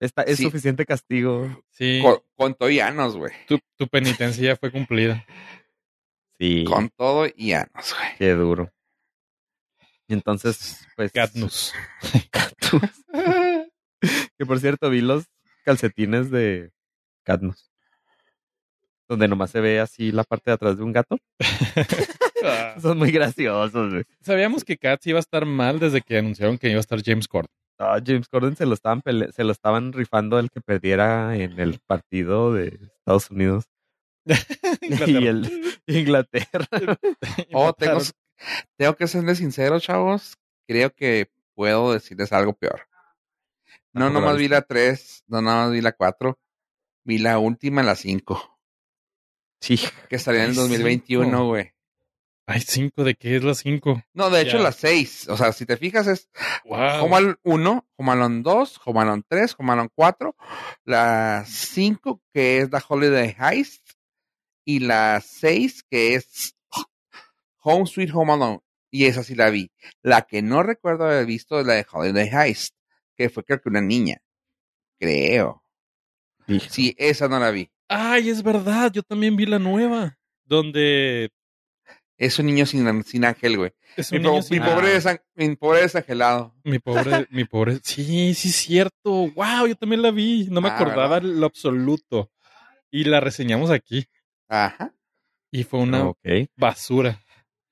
Esta, 0.00 0.22
es 0.22 0.38
Sí. 0.38 0.44
suficiente 0.44 0.86
castigo. 0.86 1.62
Sí. 1.70 2.00
Con, 2.02 2.20
con 2.34 2.54
todo 2.54 2.70
y 2.70 2.80
anos, 2.80 3.16
güey. 3.16 3.32
Tu, 3.46 3.58
tu 3.76 3.86
penitencia 3.86 4.44
ya 4.52 4.56
fue 4.56 4.72
cumplida. 4.72 5.24
Sí, 6.38 6.64
Con 6.64 6.88
todo 6.88 7.26
y 7.36 7.52
anos, 7.52 7.94
güey. 7.96 8.16
qué 8.18 8.30
duro. 8.32 8.72
Y 10.10 10.12
entonces, 10.14 10.84
pues... 10.96 11.12
Katnus. 11.14 11.72
que 14.36 14.44
por 14.44 14.58
cierto, 14.58 14.90
vi 14.90 15.00
los 15.02 15.26
calcetines 15.64 16.30
de 16.32 16.72
Katniss. 17.24 17.70
Donde 19.08 19.28
nomás 19.28 19.50
se 19.52 19.60
ve 19.60 19.78
así 19.78 20.10
la 20.10 20.24
parte 20.24 20.50
de 20.50 20.54
atrás 20.54 20.78
de 20.78 20.82
un 20.82 20.92
gato. 20.92 21.16
Son 22.82 22.98
muy 22.98 23.12
graciosos, 23.12 23.92
güey. 23.92 24.04
Sabíamos 24.20 24.64
que 24.64 24.78
Cats 24.78 25.06
iba 25.06 25.18
a 25.18 25.20
estar 25.20 25.46
mal 25.46 25.78
desde 25.78 26.00
que 26.00 26.18
anunciaron 26.18 26.58
que 26.58 26.70
iba 26.70 26.78
a 26.78 26.80
estar 26.80 27.00
James 27.04 27.28
Corden. 27.28 27.50
Ah, 27.78 28.00
James 28.04 28.28
Corden 28.28 28.56
se 28.56 28.66
lo 28.66 28.74
estaban 28.74 29.02
pele- 29.02 29.30
se 29.32 29.44
lo 29.44 29.52
estaban 29.52 29.92
rifando 29.92 30.38
el 30.40 30.50
que 30.50 30.60
perdiera 30.60 31.36
en 31.36 31.60
el 31.60 31.78
partido 31.86 32.52
de 32.52 32.78
Estados 32.98 33.30
Unidos 33.30 33.66
y 35.06 35.26
el 35.26 35.78
Inglaterra. 35.86 36.66
Oh, 37.52 37.72
tengo. 37.72 38.00
Tengo 38.76 38.96
que 38.96 39.06
serles 39.08 39.38
sincero, 39.38 39.80
chavos. 39.80 40.36
Creo 40.66 40.94
que 40.94 41.30
puedo 41.54 41.92
decirles 41.92 42.32
algo 42.32 42.52
peor. 42.54 42.86
No, 43.92 44.04
¿Tampoco 44.06 44.14
la 44.14 44.20
nomás 44.20 44.36
vi 44.38 44.48
la 44.48 44.62
3, 44.62 45.24
no, 45.28 45.40
nomás 45.42 45.72
vi 45.72 45.80
la 45.80 45.92
4. 45.92 46.38
Vi 47.04 47.18
la 47.18 47.38
última, 47.38 47.82
la 47.82 47.96
5. 47.96 48.58
Sí. 49.60 49.78
Que 50.08 50.18
salió 50.18 50.40
en 50.40 50.46
el 50.46 50.52
Ay, 50.52 50.56
2021, 50.56 51.24
cinco. 51.30 51.46
güey. 51.46 51.72
Ay, 52.46 52.60
cinco, 52.62 53.04
¿de 53.04 53.14
qué 53.14 53.36
es 53.36 53.44
la 53.44 53.54
cinco? 53.54 54.02
No, 54.12 54.28
de 54.30 54.40
hecho, 54.40 54.58
la 54.58 54.72
6. 54.72 55.28
O 55.28 55.36
sea, 55.36 55.52
si 55.52 55.66
te 55.66 55.76
fijas, 55.76 56.06
es 56.08 56.28
Wow. 56.64 57.04
Home 57.04 57.16
Alone 57.16 57.36
1, 57.44 57.88
Home 57.96 58.12
Alone 58.12 58.42
2, 58.42 58.80
Home 58.86 59.00
Alone 59.02 59.22
3, 59.28 59.54
Home 59.58 59.72
Alone 59.72 59.90
4, 59.94 60.36
la 60.84 61.44
5 61.46 62.20
que 62.32 62.58
es 62.58 62.70
The 62.70 62.78
Holiday 62.88 63.36
Heist 63.38 63.90
y 64.64 64.80
la 64.80 65.20
6 65.20 65.84
que 65.88 66.14
es 66.14 66.56
Home 67.62 67.86
Sweet 67.86 68.10
Home 68.14 68.32
Alone. 68.32 68.60
Y 68.90 69.04
esa 69.06 69.22
sí 69.22 69.34
la 69.34 69.50
vi. 69.50 69.70
La 70.02 70.22
que 70.22 70.42
no 70.42 70.62
recuerdo 70.62 71.04
haber 71.04 71.24
visto 71.26 71.60
es 71.60 71.66
la 71.66 71.74
de 71.74 71.86
Holiday 71.90 72.28
Heist, 72.32 72.74
que 73.16 73.28
fue 73.30 73.44
creo 73.44 73.60
que 73.60 73.68
una 73.68 73.80
niña. 73.80 74.18
Creo. 74.98 75.62
Sí, 76.68 76.94
esa 76.98 77.28
no 77.28 77.38
la 77.38 77.50
vi. 77.50 77.70
Ay, 77.88 78.28
es 78.30 78.42
verdad, 78.42 78.90
yo 78.92 79.02
también 79.02 79.36
vi 79.36 79.46
la 79.46 79.58
nueva. 79.58 80.18
Donde 80.44 81.30
Es 82.18 82.38
un 82.38 82.46
niño 82.46 82.66
sin, 82.66 83.02
sin 83.04 83.24
ángel, 83.24 83.56
güey. 83.56 83.72
es 83.96 84.10
Mi, 84.12 84.18
un 84.18 84.24
po- 84.24 84.28
niño 84.30 84.40
mi 84.42 84.46
sin- 84.48 84.62
pobre 84.64 84.96
Ah, 85.04 85.16
mi 85.36 85.56
pobre 85.56 85.80
desangelado. 85.82 86.54
mi 86.64 86.78
pobre, 86.80 87.26
mi 87.30 87.44
pobre. 87.44 87.78
Sí, 87.82 88.34
sí, 88.34 88.48
es 88.48 88.56
cierto. 88.56 89.30
Wow, 89.32 89.66
yo 89.68 89.74
también 89.76 90.02
la 90.02 90.10
vi. 90.10 90.48
No 90.50 90.60
me 90.60 90.68
Ah, 90.68 90.74
acordaba 90.74 91.20
¿verdad? 91.20 91.28
lo 91.30 91.46
absoluto. 91.46 92.30
Y 92.90 93.04
la 93.04 93.20
reseñamos 93.20 93.70
aquí. 93.70 94.06
Ajá, 94.48 94.92
Y 95.52 95.62
fue 95.62 95.80
una 95.80 96.12
basura. 96.56 97.20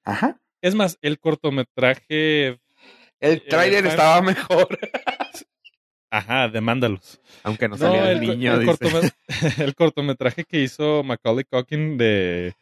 Ajá. 0.08 0.40
Es 0.60 0.74
más, 0.74 0.98
el 1.02 1.18
cortometraje. 1.20 2.58
El 3.20 3.44
trailer 3.46 3.82
fan- 3.84 3.90
estaba 3.90 4.22
mejor. 4.22 4.68
Ajá, 6.10 6.48
demándalos. 6.48 7.20
Aunque 7.42 7.68
no 7.68 7.76
No, 7.76 7.78
salía 7.78 8.10
el, 8.12 8.22
el, 8.22 8.28
niño, 8.30 8.54
el 8.54 8.60
dice. 8.60 8.72
cortome- 8.72 9.12
el 9.68 9.74
cortometraje 9.74 10.44
que 10.44 10.62
hizo 10.62 11.02
Macaulay 11.04 11.44
Culkin 11.44 11.98
de, 11.98 12.54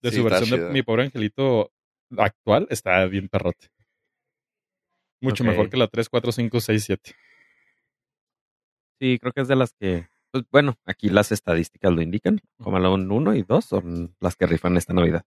de 0.00 0.10
Sí, 0.10 0.16
su 0.16 0.24
versión 0.24 0.50
de 0.50 0.56
chido. 0.56 0.70
Mi 0.70 0.82
Pobre 0.82 1.02
Angelito 1.04 1.72
actual 2.16 2.66
está 2.70 3.04
bien 3.06 3.28
perrote. 3.28 3.68
Mucho 5.20 5.42
Ok. 5.42 5.50
mejor 5.50 5.68
que 5.70 5.76
la 5.76 5.88
3, 5.88 6.08
4, 6.08 6.30
5, 6.32 6.60
6, 6.60 6.84
7. 6.84 7.14
Sí, 9.00 9.18
creo 9.20 9.32
que 9.32 9.40
es 9.42 9.48
de 9.48 9.56
las 9.56 9.72
que. 9.72 10.08
Pues 10.30 10.44
bueno, 10.52 10.76
aquí 10.84 11.08
las 11.08 11.32
estadísticas 11.32 11.92
lo 11.92 12.02
indican. 12.02 12.40
Como 12.58 12.76
Alone 12.76 13.12
1 13.12 13.34
y 13.34 13.42
2 13.42 13.64
son 13.64 14.14
las 14.20 14.36
que 14.36 14.46
rifan 14.46 14.76
esta 14.76 14.92
Navidad. 14.92 15.24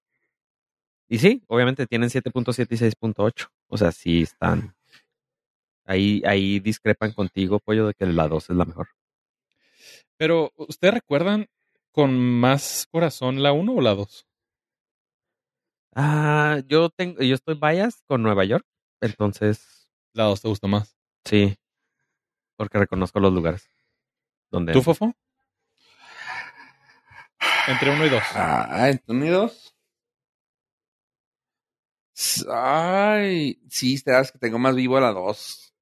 Y 1.12 1.20
sí, 1.20 1.44
obviamente 1.48 1.88
tienen 1.88 2.10
7.7 2.10 2.68
y 2.72 2.78
6.8. 2.78 3.50
O 3.68 3.78
sea, 3.78 3.92
sí 3.92 4.22
están. 4.22 4.74
Ahí, 5.84 6.24
ahí 6.26 6.62
discrepan 6.62 7.12
contigo, 7.12 7.60
pollo, 7.60 7.88
de 7.88 7.94
que 7.94 8.06
la 8.06 8.30
2 8.30 8.50
es 8.50 8.56
la 8.56 8.64
mejor. 8.64 8.88
Pero, 10.16 10.54
¿ustedes 10.56 10.94
recuerdan 10.94 11.48
con 11.92 12.18
más 12.18 12.88
corazón 12.90 13.44
la 13.44 13.52
1 13.52 13.74
o 13.74 13.82
la 13.82 13.94
2? 13.94 14.26
Ah, 15.94 16.62
yo 16.66 16.90
tengo, 16.90 17.22
yo 17.22 17.36
estoy 17.36 17.56
bias 17.56 18.02
con 18.08 18.24
Nueva 18.24 18.46
York. 18.46 18.66
Entonces, 19.02 19.90
La 20.14 20.24
2 20.24 20.42
te 20.42 20.48
gustó 20.48 20.70
más. 20.70 20.96
sí. 21.26 21.58
Porque 22.56 22.78
reconozco 22.78 23.20
los 23.20 23.34
lugares. 23.34 23.70
Donde 24.50 24.72
¿Tú, 24.72 24.82
Fofo? 24.82 25.14
Entre 27.68 27.92
1 27.92 28.06
y 28.06 28.10
2. 28.10 28.24
Ah, 28.34 28.90
¿en 28.90 29.02
Unidos? 29.08 29.71
Ay, 32.50 33.60
sí, 33.70 33.98
sabes 33.98 34.32
que 34.32 34.40
tengo 34.40 34.60
más 34.60 34.76
vivo 34.76 34.98
a 34.98 35.02
la 35.02 35.12
2. 35.12 35.74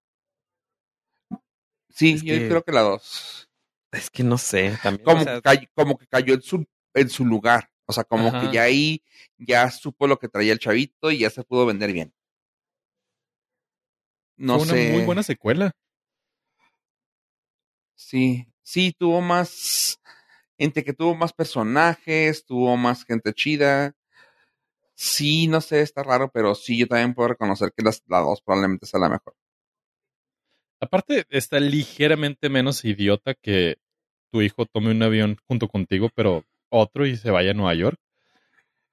Sí, 1.89 2.13
Es 2.13 2.23
yo 2.23 2.35
que- 2.35 2.47
creo 2.47 2.63
que 2.63 2.71
la 2.71 2.81
2. 2.81 3.49
Es 3.91 4.09
que 4.09 4.23
no 4.23 4.37
sé. 4.37 4.77
También, 4.83 5.03
Como, 5.03 5.21
o 5.21 5.23
sea, 5.23 5.35
que 5.35 5.41
cayó, 5.41 5.67
como 5.73 5.97
que 5.97 6.07
cayó 6.07 6.33
en 6.35 6.41
su, 6.41 6.65
en 6.93 7.09
su 7.09 7.25
lugar. 7.25 7.69
O 7.87 7.93
sea, 7.93 8.03
como 8.03 8.27
Ajá. 8.29 8.41
que 8.41 8.53
ya 8.53 8.63
ahí 8.63 9.01
ya 9.39 9.69
supo 9.71 10.05
lo 10.07 10.19
que 10.19 10.29
traía 10.29 10.53
el 10.53 10.59
chavito 10.59 11.09
y 11.09 11.19
ya 11.19 11.29
se 11.31 11.43
pudo 11.43 11.65
vender 11.65 11.91
bien. 11.91 12.13
No 14.37 14.55
Fue 14.59 14.63
una 14.63 14.73
sé. 14.73 14.91
muy 14.91 15.03
buena 15.05 15.23
secuela. 15.23 15.71
Sí, 17.95 18.47
sí, 18.61 18.93
tuvo 18.97 19.21
más. 19.21 19.99
Entre 20.57 20.83
que 20.83 20.93
tuvo 20.93 21.15
más 21.15 21.33
personajes, 21.33 22.45
tuvo 22.45 22.77
más 22.77 23.03
gente 23.05 23.33
chida. 23.33 23.95
Sí, 24.99 25.47
no 25.47 25.61
sé, 25.61 25.79
está 25.81 26.03
raro, 26.03 26.29
pero 26.29 26.53
sí, 26.55 26.77
yo 26.77 26.85
también 26.85 27.13
puedo 27.13 27.29
reconocer 27.29 27.71
que 27.75 27.83
las, 27.83 28.03
la 28.07 28.19
dos 28.19 28.41
probablemente 28.41 28.85
sea 28.85 28.99
la 28.99 29.07
mejor. 29.07 29.33
Aparte, 30.81 31.25
está 31.29 31.59
ligeramente 31.59 32.49
menos 32.49 32.83
idiota 32.83 33.33
que 33.33 33.77
tu 34.31 34.41
hijo 34.41 34.65
tome 34.65 34.91
un 34.91 35.01
avión 35.01 35.37
junto 35.47 35.69
contigo, 35.69 36.09
pero 36.13 36.43
otro 36.69 37.05
y 37.05 37.15
se 37.15 37.31
vaya 37.31 37.51
a 37.51 37.53
Nueva 37.53 37.75
York, 37.75 37.97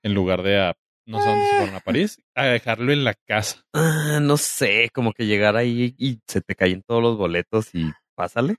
en 0.05 0.15
lugar 0.15 0.43
de 0.43 0.61
a, 0.61 0.75
no 1.07 1.21
sé 1.21 1.29
dónde 1.29 1.45
se 1.47 1.57
fueron 1.57 1.75
a 1.75 1.81
París, 1.81 2.23
a 2.37 2.47
dejarlo 2.47 2.93
en 2.93 3.03
la 3.03 3.15
casa. 3.15 3.65
Ah, 3.73 4.21
no 4.23 4.37
sé, 4.37 4.91
como 4.95 5.13
que 5.13 5.27
llegar 5.27 5.57
ahí 5.57 5.97
y 5.99 6.21
se 6.29 6.41
te 6.41 6.55
caen 6.55 6.83
todos 6.87 7.03
los 7.03 7.17
boletos 7.17 7.75
y 7.75 7.91
pásale. 8.15 8.57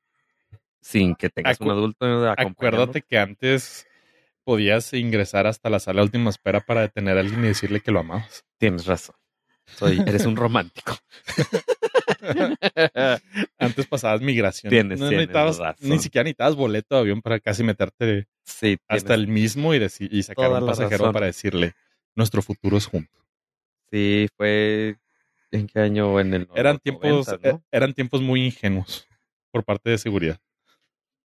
Sin 0.82 1.16
que 1.16 1.30
tengas 1.30 1.60
un 1.62 1.72
adulto 1.72 2.06
acompañando. 2.06 2.52
Acuérdate 2.52 3.02
que 3.02 3.18
antes 3.18 3.87
podías 4.48 4.94
ingresar 4.94 5.46
hasta 5.46 5.70
la 5.70 5.78
sala 5.82 6.00
de 6.00 6.06
última 6.06 6.30
espera 6.30 6.62
para 6.62 6.80
detener 6.80 7.18
a 7.18 7.20
alguien 7.20 7.44
y 7.44 7.48
decirle 7.50 7.82
que 7.82 7.92
lo 7.92 8.00
amabas. 8.00 8.46
Tienes 8.58 8.86
razón. 8.86 9.18
Soy, 9.66 10.00
eres 10.08 10.26
un 10.26 10.38
romántico. 10.38 10.98
Antes 13.60 13.88
pasabas 13.88 14.22
migración. 14.22 14.72
Tienes- 14.72 15.00
no 15.00 15.10
tienes 15.10 15.28
necesitabas, 15.28 15.58
razón. 15.60 15.90
ni 15.90 16.00
siquiera 16.00 16.24
necesitabas 16.24 16.56
boleto 16.56 16.96
de 16.96 17.02
avión 17.02 17.22
para 17.22 17.40
casi 17.42 17.64
meterte 17.64 18.28
Sí, 18.46 18.78
hasta 18.88 19.14
el 19.14 19.28
mismo 19.28 19.76
y, 19.76 19.86
y 20.00 20.24
sacar 20.24 20.50
un 20.52 20.66
pasajero 20.66 20.98
razón. 21.00 21.14
para 21.14 21.26
decirle 21.26 21.74
nuestro 22.16 22.42
futuro 22.42 22.78
es 22.78 22.86
juntos. 22.86 23.22
Sí, 23.92 24.30
fue. 24.38 24.96
¿En 25.52 25.68
qué 25.68 25.80
año? 25.82 26.18
En 26.22 26.34
el. 26.34 26.48
Eran 26.56 26.76
los 26.76 26.82
tiempos, 26.84 27.28
90, 27.28 27.50
¿no? 27.52 27.58
eh, 27.58 27.62
eran 27.72 27.94
tiempos 27.94 28.22
muy 28.22 28.46
ingenuos 28.46 29.06
por 29.52 29.66
parte 29.66 29.90
de 29.90 29.98
seguridad. 29.98 30.40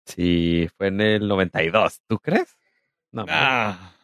Sí, 0.05 0.68
fue 0.77 0.89
en 0.89 1.01
el 1.01 1.29
92. 1.29 2.01
¿Tú 2.09 2.18
crees? 2.18 2.57
No, 3.12 3.26
Ah, 3.28 3.94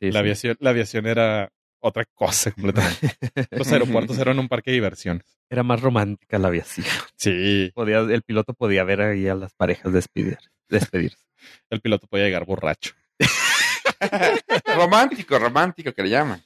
sí, 0.00 0.06
la, 0.06 0.12
sí. 0.12 0.18
aviación, 0.18 0.56
la 0.60 0.70
aviación 0.70 1.06
era 1.06 1.52
otra 1.80 2.04
cosa 2.14 2.50
completamente. 2.52 3.16
Los 3.50 3.70
aeropuertos 3.70 4.18
eran 4.18 4.38
un 4.38 4.48
parque 4.48 4.70
de 4.70 4.76
diversiones. 4.76 5.26
Era 5.50 5.62
más 5.62 5.80
romántica 5.80 6.38
la 6.38 6.48
aviación. 6.48 6.86
Sí, 7.16 7.70
Podía, 7.74 8.00
el 8.00 8.22
piloto 8.22 8.52
podía 8.54 8.84
ver 8.84 9.00
ahí 9.00 9.28
a 9.28 9.34
las 9.34 9.54
parejas 9.54 9.92
despedir, 9.92 10.38
despedirse. 10.68 11.24
el 11.70 11.80
piloto 11.80 12.06
podía 12.06 12.24
llegar 12.26 12.44
borracho. 12.44 12.92
romántico, 14.76 15.38
romántico 15.38 15.92
que 15.92 16.02
le 16.02 16.10
llaman. 16.10 16.42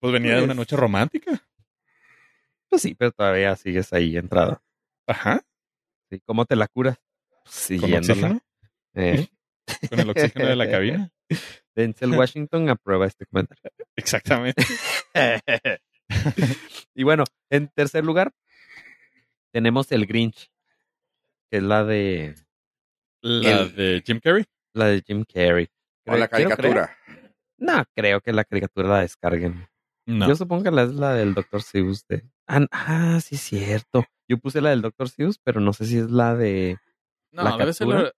Pues 0.00 0.12
venía 0.12 0.32
de 0.32 0.38
una 0.38 0.46
Pues- 0.48 0.56
noche 0.56 0.76
romántica. 0.76 1.42
Pues 2.68 2.82
sí, 2.82 2.94
pero 2.94 3.12
todavía 3.12 3.54
sigues 3.56 3.92
ahí 3.92 4.16
entrada. 4.16 4.60
Ajá. 5.06 5.42
Sí, 6.10 6.20
¿Cómo 6.26 6.44
te 6.44 6.56
la 6.56 6.66
curas? 6.66 6.96
Con 6.98 7.52
Siguiéndola. 7.52 7.98
oxígeno. 7.98 8.40
Eh, 8.94 9.28
Con 9.90 10.00
el 10.00 10.10
oxígeno 10.10 10.46
de 10.46 10.56
la 10.56 10.70
cabina. 10.70 11.10
Denzel 11.74 12.12
Washington 12.12 12.68
aprueba 12.68 13.06
este 13.06 13.26
comentario. 13.26 13.70
Exactamente. 13.96 14.64
y 16.94 17.02
bueno, 17.02 17.24
en 17.50 17.68
tercer 17.68 18.04
lugar 18.04 18.32
tenemos 19.52 19.90
el 19.92 20.06
Grinch, 20.06 20.50
que 21.50 21.58
es 21.58 21.62
la 21.62 21.84
de 21.84 22.34
La 23.22 23.60
El- 23.60 23.74
de 23.74 24.02
Jim 24.04 24.20
Carrey. 24.20 24.44
la 24.74 24.86
de 24.86 25.02
Jim 25.02 25.24
Carrey. 25.24 25.68
O 26.06 26.16
la 26.16 26.28
caricatura. 26.28 26.96
No, 27.56 27.84
creo 27.94 28.20
que 28.20 28.32
la 28.32 28.44
caricatura 28.44 28.88
la 28.88 29.00
descarguen. 29.00 29.68
No. 30.06 30.28
Yo 30.28 30.36
supongo 30.36 30.64
que 30.64 30.70
la 30.70 30.82
es 30.82 30.92
la 30.92 31.14
del 31.14 31.32
Dr. 31.32 31.62
Seuss 31.62 32.06
de. 32.06 32.24
Ah, 32.46 32.66
ah, 32.70 33.20
sí, 33.22 33.38
cierto. 33.38 34.04
Yo 34.28 34.36
puse 34.38 34.60
la 34.60 34.70
del 34.70 34.82
Dr. 34.82 35.08
Seuss, 35.08 35.38
pero 35.42 35.60
no 35.60 35.72
sé 35.72 35.86
si 35.86 35.98
es 35.98 36.10
la 36.10 36.34
de. 36.34 36.78
No, 37.32 37.42
¿La 37.42 37.56
debe 37.56 37.72
ser 37.72 37.86
la... 37.86 38.12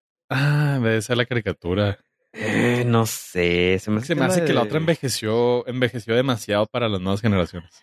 Debe 0.90 1.02
ser 1.02 1.16
la 1.16 1.26
caricatura. 1.26 1.98
Eh, 2.32 2.84
no 2.86 3.06
sé. 3.06 3.78
Se 3.78 3.90
me 3.90 3.98
hace, 3.98 4.08
Se 4.08 4.14
me 4.14 4.24
hace 4.24 4.44
que 4.44 4.52
la 4.52 4.62
otra 4.62 4.78
envejeció, 4.78 5.66
envejeció 5.66 6.14
demasiado 6.14 6.66
para 6.66 6.88
las 6.88 7.00
nuevas 7.00 7.20
generaciones. 7.20 7.82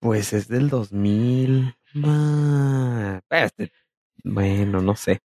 Pues 0.00 0.32
es 0.32 0.48
del 0.48 0.68
2000. 0.68 1.74
Ma- 1.94 3.20
Este, 3.30 3.72
bueno, 4.22 4.80
no 4.80 4.94
sé. 4.96 5.20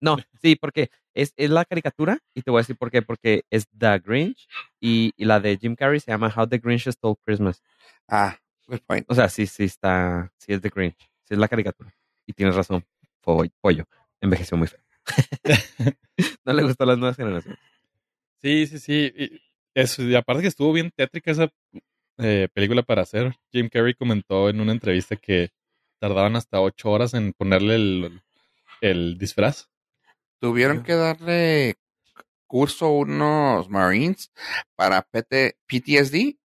No, 0.00 0.16
sí, 0.40 0.56
porque 0.56 0.90
es, 1.14 1.32
es 1.36 1.50
la 1.50 1.64
caricatura 1.64 2.18
y 2.34 2.42
te 2.42 2.50
voy 2.50 2.58
a 2.60 2.62
decir 2.62 2.76
por 2.76 2.90
qué. 2.90 3.02
Porque 3.02 3.42
es 3.50 3.66
The 3.76 3.98
Grinch 3.98 4.48
y, 4.80 5.12
y 5.16 5.24
la 5.24 5.40
de 5.40 5.56
Jim 5.58 5.74
Carrey 5.76 6.00
se 6.00 6.10
llama 6.10 6.32
How 6.34 6.46
the 6.48 6.58
Grinch 6.58 6.88
Stole 6.88 7.16
Christmas. 7.24 7.62
Ah, 8.08 8.36
good 8.66 8.80
point. 8.86 9.04
O 9.10 9.14
sea, 9.14 9.28
sí, 9.28 9.46
sí 9.46 9.64
está, 9.64 10.32
sí 10.38 10.52
es 10.52 10.60
The 10.60 10.70
Grinch, 10.70 10.98
sí 11.24 11.34
es 11.34 11.38
la 11.38 11.48
caricatura. 11.48 11.92
Y 12.26 12.32
tienes 12.32 12.54
razón, 12.54 12.84
pollo 13.20 13.84
envejeció 14.20 14.56
muy 14.56 14.68
feo. 14.68 14.80
no 16.44 16.52
le 16.52 16.62
gustó 16.62 16.84
a 16.84 16.88
las 16.88 16.98
nuevas 16.98 17.16
generaciones. 17.16 17.58
Sí, 18.40 18.66
sí, 18.66 18.78
sí. 18.78 19.12
Y, 19.16 19.40
eso, 19.74 20.02
y 20.02 20.14
aparte 20.14 20.42
que 20.42 20.48
estuvo 20.48 20.72
bien 20.72 20.90
tétrica 20.94 21.30
esa 21.30 21.48
eh, 22.18 22.48
película 22.52 22.82
para 22.82 23.02
hacer. 23.02 23.34
Jim 23.52 23.68
Carrey 23.68 23.94
comentó 23.94 24.48
en 24.48 24.60
una 24.60 24.72
entrevista 24.72 25.16
que 25.16 25.50
tardaban 26.00 26.36
hasta 26.36 26.60
ocho 26.60 26.90
horas 26.90 27.14
en 27.14 27.32
ponerle 27.32 27.74
el, 27.76 28.22
el 28.80 29.18
disfraz. 29.18 29.68
Tuvieron 30.40 30.82
que 30.82 30.94
darle 30.94 31.76
curso 32.46 32.86
a 32.86 32.92
unos 32.92 33.68
Marines 33.68 34.32
para 34.74 35.02
PT, 35.02 35.58
PTSD 35.66 36.40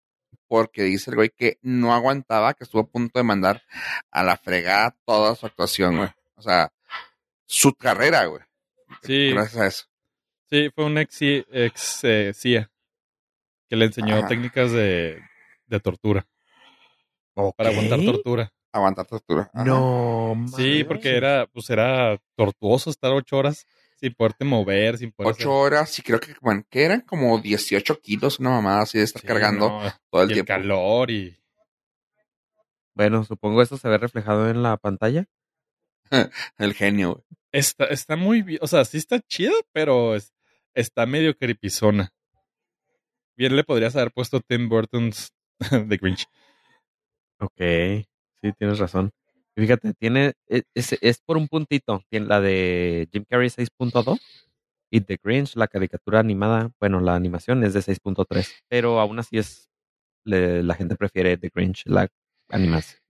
porque 0.52 0.82
dice 0.82 1.10
el 1.10 1.16
güey 1.16 1.30
que 1.30 1.58
no 1.62 1.94
aguantaba, 1.94 2.52
que 2.52 2.64
estuvo 2.64 2.82
a 2.82 2.86
punto 2.86 3.18
de 3.18 3.22
mandar 3.22 3.62
a 4.10 4.22
la 4.22 4.36
fregada 4.36 4.94
toda 5.06 5.34
su 5.34 5.46
actuación, 5.46 5.96
güey. 5.96 6.10
O 6.34 6.42
sea, 6.42 6.70
su 7.52 7.74
carrera, 7.74 8.24
güey. 8.26 8.42
Sí, 9.02 9.30
Gracias 9.32 9.60
a 9.62 9.66
eso. 9.66 9.84
sí, 10.50 10.70
fue 10.74 10.84
un 10.84 10.98
ex, 10.98 11.18
ex 11.20 12.00
eh, 12.04 12.32
CIA 12.34 12.70
que 13.68 13.76
le 13.76 13.86
enseñó 13.86 14.16
Ajá. 14.18 14.28
técnicas 14.28 14.72
de, 14.72 15.20
de 15.66 15.80
tortura, 15.80 16.26
para 17.34 17.70
aguantar 17.70 18.04
tortura. 18.04 18.52
Aguantar 18.72 19.06
tortura. 19.06 19.50
Ajá. 19.52 19.64
No, 19.64 20.34
Sí, 20.56 20.62
manches. 20.62 20.84
porque 20.86 21.16
era, 21.16 21.46
pues 21.46 21.68
era 21.70 22.18
tortuoso 22.36 22.90
estar 22.90 23.12
ocho 23.12 23.36
horas 23.38 23.66
sin 23.98 24.14
poderte 24.14 24.44
mover, 24.44 24.98
sin 24.98 25.12
poder 25.12 25.32
Ocho 25.34 25.54
horas 25.54 25.98
y 25.98 26.02
creo 26.02 26.18
que, 26.20 26.34
bueno, 26.40 26.64
que 26.70 26.84
eran 26.84 27.02
como 27.02 27.38
18 27.38 28.00
kilos, 28.00 28.40
una 28.40 28.50
mamada 28.50 28.82
así 28.82 28.98
de 28.98 29.04
estar 29.04 29.22
cargando 29.22 29.80
todo 30.10 30.22
el 30.22 30.28
y 30.30 30.32
el 30.32 30.36
tiempo. 30.44 30.48
calor 30.48 31.10
y 31.10 31.38
Bueno, 32.94 33.24
supongo 33.24 33.62
eso 33.62 33.76
se 33.78 33.88
ve 33.88 33.96
reflejado 33.98 34.50
en 34.50 34.62
la 34.62 34.76
pantalla. 34.76 35.26
El 36.58 36.74
genio, 36.74 37.14
güey. 37.14 37.24
Está, 37.52 37.84
está 37.86 38.16
muy 38.16 38.42
bien, 38.42 38.58
o 38.62 38.66
sea, 38.66 38.84
sí 38.84 38.98
está 38.98 39.20
chido, 39.20 39.52
pero 39.72 40.14
es- 40.16 40.32
está 40.74 41.06
medio 41.06 41.36
creepyzona. 41.36 42.12
Bien 43.36 43.56
le 43.56 43.64
podrías 43.64 43.96
haber 43.96 44.12
puesto 44.12 44.40
Tim 44.40 44.68
Burton's 44.68 45.32
The 45.88 45.96
Grinch. 45.96 46.26
Ok, 47.40 47.58
sí, 48.40 48.52
tienes 48.58 48.78
razón. 48.78 49.10
Fíjate, 49.56 49.92
tiene, 49.94 50.34
e- 50.48 50.62
es, 50.74 50.96
es 51.00 51.20
por 51.20 51.36
un 51.36 51.48
puntito. 51.48 52.02
Tiene 52.08 52.26
la 52.26 52.40
de 52.40 53.08
Jim 53.12 53.24
Carrey 53.28 53.48
6.2 53.50 54.20
y 54.90 55.00
The 55.00 55.18
Grinch, 55.22 55.56
la 55.56 55.68
caricatura 55.68 56.20
animada, 56.20 56.70
bueno, 56.78 57.00
la 57.00 57.14
animación 57.14 57.64
es 57.64 57.74
de 57.74 57.80
6.3, 57.82 58.26
pero 58.68 59.00
aún 59.00 59.18
así 59.18 59.38
es, 59.38 59.70
la 60.24 60.74
gente 60.74 60.96
prefiere 60.96 61.36
The 61.36 61.50
Grinch, 61.52 61.82
la, 61.86 62.08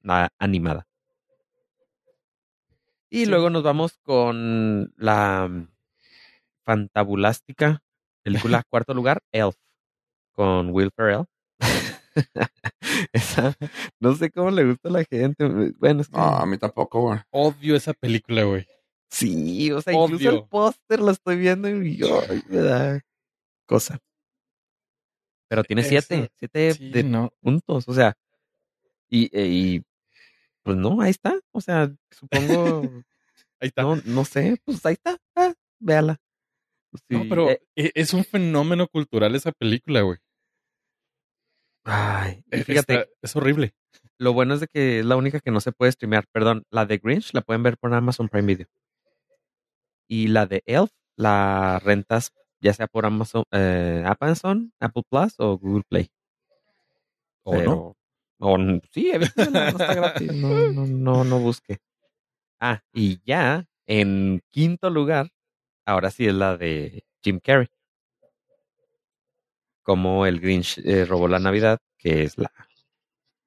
la 0.01 0.33
animada. 0.39 0.87
Y 3.15 3.25
Sí. 3.25 3.31
luego 3.31 3.51
nos 3.51 3.63
vamos 3.63 3.99
con 4.03 4.91
la 4.97 5.47
mm, 5.47 5.69
fantabulástica 6.65 7.83
película 8.23 8.63
cuarto 8.71 8.95
lugar, 8.95 9.23
Elf, 9.33 9.55
con 10.33 10.71
Will 10.71 10.91
Ferrell. 10.97 11.27
Esa, 13.13 13.55
no 14.01 14.15
sé 14.15 14.31
cómo 14.31 14.51
le 14.51 14.65
gusta 14.65 14.89
a 14.89 14.93
la 14.93 15.05
gente. 15.05 15.47
Bueno, 15.79 16.01
es 16.01 16.09
que 16.09 16.17
No, 16.17 16.23
a 16.37 16.47
mí 16.47 16.57
tampoco, 16.57 17.01
güey. 17.03 17.21
Odio 17.31 17.77
esa 17.77 17.93
película, 17.93 18.45
güey. 18.45 18.67
sí, 19.11 19.71
o 19.73 19.83
sea, 19.83 19.93
incluso 19.93 20.31
el 20.31 20.45
póster 20.49 21.01
lo 21.01 21.11
estoy 21.11 21.37
viendo 21.37 21.69
y 21.69 22.01
ay, 22.31 22.43
me 22.49 22.57
da 22.59 23.01
cosa. 23.67 23.99
Pero 25.49 25.65
tiene 25.65 25.85
siete, 25.85 26.31
siete 26.37 26.73
Sí, 26.73 26.91
de 26.91 27.03
no. 27.05 27.31
puntos, 27.43 27.87
o 27.87 27.93
sea, 27.93 28.15
y, 29.11 29.29
e- 29.39 29.47
y 29.49 29.83
pues 30.63 30.77
no, 30.77 31.01
ahí 31.01 31.11
está, 31.11 31.39
o 31.53 31.61
sea, 31.61 31.93
supongo, 32.11 32.83
Ahí 33.61 33.69
está. 33.69 33.83
no, 33.83 33.97
no 34.05 34.25
sé, 34.25 34.57
pues 34.65 34.85
ahí 34.87 34.95
está, 34.95 35.17
ah, 35.37 35.55
véala. 35.79 36.19
Pues 36.91 37.03
No, 37.09 37.25
pero 37.29 37.51
eh, 37.51 37.63
e- 37.77 37.93
es 37.95 38.13
un 38.13 38.25
fenómeno 38.25 38.87
cultural 38.89 39.35
esa 39.35 39.53
película, 39.53 40.01
güey. 40.03 40.19
ay, 41.85 42.45
E- 42.51 42.65
fíjate, 42.65 42.95
está- 42.95 43.11
es 43.23 43.37
horrible. 43.37 43.75
Lo 44.19 44.33
bueno 44.33 44.55
es 44.55 44.61
de 44.61 44.67
que 44.69 45.01
es 45.01 45.05
la 45.05 45.17
única 45.17 45.41
que 45.41 45.51
no 45.51 45.61
se 45.61 45.73
puede 45.73 45.93
streamear. 45.93 46.27
Perdón, 46.33 46.65
la 46.71 46.87
de 46.87 46.99
Grinch 46.99 47.33
la 47.35 47.41
pueden 47.41 47.63
ver 47.63 47.77
por 47.79 47.93
Amazon 47.95 48.29
Prime 48.29 48.47
Video. 48.47 48.67
Y 50.09 50.29
la 50.29 50.47
de 50.47 50.63
Elf 50.67 50.91
la 51.17 51.81
rentas 51.83 52.33
ya 52.61 52.73
sea 52.73 52.87
por 52.87 53.05
Amazon, 53.07 53.45
eh, 53.51 54.05
Amazon, 54.21 54.73
Apple 54.79 55.03
Plus 55.09 55.35
o 55.39 55.59
Google 55.59 55.83
Play. 55.89 56.11
¿O 57.45 57.57
no? 57.63 57.97
O 58.45 58.59
sí, 58.91 59.13
no, 59.37 59.51
no 59.51 59.79
está 59.79 59.95
gratis. 59.95 60.35
No, 60.35 60.73
no, 60.73 60.87
no, 60.87 61.25
no 61.25 61.39
busque. 61.39 61.79
Ah, 62.61 62.83
y 62.93 63.21
ya 63.25 63.67
en 63.87 64.43
quinto 64.51 64.91
lugar, 64.91 65.31
ahora 65.87 66.11
sí 66.11 66.27
es 66.27 66.35
la 66.35 66.57
de 66.57 67.05
Jim 67.23 67.39
Carrey. 67.39 67.69
como 69.83 70.27
el 70.27 70.41
Grinch 70.41 70.79
eh, 70.79 71.05
robó 71.05 71.29
la 71.29 71.39
Navidad, 71.39 71.79
que 71.99 72.25
es 72.25 72.39
la, 72.39 72.51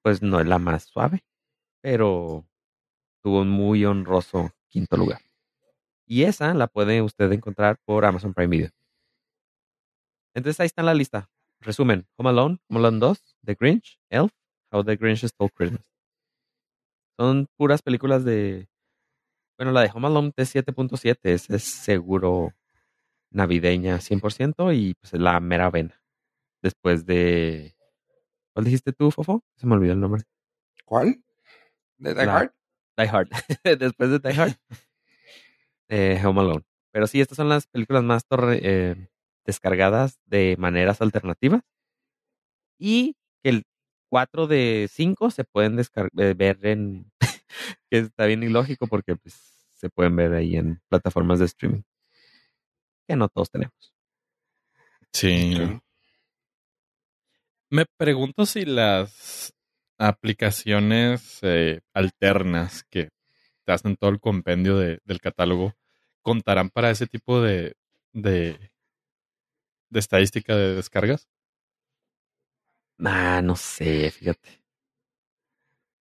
pues 0.02 0.22
no 0.22 0.40
es 0.40 0.48
la 0.48 0.60
más 0.60 0.84
suave, 0.84 1.26
pero 1.82 2.46
tuvo 3.24 3.42
un 3.42 3.50
muy 3.50 3.86
honroso 3.86 4.52
quinto 4.70 4.98
lugar. 4.98 5.22
Y 6.06 6.24
esa 6.24 6.54
la 6.54 6.68
puede 6.68 7.02
usted 7.02 7.32
encontrar 7.32 7.78
por 7.86 8.06
Amazon 8.06 8.34
Prime 8.34 8.50
Video. 8.50 8.70
Entonces 10.34 10.60
ahí 10.60 10.68
está 10.68 10.84
la 10.84 10.94
lista. 10.94 11.30
Resumen, 11.62 12.08
Home 12.18 12.30
Alone, 12.30 12.60
Home 12.70 12.80
Alone 12.80 13.00
2, 13.00 13.38
The 13.44 13.56
Grinch, 13.56 14.00
Elf, 14.10 14.32
How 14.76 14.84
the 14.84 14.98
Grinch 14.98 15.24
Stole 15.26 15.50
Christmas. 15.52 15.82
Son 17.18 17.48
puras 17.58 17.82
películas 17.82 18.26
de... 18.26 18.68
Bueno, 19.58 19.72
la 19.72 19.82
de 19.82 19.92
Home 19.94 20.08
Alone 20.08 20.32
es 20.36 20.54
7.7, 20.54 21.18
es, 21.24 21.50
es 21.50 21.64
seguro 21.64 22.52
navideña 23.32 24.00
100% 24.00 24.74
y 24.76 24.96
pues 24.96 25.14
es 25.14 25.20
la 25.22 25.40
mera 25.40 25.70
vena. 25.70 26.02
Después 26.62 27.06
de... 27.06 27.74
¿Cuál 28.54 28.66
dijiste 28.66 28.92
tú, 28.92 29.12
Fofo? 29.12 29.44
Se 29.56 29.66
me 29.66 29.76
olvidó 29.76 29.94
el 29.94 30.00
nombre. 30.02 30.24
¿Cuál? 30.84 31.24
¿De 31.98 32.14
Die 32.14 32.26
La- 32.26 32.38
Hard? 32.38 32.52
Die 32.98 33.08
Hard. 33.08 33.30
Después 33.80 34.10
de 34.10 34.20
Die 34.20 34.34
Hard. 34.42 34.56
eh, 35.90 36.22
Home 36.26 36.42
Alone. 36.42 36.66
Pero 36.92 37.08
sí, 37.08 37.22
estas 37.22 37.38
son 37.38 37.48
las 37.48 37.68
películas 37.68 38.04
más 38.04 38.26
torre- 38.28 38.60
eh, 38.62 39.10
descargadas 39.46 40.20
de 40.26 40.56
maneras 40.60 41.02
alternativas. 41.02 41.62
Y 42.78 43.16
que 43.42 43.64
4 44.10 44.48
de 44.48 44.88
5 44.92 45.32
se 45.32 45.44
pueden 45.44 45.80
eh, 45.80 46.34
ver 46.36 46.66
en... 46.66 47.12
que 47.90 48.00
está 48.00 48.26
bien 48.26 48.44
ilógico 48.44 48.88
porque 48.88 49.16
pues, 49.16 49.36
se 49.76 49.90
pueden 49.90 50.16
ver 50.16 50.34
ahí 50.34 50.56
en 50.56 50.82
plataformas 50.90 51.40
de 51.40 51.46
streaming. 51.46 51.82
Que 53.08 53.16
no 53.16 53.30
todos 53.30 53.50
tenemos. 53.52 53.94
Sí. 55.14 55.80
Me 57.70 57.86
pregunto 57.98 58.46
si 58.46 58.66
las 58.66 59.54
aplicaciones 59.98 61.40
eh, 61.42 61.82
alternas 61.94 62.84
que 62.90 63.10
te 63.66 63.72
hacen 63.74 63.96
todo 63.96 64.10
el 64.12 64.20
compendio 64.20 64.78
de- 64.78 65.00
del 65.06 65.20
catálogo 65.20 65.74
contarán 66.22 66.70
para 66.70 66.92
ese 66.92 67.08
tipo 67.08 67.42
de, 67.42 67.76
de, 68.14 68.72
de 69.90 70.00
estadística 70.00 70.56
de 70.56 70.76
descargas. 70.76 71.28
Ah, 73.00 73.42
no 73.44 73.56
sé, 73.56 74.12
fíjate. 74.12 74.64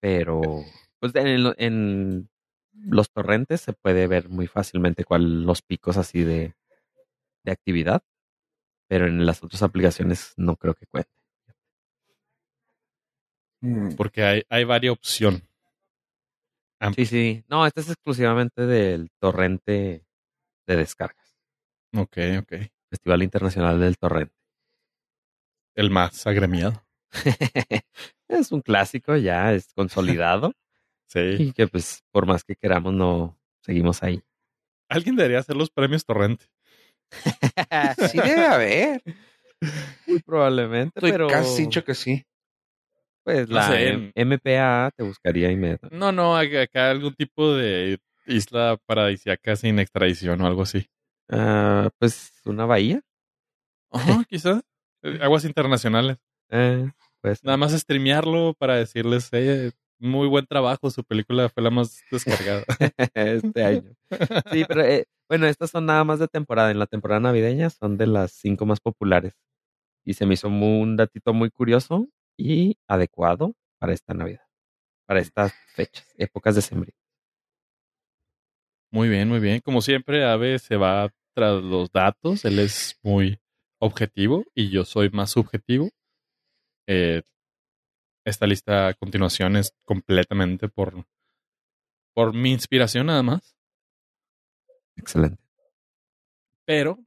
Pero, 0.00 0.64
pues 1.00 1.14
en, 1.16 1.42
lo- 1.42 1.54
en 1.56 2.28
los 2.74 3.10
torrentes 3.10 3.60
se 3.62 3.72
puede 3.72 4.06
ver 4.06 4.28
muy 4.28 4.46
fácilmente 4.46 5.04
cuáles 5.04 5.28
los 5.28 5.62
picos 5.62 5.96
así 5.96 6.22
de, 6.24 6.54
de 7.44 7.52
actividad. 7.52 8.02
Pero 8.88 9.06
en 9.06 9.24
las 9.26 9.42
otras 9.42 9.62
aplicaciones 9.62 10.34
no 10.36 10.56
creo 10.56 10.74
que 10.74 10.86
cuente. 10.86 11.10
Mm, 13.62 13.94
Porque 13.96 14.22
hay, 14.22 14.42
hay 14.50 14.64
varias 14.64 14.92
opción. 14.92 15.48
Sí, 16.94 17.06
sí. 17.06 17.44
No, 17.48 17.66
este 17.66 17.80
es 17.80 17.88
exclusivamente 17.88 18.66
del 18.66 19.08
torrente 19.18 20.04
de 20.66 20.76
descargas. 20.76 21.34
Ok, 21.96 22.18
ok. 22.40 22.52
Festival 22.90 23.22
Internacional 23.22 23.80
del 23.80 23.96
Torrente. 23.96 24.34
El 25.74 25.90
más 25.90 26.26
agremiado. 26.26 26.84
es 28.28 28.52
un 28.52 28.60
clásico, 28.60 29.16
ya 29.16 29.52
es 29.52 29.72
consolidado. 29.74 30.52
Sí. 31.06 31.36
y 31.38 31.52
que 31.52 31.68
pues 31.68 32.02
por 32.10 32.26
más 32.26 32.42
que 32.42 32.56
queramos 32.56 32.92
no 32.92 33.38
seguimos 33.60 34.02
ahí. 34.02 34.20
Alguien 34.88 35.14
debería 35.14 35.38
hacer 35.38 35.54
los 35.54 35.70
premios 35.70 36.04
Torrente. 36.04 36.46
Sí 38.10 38.18
debe 38.18 38.46
haber. 38.46 39.02
Muy 40.08 40.20
probablemente, 40.22 40.98
Estoy 40.98 41.12
pero 41.12 41.28
casi 41.28 41.62
dicho 41.62 41.84
que 41.84 41.94
sí. 41.94 42.24
pues 43.22 43.48
No 43.48 43.54
la 43.56 43.68
sé, 43.68 44.12
MPA 44.16 44.90
te 44.96 45.04
buscaría 45.04 45.52
inmediatamente. 45.52 45.96
No, 45.96 46.10
no, 46.10 46.36
acá 46.36 46.90
algún 46.90 47.14
tipo 47.14 47.54
de 47.54 47.98
isla 48.26 48.76
paradisiaca 48.84 49.54
sin 49.54 49.78
extradición 49.78 50.40
o 50.40 50.46
algo 50.48 50.62
así. 50.62 50.88
Ah, 51.28 51.90
pues 51.98 52.32
una 52.44 52.64
bahía. 52.66 53.02
Ajá, 53.92 54.24
quizás. 54.28 54.62
Eh, 55.04 55.18
Aguas 55.22 55.44
internacionales. 55.44 56.16
Eh, 56.50 56.90
pues 57.20 57.44
Nada 57.44 57.56
más 57.56 57.72
streamearlo 57.72 58.54
para 58.58 58.74
decirles, 58.76 59.28
eh, 59.32 59.70
muy 59.98 60.26
buen 60.28 60.46
trabajo, 60.46 60.90
su 60.90 61.04
película 61.04 61.48
fue 61.48 61.62
la 61.62 61.70
más 61.70 62.02
descargada. 62.10 62.64
este 63.14 63.64
año. 63.64 63.94
Sí, 64.50 64.64
pero 64.66 64.82
eh, 64.82 65.06
bueno, 65.28 65.46
estas 65.46 65.70
son 65.70 65.86
nada 65.86 66.04
más 66.04 66.18
de 66.18 66.28
temporada. 66.28 66.70
En 66.70 66.78
la 66.78 66.86
temporada 66.86 67.20
navideña 67.20 67.70
son 67.70 67.96
de 67.96 68.06
las 68.06 68.32
cinco 68.32 68.66
más 68.66 68.80
populares. 68.80 69.34
Y 70.04 70.14
se 70.14 70.26
me 70.26 70.34
hizo 70.34 70.50
muy- 70.50 70.82
un 70.82 70.96
datito 70.96 71.32
muy 71.32 71.50
curioso 71.50 72.08
y 72.36 72.76
adecuado 72.88 73.54
para 73.78 73.92
esta 73.94 74.12
Navidad. 74.14 74.42
Para 75.06 75.20
estas 75.20 75.54
fechas, 75.74 76.06
épocas 76.18 76.54
de 76.56 76.62
sembrío. 76.62 76.94
Muy 78.90 79.08
bien, 79.08 79.28
muy 79.28 79.40
bien. 79.40 79.60
Como 79.60 79.82
siempre, 79.82 80.24
Ave 80.24 80.58
se 80.58 80.76
va 80.76 81.10
tras 81.34 81.62
los 81.62 81.90
datos. 81.90 82.44
Él 82.44 82.58
es 82.58 82.98
muy 83.02 83.38
objetivo 83.84 84.44
y 84.54 84.70
yo 84.70 84.84
soy 84.84 85.10
más 85.10 85.30
subjetivo. 85.30 85.90
Eh, 86.86 87.22
esta 88.24 88.46
lista 88.46 88.88
a 88.88 88.94
continuación 88.94 89.56
es 89.56 89.74
completamente 89.84 90.68
por, 90.68 91.04
por 92.14 92.32
mi 92.34 92.50
inspiración 92.52 93.06
nada 93.06 93.22
más. 93.22 93.54
Excelente. 94.96 95.42
pero 96.64 96.98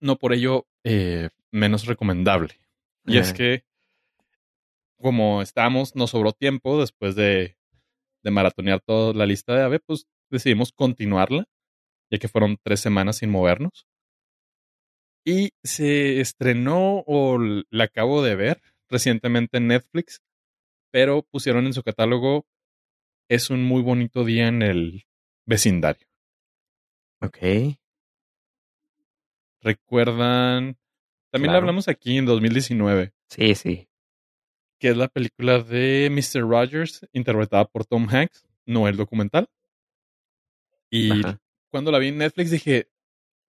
no 0.00 0.16
por 0.16 0.32
ello 0.32 0.66
eh, 0.84 1.28
menos 1.50 1.84
recomendable. 1.86 2.54
Y 3.04 3.18
es 3.18 3.30
Eh, 3.30 3.34
que, 3.34 3.64
como 4.96 5.42
estamos, 5.42 5.94
nos 5.94 6.10
sobró 6.10 6.32
tiempo 6.32 6.80
después 6.80 7.14
de, 7.16 7.56
de 8.22 8.30
maratonear 8.30 8.80
toda 8.80 9.12
la 9.12 9.26
lista 9.26 9.54
de 9.54 9.62
AVE, 9.62 9.80
pues 9.80 10.06
decidimos 10.30 10.72
continuarla, 10.72 11.46
ya 12.10 12.18
que 12.18 12.28
fueron 12.28 12.56
tres 12.62 12.80
semanas 12.80 13.16
sin 13.18 13.30
movernos. 13.30 13.86
Y 15.30 15.50
se 15.62 16.20
estrenó, 16.22 17.04
o 17.06 17.38
la 17.38 17.84
acabo 17.84 18.22
de 18.22 18.34
ver 18.34 18.62
recientemente 18.88 19.58
en 19.58 19.66
Netflix, 19.66 20.22
pero 20.90 21.22
pusieron 21.22 21.66
en 21.66 21.74
su 21.74 21.82
catálogo 21.82 22.46
Es 23.28 23.50
un 23.50 23.62
muy 23.62 23.82
bonito 23.82 24.24
día 24.24 24.48
en 24.48 24.62
el 24.62 25.04
vecindario. 25.44 26.06
Ok. 27.20 27.36
¿Recuerdan? 29.60 30.78
También 31.30 31.52
la 31.52 31.58
hablamos 31.58 31.88
aquí 31.88 32.16
en 32.16 32.24
2019, 32.24 33.12
Sí, 33.28 33.54
sí. 33.54 33.88
que 34.80 34.88
es 34.88 34.96
la 34.96 35.08
película 35.08 35.58
de 35.58 36.08
Mr. 36.10 36.40
Rogers, 36.48 37.06
interpretada 37.12 37.66
por 37.66 37.84
Tom 37.84 38.08
Hanks, 38.08 38.46
no 38.64 38.88
el 38.88 38.96
documental. 38.96 39.50
Y 40.90 41.10
Ajá. 41.10 41.38
cuando 41.70 41.92
la 41.92 41.98
vi 41.98 42.08
en 42.08 42.16
Netflix 42.18 42.50
dije, 42.50 42.88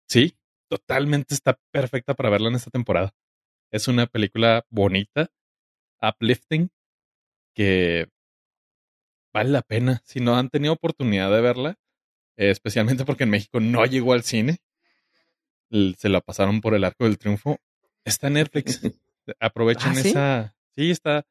sí, 0.09 0.39
totalmente 0.69 1.35
está 1.35 1.59
perfecta 1.71 2.14
para 2.14 2.31
verla 2.31 2.49
en 2.49 2.57
esta 2.57 2.71
temporada. 2.71 3.12
Es 3.71 3.89
una 3.89 4.07
película 4.07 4.64
bonita, 4.71 5.31
uplifting, 6.01 6.71
que 7.55 8.09
vale 9.33 9.51
la 9.51 9.62
pena. 9.62 10.03
Si 10.05 10.21
no 10.21 10.37
han 10.37 10.51
tenido 10.51 10.73
oportunidad 10.73 11.31
de 11.31 11.41
verla, 11.41 11.79
eh, 12.37 12.51
especialmente 12.51 13.05
porque 13.05 13.25
en 13.25 13.31
México 13.31 13.61
no 13.61 13.85
llegó 13.87 14.12
al 14.12 14.23
cine, 14.23 14.59
se 15.71 16.09
la 16.09 16.21
pasaron 16.21 16.61
por 16.61 16.75
el 16.75 16.85
arco 16.85 17.05
del 17.05 17.19
triunfo. 17.19 17.59
Está 18.05 18.29
en 18.29 18.35
Netflix. 18.35 18.81
Aprovechen 19.41 19.93
¿Ah, 19.93 19.95
sí? 19.95 20.09
esa. 20.09 20.57
Sí, 20.75 20.91
está, 20.91 21.27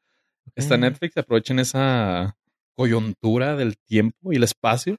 está 0.56 0.76
en. 0.76 0.82
Netflix. 0.82 1.18
Aprovechen 1.18 1.60
esa 1.60 2.38
coyuntura 2.76 3.56
del 3.56 3.78
tiempo 3.78 4.34
y 4.34 4.36
el 4.36 4.44
espacio 4.44 4.98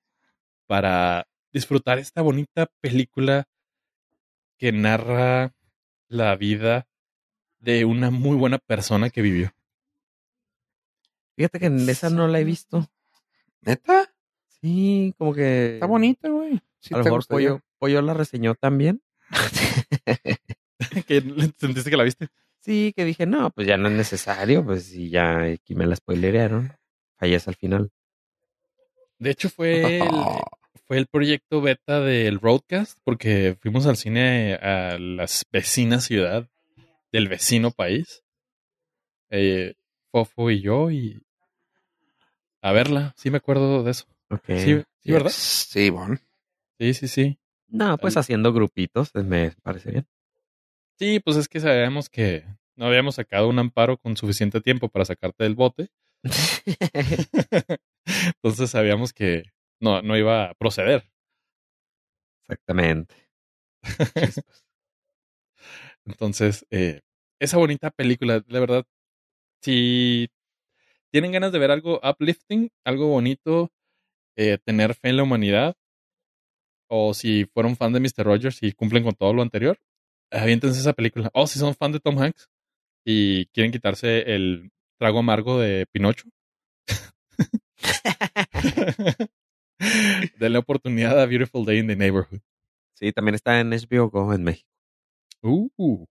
para 0.67 1.29
disfrutar 1.53 1.99
esta 1.99 2.23
bonita 2.23 2.67
película 2.81 3.47
que 4.59 4.73
narra 4.73 5.55
la 6.09 6.37
vida 6.37 6.87
de 7.59 7.85
una 7.85 8.11
muy 8.11 8.37
buena 8.37 8.59
persona 8.59 9.11
que 9.11 9.23
vivió. 9.23 9.53
Fíjate 11.37 11.61
que 11.61 11.67
en 11.67 11.89
esa 11.89 12.11
no 12.11 12.29
la 12.29 12.41
he 12.41 12.45
visto. 12.45 12.89
¿Neta? 13.61 14.13
Sí, 14.61 15.15
como 15.19 15.35
que. 15.35 15.75
Está 15.75 15.87
bonita, 15.87 16.29
güey. 16.29 16.61
Sí 16.81 16.95
a 16.95 16.99
lo 16.99 17.05
mejor. 17.05 17.27
Pollo, 17.27 17.61
Pollo 17.79 18.01
la 18.03 18.15
reseñó 18.15 18.55
también. 18.55 19.03
¿Que 21.07 21.21
¿Sentiste 21.59 21.91
que 21.91 21.97
la 21.97 22.05
viste? 22.05 22.29
sí, 22.61 22.93
que 22.97 23.05
dije, 23.05 23.27
no, 23.27 23.51
pues 23.51 23.67
ya 23.67 23.77
no 23.77 23.89
es 23.89 23.95
necesario, 23.95 24.65
pues 24.65 24.85
si 24.85 25.09
ya 25.09 25.43
aquí 25.43 25.75
me 25.75 25.87
la 25.87 25.97
spoilerearon. 25.97 26.73
Fallece 27.17 27.51
al 27.51 27.57
final. 27.57 27.91
De 29.19 29.31
hecho, 29.31 29.49
fue 29.49 29.99
el, 29.99 30.09
fue 30.87 30.99
el 30.99 31.07
proyecto 31.07 31.61
beta 31.61 32.01
del 32.01 32.41
Roadcast, 32.41 32.99
porque 33.05 33.57
fuimos 33.61 33.87
al 33.87 33.97
cine 33.97 34.55
a 34.55 34.99
la 34.99 35.27
vecina 35.51 36.01
ciudad 36.01 36.49
del 37.13 37.29
vecino 37.29 37.73
país. 37.73 38.23
Eh, 39.31 39.75
Fofo 40.13 40.51
y 40.51 40.61
yo, 40.61 40.91
y 40.91 41.21
a 42.63 42.73
verla. 42.73 43.15
Sí 43.17 43.31
me 43.31 43.39
acuerdo 43.39 43.83
de 43.83 43.91
eso. 43.91 44.07
Sí, 44.47 44.83
sí, 45.01 45.13
¿verdad? 45.13 45.31
Sí, 45.33 45.91
bueno. 45.91 46.19
Sí, 46.79 46.95
sí, 46.95 47.09
sí. 47.09 47.39
No, 47.69 47.99
pues 47.99 48.17
haciendo 48.17 48.53
grupitos, 48.53 49.13
me 49.15 49.53
parece 49.63 49.91
bien. 49.91 50.07
Sí, 50.99 51.21
pues 51.21 51.37
es 51.37 51.49
que 51.49 51.61
sabemos 51.61 52.09
que 52.09 52.45
no 52.77 52.87
habíamos 52.87 53.17
sacado 53.17 53.49
un 53.49 53.59
amparo 53.59 53.97
con 53.99 54.17
suficiente 54.17 54.61
tiempo 54.61 54.89
para 54.89 55.05
sacarte 55.05 55.45
del 55.45 55.57
bote. 55.57 55.91
Entonces 58.37 58.71
sabíamos 58.71 59.13
que 59.13 59.43
no, 59.81 60.03
no 60.03 60.17
iba 60.17 60.51
a 60.51 60.55
proceder. 60.55 61.05
Exactamente. 62.49 63.15
Entonces, 66.05 66.67
eh, 66.71 67.01
esa 67.41 67.57
bonita 67.59 67.91
película, 67.91 68.43
la 68.49 68.61
verdad, 68.61 68.85
si 69.63 70.29
tienen 71.13 71.33
ganas 71.33 71.53
de 71.53 71.59
ver 71.59 71.71
algo 71.73 72.01
uplifting, 72.05 72.71
algo 72.85 73.09
bonito, 73.09 73.71
eh, 74.37 74.59
tener 74.65 74.95
fe 74.95 75.11
en 75.11 75.19
la 75.19 75.25
humanidad, 75.25 75.77
o 76.89 77.15
si 77.15 77.45
fueron 77.47 77.77
fan 77.77 77.93
de 77.93 78.01
Mr. 78.01 78.25
Rogers 78.25 78.63
y 78.63 78.73
cumplen 78.73 79.03
con 79.05 79.15
todo 79.15 79.33
lo 79.33 79.43
anterior, 79.43 79.79
aviéntense 80.31 80.81
esa 80.81 80.93
película. 80.93 81.31
O 81.35 81.47
si 81.47 81.59
son 81.59 81.75
fan 81.75 81.93
de 81.93 82.01
Tom 82.01 82.19
Hanks 82.19 82.49
y 83.07 83.47
quieren 83.49 83.73
quitarse 83.73 84.35
el 84.35 84.71
trago 84.99 85.21
amargo 85.21 85.61
de 85.61 85.87
Pinocho. 85.93 86.29
Denle 90.39 90.59
oportunidad 90.59 91.21
a 91.21 91.27
Beautiful 91.27 91.65
Day 91.65 91.79
in 91.79 91.87
the 91.89 91.97
Neighborhood. 91.97 92.41
Sí, 92.95 93.13
también 93.13 93.35
está 93.35 93.61
en 93.61 93.71
HBO 93.71 94.09
Go 94.11 94.33
en 94.33 94.43
México. 94.45 94.69
Uh. 95.43 96.05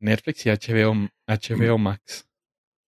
Netflix 0.00 0.44
y 0.46 0.50
HBO, 0.50 1.08
HBO 1.26 1.78
Max. 1.78 2.28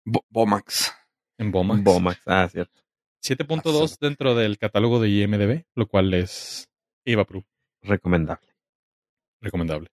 Bo- 0.04 0.24
Bomax. 0.28 0.92
En 1.38 1.50
Bomax. 1.50 1.82
Bomax. 1.82 2.20
Ah, 2.26 2.48
cierto. 2.50 2.80
7.2 3.24 3.98
dentro 4.00 4.34
del 4.34 4.58
catálogo 4.58 5.00
de 5.00 5.08
IMDB, 5.10 5.64
lo 5.74 5.86
cual 5.86 6.12
es 6.14 6.68
IVA 7.04 7.24
Pro. 7.24 7.44
Recomendable. 7.82 8.48
Recomendable. 9.40 9.88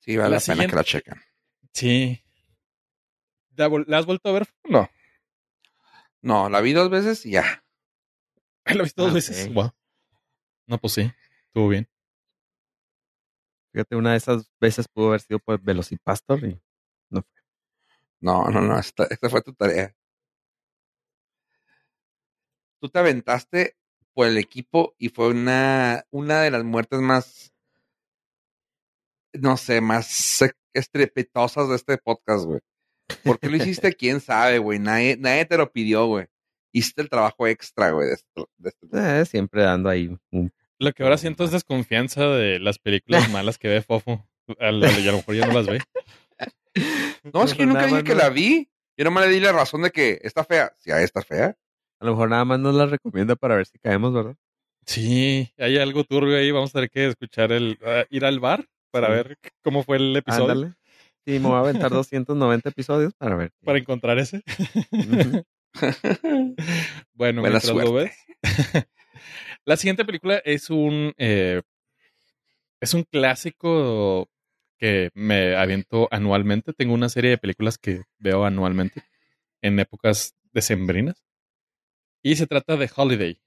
Sí, 0.00 0.16
vale 0.16 0.30
La 0.30 0.36
la, 0.36 0.42
pena 0.54 0.66
que 0.68 0.76
la 0.76 0.84
chequen. 0.84 1.14
Sí. 1.72 2.20
¿La, 3.56 3.68
vol- 3.68 3.84
la 3.86 3.98
has 3.98 4.06
vuelto 4.06 4.28
a 4.28 4.32
ver? 4.32 4.46
No. 4.64 4.88
No, 6.22 6.48
la 6.48 6.60
vi 6.60 6.72
dos 6.72 6.90
veces 6.90 7.24
y 7.26 7.32
ya. 7.32 7.64
¿La 8.66 8.82
viste 8.82 9.00
dos 9.00 9.10
Ah, 9.10 9.14
veces? 9.14 9.52
Wow. 9.52 9.70
No, 10.66 10.78
pues 10.78 10.92
sí. 10.94 11.10
Estuvo 11.46 11.68
bien. 11.68 11.88
Fíjate, 13.72 13.96
una 13.96 14.12
de 14.12 14.16
esas 14.18 14.50
veces 14.60 14.88
pudo 14.88 15.08
haber 15.08 15.20
sido 15.20 15.38
por 15.38 15.60
Velocipastor 15.60 16.44
y 16.44 16.60
No, 18.20 18.50
no, 18.50 18.60
no. 18.60 18.78
Esta, 18.78 19.04
esta 19.04 19.30
fue 19.30 19.40
tu 19.42 19.54
tarea. 19.54 19.94
Tú 22.80 22.88
te 22.88 22.98
aventaste 22.98 23.76
por 24.12 24.26
el 24.26 24.36
equipo 24.38 24.94
y 24.98 25.08
fue 25.08 25.28
una, 25.28 26.04
una 26.10 26.42
de 26.42 26.50
las 26.50 26.64
muertes 26.64 27.00
más, 27.00 27.54
no 29.32 29.56
sé, 29.56 29.80
más 29.80 30.40
estrepitosas 30.74 31.68
de 31.68 31.76
este 31.76 31.98
podcast, 31.98 32.44
güey. 32.44 32.60
¿Por 33.24 33.38
qué 33.38 33.48
lo 33.48 33.56
hiciste? 33.56 33.92
¿Quién 33.94 34.20
sabe, 34.20 34.58
güey? 34.58 34.78
Nadie, 34.78 35.16
nadie 35.18 35.44
te 35.44 35.56
lo 35.56 35.70
pidió, 35.72 36.06
güey. 36.06 36.26
Hiciste 36.72 37.02
el 37.02 37.08
trabajo 37.08 37.46
extra, 37.46 37.90
güey. 37.90 38.08
De 38.08 38.14
esto, 38.14 38.48
de 38.58 38.68
este- 38.70 39.20
eh, 39.20 39.24
siempre 39.26 39.62
dando 39.62 39.88
ahí 39.88 40.16
un... 40.30 40.52
Lo 40.78 40.92
que 40.92 41.02
ahora 41.02 41.18
siento 41.18 41.44
es 41.44 41.50
desconfianza 41.50 42.26
de 42.28 42.58
las 42.58 42.78
películas 42.78 43.28
malas 43.30 43.58
que 43.58 43.68
ve 43.68 43.82
Fofo. 43.82 44.26
A 44.58 44.70
lo, 44.70 44.86
y 44.86 45.06
a 45.08 45.12
lo 45.12 45.18
mejor 45.18 45.34
ya 45.34 45.46
no 45.46 45.52
las 45.52 45.66
ve. 45.66 45.80
No, 47.32 47.44
es 47.44 47.52
que 47.54 47.60
yo 47.60 47.66
nunca 47.66 47.86
dije 47.86 48.02
que 48.04 48.14
no- 48.14 48.18
la 48.20 48.28
vi. 48.30 48.68
Yo 48.96 49.04
nomás 49.04 49.26
le 49.26 49.32
di 49.32 49.40
la 49.40 49.52
razón 49.52 49.82
de 49.82 49.90
que 49.90 50.18
está 50.22 50.44
fea. 50.44 50.72
Si 50.78 50.90
ah, 50.90 51.00
está 51.00 51.22
fea. 51.22 51.56
A 52.00 52.04
lo 52.04 52.12
mejor 52.12 52.30
nada 52.30 52.44
más 52.44 52.58
nos 52.60 52.74
la 52.74 52.86
recomienda 52.86 53.36
para 53.36 53.56
ver 53.56 53.66
si 53.66 53.78
caemos, 53.78 54.12
¿verdad? 54.12 54.36
Sí, 54.86 55.52
hay 55.58 55.78
algo 55.78 56.04
turbio 56.04 56.36
ahí. 56.36 56.50
Vamos 56.50 56.70
a 56.70 56.72
tener 56.74 56.90
que 56.90 57.06
escuchar 57.08 57.52
el. 57.52 57.78
ah, 57.84 58.04
ir 58.10 58.24
al 58.24 58.40
bar 58.40 58.66
para 58.90 59.08
Sí. 59.08 59.12
ver 59.12 59.38
cómo 59.62 59.82
fue 59.84 59.96
el 59.98 60.16
episodio. 60.16 60.52
Ándale. 60.52 60.74
Sí, 61.26 61.38
me 61.38 61.48
voy 61.48 61.56
a 61.56 61.60
aventar 61.60 61.90
290 61.90 62.68
episodios 62.68 63.14
para 63.14 63.36
ver. 63.36 63.52
Para 63.64 63.78
encontrar 63.78 64.18
ese. 64.18 64.42
Bueno, 67.14 67.42
Buena 67.42 67.42
mientras 67.42 67.66
lo 67.66 67.92
ves. 67.92 68.12
La 69.64 69.76
siguiente 69.76 70.04
película 70.04 70.42
es 70.44 70.68
un. 70.68 71.12
eh, 71.16 71.62
es 72.80 72.94
un 72.94 73.04
clásico 73.04 74.28
que 74.78 75.10
me 75.14 75.54
aviento 75.54 76.08
anualmente. 76.10 76.72
Tengo 76.72 76.94
una 76.94 77.08
serie 77.10 77.30
de 77.30 77.38
películas 77.38 77.76
que 77.78 78.02
veo 78.18 78.44
anualmente 78.44 79.02
en 79.62 79.78
épocas 79.78 80.34
decembrinas. 80.52 81.22
Y 82.22 82.36
se 82.36 82.46
trata 82.46 82.76
de 82.76 82.90
Holiday. 82.94 83.40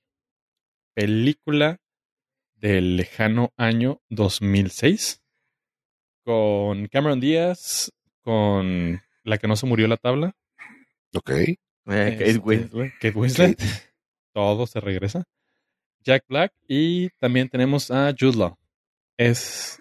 Película 0.93 1.81
del 2.55 2.95
lejano 2.97 3.51
año 3.57 4.01
2006. 4.09 5.22
Con 6.23 6.87
Cameron 6.87 7.19
Díaz, 7.19 7.91
con 8.21 9.01
la 9.23 9.37
que 9.37 9.47
no 9.47 9.55
se 9.55 9.65
murió 9.65 9.87
la 9.87 9.97
tabla. 9.97 10.35
ok. 11.15 11.29
Eh, 11.29 11.57
Kate 11.85 12.29
Este, 12.29 12.39
Winslet. 12.39 12.93
Kate 12.93 13.11
Winslet. 13.17 13.61
Todo 14.33 14.65
se 14.67 14.79
regresa. 14.79 15.23
Jack 16.01 16.25
Black 16.27 16.53
y 16.67 17.09
también 17.19 17.49
tenemos 17.49 17.91
a 17.91 18.13
Jude 18.17 18.37
Law. 18.37 18.57
Es, 19.17 19.79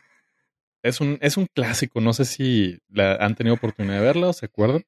es, 0.82 1.00
un, 1.00 1.18
es 1.20 1.36
un 1.36 1.46
clásico. 1.46 2.00
No 2.00 2.12
sé 2.12 2.24
si 2.24 2.78
la, 2.88 3.14
han 3.16 3.34
tenido 3.34 3.54
oportunidad 3.54 3.94
de 3.94 4.04
verla 4.04 4.28
o 4.28 4.32
se 4.32 4.46
acuerdan. 4.46 4.84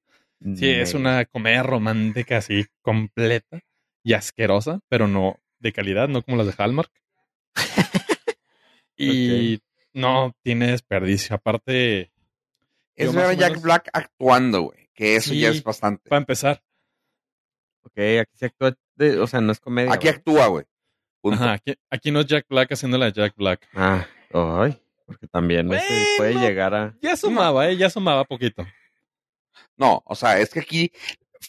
Sí, 0.56 0.68
es 0.68 0.92
una 0.92 1.24
comedia 1.24 1.62
romántica 1.62 2.36
así 2.36 2.66
completa 2.82 3.60
y 4.02 4.12
asquerosa, 4.12 4.80
pero 4.88 5.08
no 5.08 5.38
de 5.58 5.72
calidad, 5.72 6.08
no 6.08 6.20
como 6.22 6.36
las 6.36 6.46
de 6.46 6.54
Hallmark. 6.58 6.90
y 8.96 9.60
no 9.94 10.34
tiene 10.42 10.70
desperdicio. 10.72 11.36
Aparte, 11.36 12.12
Es 12.96 13.12
ver 13.14 13.24
a 13.26 13.32
Jack 13.32 13.50
menos- 13.52 13.62
Black 13.62 13.90
actuando, 13.92 14.62
güey. 14.62 14.88
Que 14.94 15.16
eso 15.16 15.34
ya 15.34 15.48
es 15.48 15.62
bastante. 15.64 16.08
para 16.08 16.18
empezar, 16.20 16.62
Ok, 17.82 17.98
aquí 18.20 18.36
se 18.36 18.46
actúa, 18.46 18.74
de- 18.94 19.18
o 19.20 19.26
sea, 19.26 19.40
no 19.40 19.52
es 19.52 19.60
comedia. 19.60 19.92
Aquí 19.92 20.08
actúa, 20.08 20.46
güey. 20.46 20.64
Ajá, 21.32 21.52
aquí, 21.54 21.74
aquí 21.90 22.10
no 22.10 22.20
es 22.20 22.26
Jack 22.26 22.46
Black 22.48 22.72
haciendo 22.72 22.96
la 22.98 23.10
Jack 23.10 23.34
Black. 23.36 23.68
Ah, 23.74 24.06
ay, 24.32 24.80
porque 25.06 25.26
también 25.26 25.72
ese 25.72 26.14
puede 26.16 26.34
llegar 26.34 26.74
a... 26.74 26.96
Ya 27.02 27.12
asomaba, 27.12 27.68
¿eh? 27.68 27.76
Ya 27.76 27.86
asomaba 27.88 28.24
poquito. 28.24 28.66
No, 29.76 30.02
o 30.06 30.14
sea, 30.14 30.38
es 30.38 30.50
que 30.50 30.60
aquí 30.60 30.92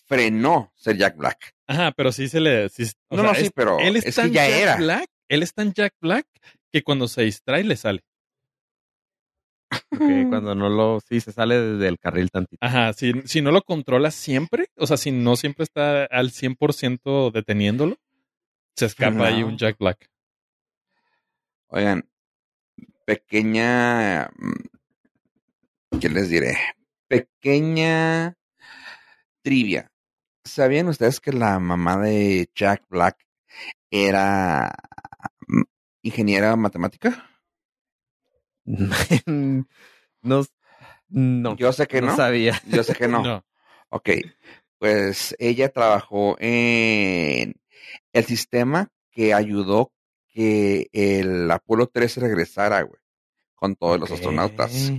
frenó 0.08 0.72
ser 0.76 0.98
Jack 0.98 1.16
Black. 1.18 1.54
Ajá, 1.68 1.92
pero 1.92 2.12
sí 2.12 2.28
se 2.28 2.40
le. 2.40 2.70
sí- 2.70 2.92
o 3.10 3.16
No, 3.16 3.24
sea, 3.24 3.32
no, 3.32 3.38
sí, 3.38 3.46
es- 3.46 3.52
pero 3.54 3.80
él 3.80 3.96
es 3.96 4.06
es, 4.06 4.16
tan 4.16 4.28
que 4.30 4.34
ya 4.36 4.48
Jack 4.50 4.60
era. 4.60 4.76
Black. 4.78 5.10
Él 5.30 5.44
es 5.44 5.54
tan 5.54 5.74
Jack 5.74 5.94
Black 6.02 6.28
que 6.72 6.84
cuando 6.84 7.08
se 7.08 7.24
distrae 7.24 7.64
le 7.64 7.76
sale. 7.76 8.04
Ok, 9.96 10.30
cuando 10.30 10.56
no 10.56 10.70
lo... 10.70 11.00
Sí, 11.02 11.20
se 11.20 11.32
sale 11.32 11.60
desde 11.60 11.88
el 11.88 12.00
carril 12.00 12.32
tantito. 12.32 12.58
Ajá, 12.66 12.94
si, 12.94 13.14
si 13.26 13.42
no 13.42 13.52
lo 13.52 13.62
controla 13.62 14.12
siempre, 14.12 14.68
o 14.78 14.88
sea, 14.88 14.98
si 14.98 15.12
no 15.12 15.36
siempre 15.36 15.64
está 15.64 16.06
al 16.06 16.32
100% 16.32 17.32
deteniéndolo, 17.32 17.98
se 18.76 18.86
escapa 18.86 19.28
ahí 19.28 19.44
un 19.44 19.58
Jack 19.58 19.78
Black. 19.80 20.10
Oigan, 21.68 22.08
pequeña. 23.06 24.30
mm, 24.38 26.00
¿Qué 26.00 26.10
les 26.10 26.30
diré? 26.30 26.58
Pequeña 27.08 28.36
trivia. 29.42 29.92
¿Sabían 30.44 30.88
ustedes 30.90 31.20
que 31.20 31.32
la 31.32 31.60
mamá 31.60 31.98
de 31.98 32.50
Jack 32.54 32.84
Black 32.90 33.26
era 33.90 34.76
mm, 35.48 35.62
ingeniera 36.02 36.56
matemática? 36.56 37.30
no, 39.26 40.46
no, 41.10 41.56
Yo 41.56 41.72
sé 41.72 41.88
que 41.88 42.02
no. 42.02 42.16
sabía. 42.16 42.62
Yo 42.68 42.84
sé 42.84 42.94
que 42.96 43.08
no. 43.08 43.44
Ok, 43.90 44.10
pues 44.80 45.36
ella 45.40 45.70
trabajó 45.70 46.36
en 46.40 47.56
el 48.12 48.26
sistema 48.26 48.90
que 49.12 49.34
ayudó 49.34 49.92
que 50.28 50.90
el 50.92 51.50
Apolo 51.50 51.88
13 51.88 52.20
regresara, 52.22 52.82
güey, 52.82 53.00
con 53.56 53.76
todos 53.76 54.00
los 54.00 54.12
astronautas. 54.12 54.92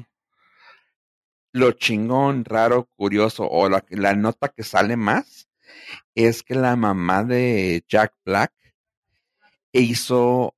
Lo 1.53 1.73
chingón, 1.73 2.45
raro, 2.45 2.89
curioso, 2.97 3.47
o 3.49 3.69
la, 3.69 3.85
la 3.91 4.14
nota 4.14 4.49
que 4.49 4.62
sale 4.62 4.97
más, 4.97 5.49
es 6.14 6.43
que 6.43 6.55
la 6.55 6.77
mamá 6.77 7.25
de 7.25 7.85
Jack 7.89 8.14
Black 8.25 8.53
hizo 9.73 10.56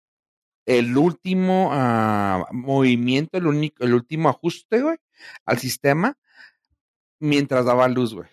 el 0.69 0.97
último 0.99 1.71
ah, 1.73 2.47
movimiento, 2.53 3.39
el, 3.39 3.47
único, 3.47 3.83
el 3.85 3.95
último 3.95 4.29
ajuste, 4.29 4.83
güey, 4.83 4.99
al 5.47 5.59
sistema 5.59 6.17
mientras 7.21 7.65
daba 7.65 7.89
luz, 7.89 8.13
güey. 8.15 8.29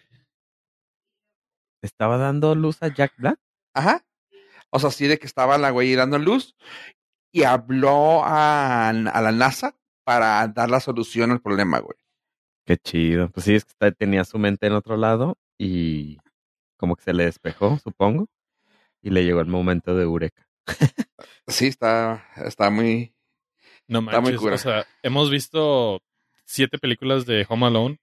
¿Estaba 1.81 2.17
dando 2.17 2.53
luz 2.53 2.81
a 2.83 2.93
Jack 2.93 3.13
Black? 3.17 3.39
Ajá. 3.73 4.05
O 4.69 4.79
sea, 4.79 4.89
así 4.89 5.07
de 5.07 5.17
que 5.17 5.27
estaba 5.27 5.57
la 5.57 5.69
güey 5.69 5.95
dando 5.95 6.19
luz 6.19 6.55
y 7.31 7.43
habló 7.43 8.23
a, 8.25 8.89
a 8.89 9.21
la 9.21 9.31
NASA 9.31 9.75
para 10.03 10.45
dar 10.49 10.69
la 10.69 10.79
solución 10.81 11.31
al 11.31 11.41
problema, 11.41 11.79
güey. 11.79 11.97
Qué 12.65 12.77
chido. 12.77 13.29
Pues 13.29 13.45
sí, 13.45 13.55
es 13.55 13.63
que 13.63 13.71
está- 13.71 13.91
tenía 13.91 14.25
su 14.25 14.39
mente 14.39 14.67
en 14.67 14.73
otro 14.73 14.97
lado 14.97 15.37
y 15.57 16.17
como 16.77 16.95
que 16.97 17.03
se 17.03 17.13
le 17.13 17.25
despejó, 17.25 17.77
supongo. 17.79 18.27
Y 19.01 19.11
le 19.11 19.23
llegó 19.23 19.39
el 19.39 19.47
momento 19.47 19.95
de 19.95 20.03
Eureka. 20.03 20.44
Sí, 21.47 21.67
está, 21.67 22.27
está 22.43 22.71
muy... 22.71 23.13
No 23.87 23.99
Está 23.99 24.19
muy 24.19 24.31
manches, 24.31 24.39
cura. 24.39 24.55
o 24.55 24.57
sea, 24.57 24.87
hemos 25.03 25.29
visto 25.29 26.01
siete 26.43 26.79
películas 26.79 27.27
de 27.27 27.45
Home 27.47 27.67
Alone 27.67 27.99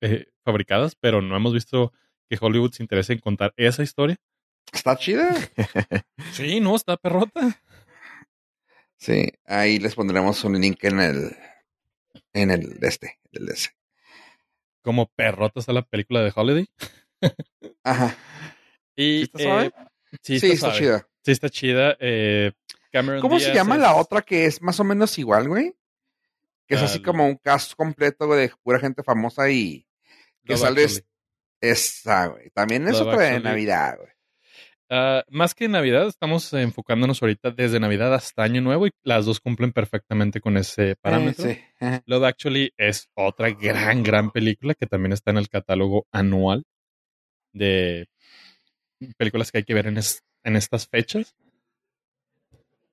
eh, 0.00 0.26
fabricadas, 0.44 0.94
pero 0.94 1.20
no 1.20 1.36
hemos 1.36 1.52
visto 1.52 1.92
que 2.28 2.38
Hollywood 2.40 2.72
se 2.72 2.84
interese 2.84 3.12
en 3.12 3.18
contar 3.18 3.52
esa 3.56 3.82
historia. 3.82 4.16
Está 4.72 4.96
chida. 4.96 5.34
Sí, 6.32 6.60
no, 6.60 6.76
está 6.76 6.96
perrota. 6.96 7.60
Sí, 8.98 9.32
ahí 9.46 9.78
les 9.78 9.94
pondremos 9.94 10.42
un 10.44 10.60
link 10.60 10.82
en 10.84 11.00
el 11.00 11.36
en 12.32 12.50
el 12.50 12.78
este, 12.82 13.18
de 13.32 13.52
ese. 13.52 13.70
Como 14.82 15.06
perrota 15.08 15.60
está 15.60 15.72
la 15.72 15.82
película 15.82 16.22
de 16.22 16.32
Holiday. 16.34 16.66
Ajá. 17.82 18.16
Y, 18.98 19.18
¿Sí 19.18 19.22
está 19.24 19.38
suave? 19.40 19.66
eh, 19.66 19.72
sí, 20.22 20.40
Sí, 20.40 20.50
está, 20.52 20.72
chida. 20.72 21.06
Sí, 21.26 21.32
está 21.32 21.48
chida. 21.50 21.96
Eh, 21.98 22.52
Cameron 22.92 23.20
¿Cómo 23.20 23.40
se 23.40 23.52
llama 23.52 23.74
es- 23.74 23.80
la 23.80 23.96
otra 23.96 24.22
que 24.22 24.46
es 24.46 24.62
más 24.62 24.78
o 24.78 24.84
menos 24.84 25.18
igual, 25.18 25.48
güey? 25.48 25.74
Que 26.68 26.76
es 26.76 26.82
Ah, 26.82 26.84
así 26.84 27.02
como 27.02 27.26
un 27.26 27.34
cast 27.36 27.74
completo 27.74 28.26
güey, 28.28 28.40
de 28.42 28.52
pura 28.62 28.78
gente 28.78 29.02
famosa 29.02 29.50
y 29.50 29.84
que 30.44 30.52
Love 30.52 30.60
sale 30.60 30.82
Actually. 30.84 31.04
esa, 31.60 32.26
güey. 32.28 32.50
También 32.50 32.86
es 32.86 32.92
Love 33.00 33.08
otra 33.08 33.18
de. 33.24 33.40
Navidad, 33.40 33.96
güey. 33.98 34.10
Ah, 34.88 35.24
más 35.30 35.52
que 35.56 35.66
Navidad, 35.66 36.06
estamos 36.06 36.52
enfocándonos 36.52 37.20
ahorita 37.20 37.50
desde 37.50 37.80
Navidad 37.80 38.14
hasta 38.14 38.44
Año 38.44 38.60
Nuevo 38.60 38.86
y 38.86 38.92
las 39.02 39.24
dos 39.26 39.40
cumplen 39.40 39.72
perfectamente 39.72 40.40
con 40.40 40.56
ese 40.56 40.94
parámetro. 40.94 41.50
Eh, 41.50 41.72
sí. 41.80 41.86
Love 42.06 42.22
Actually 42.24 42.72
es 42.76 43.08
otra 43.14 43.50
gran, 43.50 44.04
gran 44.04 44.30
película 44.30 44.74
que 44.74 44.86
también 44.86 45.12
está 45.12 45.32
en 45.32 45.38
el 45.38 45.48
catálogo 45.48 46.06
anual 46.12 46.62
de 47.52 48.06
películas 49.16 49.50
que 49.50 49.58
hay 49.58 49.64
que 49.64 49.74
ver 49.74 49.88
en, 49.88 49.98
es- 49.98 50.22
en 50.46 50.56
estas 50.56 50.88
fechas. 50.88 51.36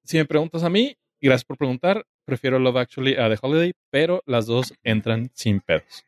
Si 0.04 0.18
me 0.18 0.26
preguntas 0.26 0.64
a 0.64 0.70
mí, 0.70 0.97
gracias 1.22 1.45
por 1.45 1.58
preguntar, 1.58 2.06
prefiero 2.26 2.60
Love 2.60 2.78
Actually 2.78 3.16
a 3.16 3.30
The 3.30 3.38
Holiday, 3.41 3.74
pero 3.89 4.22
las 4.26 4.47
dos 4.47 4.74
entran 4.84 5.30
sin 5.34 5.62
pedos. 5.62 6.04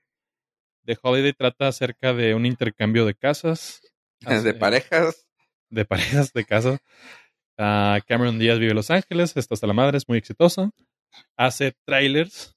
The 0.86 0.98
Holiday 1.02 1.34
trata 1.34 1.68
acerca 1.68 2.14
de 2.14 2.36
un 2.36 2.46
intercambio 2.46 3.06
de 3.06 3.14
casas. 3.16 3.82
De 4.43 4.54
parejas. 4.54 5.28
de 5.70 5.86
parejas 5.86 6.34
de 6.34 6.46
casa. 6.46 6.80
Ah, 7.58 8.00
Cameron 8.08 8.39
Díaz 8.39 8.60
vive 8.60 8.72
en 8.72 8.78
Los 8.78 8.89
Ángeles, 8.89 9.38
está 9.38 9.54
hasta 9.54 9.68
la 9.68 9.74
madre, 9.74 9.98
es 9.98 10.08
muy 10.08 10.18
exitosa. 10.18 10.72
Hace 11.38 11.74
trailers 11.86 12.56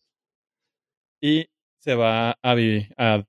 y 1.20 1.50
se 1.78 1.94
va 1.94 2.38
a 2.42 3.24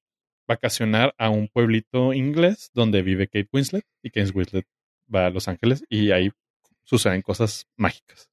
vacacionar 0.47 1.13
a 1.17 1.29
un 1.29 1.47
pueblito 1.49 2.13
inglés 2.13 2.71
donde 2.73 3.01
vive 3.01 3.27
Kate 3.27 3.49
Winslet 3.51 3.85
y 4.01 4.09
Kate 4.09 4.31
Winslet 4.31 4.65
va 5.13 5.25
a 5.27 5.29
Los 5.29 5.47
Ángeles 5.47 5.83
y 5.89 6.11
ahí 6.11 6.31
suceden 6.83 7.21
cosas 7.21 7.67
mágicas. 7.75 8.29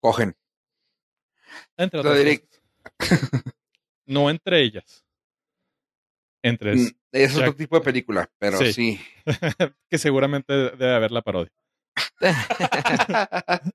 Cogen. 0.00 0.36
Entre 1.76 2.00
otras 2.00 2.18
cosas. 2.98 3.42
No 4.06 4.30
entre 4.30 4.62
ellas. 4.62 5.04
Entre 6.42 6.74
Mm, 6.74 6.88
Es 7.12 7.36
otro 7.36 7.54
tipo 7.54 7.76
de 7.78 7.84
película, 7.84 8.30
pero 8.38 8.58
Sí. 8.58 8.72
sí. 8.72 9.00
que 9.88 9.98
seguramente 9.98 10.52
debe 10.52 10.94
haber 10.94 11.12
la 11.12 11.22
parodia. 11.22 11.52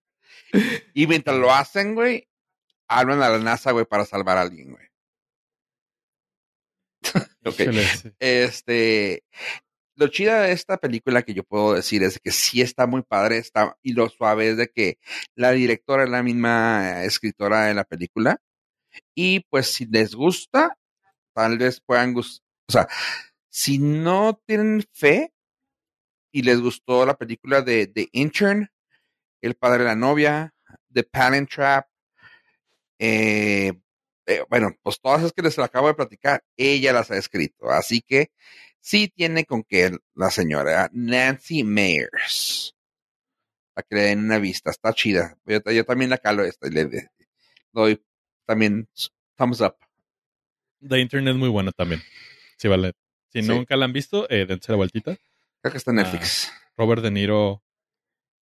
y 0.94 1.08
mientras 1.08 1.38
lo 1.38 1.54
hacen, 1.54 1.96
güey, 1.96 2.28
hablan 2.90 3.22
a 3.22 3.30
la 3.30 3.38
NASA, 3.40 3.72
güey, 3.72 3.86
para 3.86 4.06
salvar 4.06 4.38
a 4.38 4.42
alguien, 4.42 4.72
güey. 4.72 4.88
Ok. 7.46 7.62
Este, 8.20 9.24
lo 9.98 10.08
chida 10.10 10.42
de 10.44 10.52
esta 10.52 10.78
película 10.78 11.24
que 11.24 11.34
yo 11.34 11.44
puedo 11.44 11.74
decir 11.74 12.04
es 12.04 12.20
que 12.20 12.32
sí 12.32 12.62
está 12.62 12.86
muy 12.88 13.02
padre, 13.02 13.38
está, 13.40 13.78
y 13.82 13.94
lo 13.94 14.10
suave 14.10 14.52
es 14.52 14.58
de 14.58 14.70
que 14.70 15.00
la 15.36 15.52
directora 15.52 16.04
es 16.04 16.10
la 16.10 16.24
misma 16.24 17.04
escritora 17.04 17.66
de 17.66 17.74
la 17.74 17.84
película. 17.84 18.40
Y 19.16 19.42
pues 19.50 19.68
si 19.74 19.86
les 19.88 20.16
gusta, 20.16 20.78
tal 21.34 21.58
vez 21.58 21.82
puedan 21.82 22.14
gustar, 22.14 22.46
o 22.70 22.72
sea, 22.72 22.88
si 23.50 23.80
no 23.80 24.40
tienen 24.46 24.84
fe 24.94 25.34
y 26.32 26.44
les 26.44 26.62
gustó 26.62 27.06
la 27.06 27.18
película 27.18 27.62
de 27.62 27.88
The 27.88 28.10
Intern, 28.12 28.70
El 29.42 29.56
padre 29.56 29.80
de 29.80 29.90
la 29.90 29.96
novia, 29.96 30.54
The 30.94 31.04
Palin 31.04 31.48
Trap, 31.48 31.88
eh, 33.00 33.74
eh, 34.28 34.44
bueno, 34.50 34.76
pues 34.84 35.00
todas 35.00 35.22
esas 35.22 35.34
que 35.34 35.42
les 35.42 35.58
acabo 35.60 35.88
de 35.88 35.94
platicar, 35.96 36.44
ella 36.58 36.94
las 36.94 37.10
ha 37.12 37.18
escrito. 37.18 37.70
Así 37.72 38.02
que 38.02 38.32
sí 38.80 39.08
tiene 39.16 39.46
con 39.46 39.64
que 39.64 39.98
la 40.16 40.30
señora 40.32 40.90
Nancy 40.94 41.64
Meyers. 41.64 42.76
Para 43.74 43.86
que 43.88 43.96
le 43.96 44.02
den 44.02 44.20
una 44.26 44.40
vista, 44.40 44.72
está 44.72 44.94
chida. 44.94 45.38
Yo, 45.46 45.60
yo 45.72 45.86
también 45.86 46.10
la 46.10 46.18
calo 46.18 46.44
esta 46.44 46.68
y 46.68 46.72
le 46.72 47.10
doy 47.72 48.02
también 48.46 48.88
thumbs 49.36 49.62
up. 49.62 49.76
The 50.88 51.00
Internet 51.00 51.34
es 51.34 51.40
muy 51.40 51.50
buena 51.50 51.72
también. 51.72 52.02
Sí, 52.58 52.68
vale. 52.68 52.94
Si 53.32 53.42
Sí. 53.42 53.48
nunca 53.48 53.76
la 53.76 53.86
han 53.86 53.94
visto, 53.94 54.28
eh, 54.30 54.46
dense 54.46 54.72
la 54.72 54.78
vueltita. 54.78 55.16
Creo 55.62 55.72
que 55.72 55.78
está 55.78 55.92
en 55.92 55.98
Netflix. 55.98 56.52
Robert 56.78 57.02
De 57.02 57.12
Niro 57.12 57.64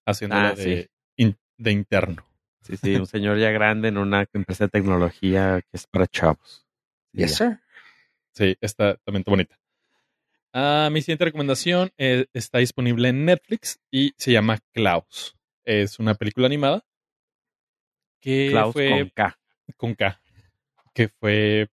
haciéndola 0.05 0.49
Ah, 0.49 0.53
de, 0.55 0.83
sí. 0.83 0.89
in- 1.17 1.37
de 1.57 1.71
interno. 1.71 2.25
Sí, 2.61 2.77
sí, 2.77 2.95
un 2.95 3.07
señor 3.07 3.37
ya 3.39 3.51
grande 3.51 3.89
en 3.89 3.97
una 3.97 4.27
empresa 4.33 4.65
de 4.65 4.69
tecnología 4.69 5.61
que 5.61 5.77
es 5.77 5.85
para 5.87 6.07
chavos. 6.07 6.65
Sí, 7.13 7.19
yes, 7.19 7.31
ya. 7.31 7.49
sir. 7.49 7.59
Sí, 8.31 8.57
está 8.61 8.95
también 8.97 9.21
está 9.21 9.31
bonita. 9.31 9.59
Ah, 10.57 10.87
mi 10.89 11.01
siguiente 11.01 11.25
recomendación 11.25 11.91
eh, 11.97 12.27
está 12.31 12.59
disponible 12.59 13.09
en 13.09 13.25
Netflix 13.25 13.77
y 13.91 14.13
se 14.17 14.31
llama 14.31 14.57
Klaus. 14.71 15.35
Es 15.65 15.99
una 15.99 16.15
película 16.15 16.47
animada 16.47 16.85
que 18.21 18.47
Klaus 18.51 18.71
fue 18.71 18.89
con 18.89 19.09
K. 19.09 19.39
con 19.75 19.95
K, 19.95 20.21
que 20.93 21.09
fue 21.09 21.67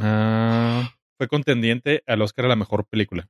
ah, 0.00 0.92
fue 1.16 1.28
contendiente 1.28 2.02
al 2.08 2.22
Oscar 2.22 2.46
a 2.46 2.48
la 2.48 2.56
mejor 2.56 2.88
película. 2.88 3.28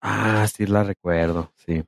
Ah, 0.00 0.48
sí 0.52 0.66
la 0.66 0.82
recuerdo, 0.82 1.54
sí. 1.54 1.84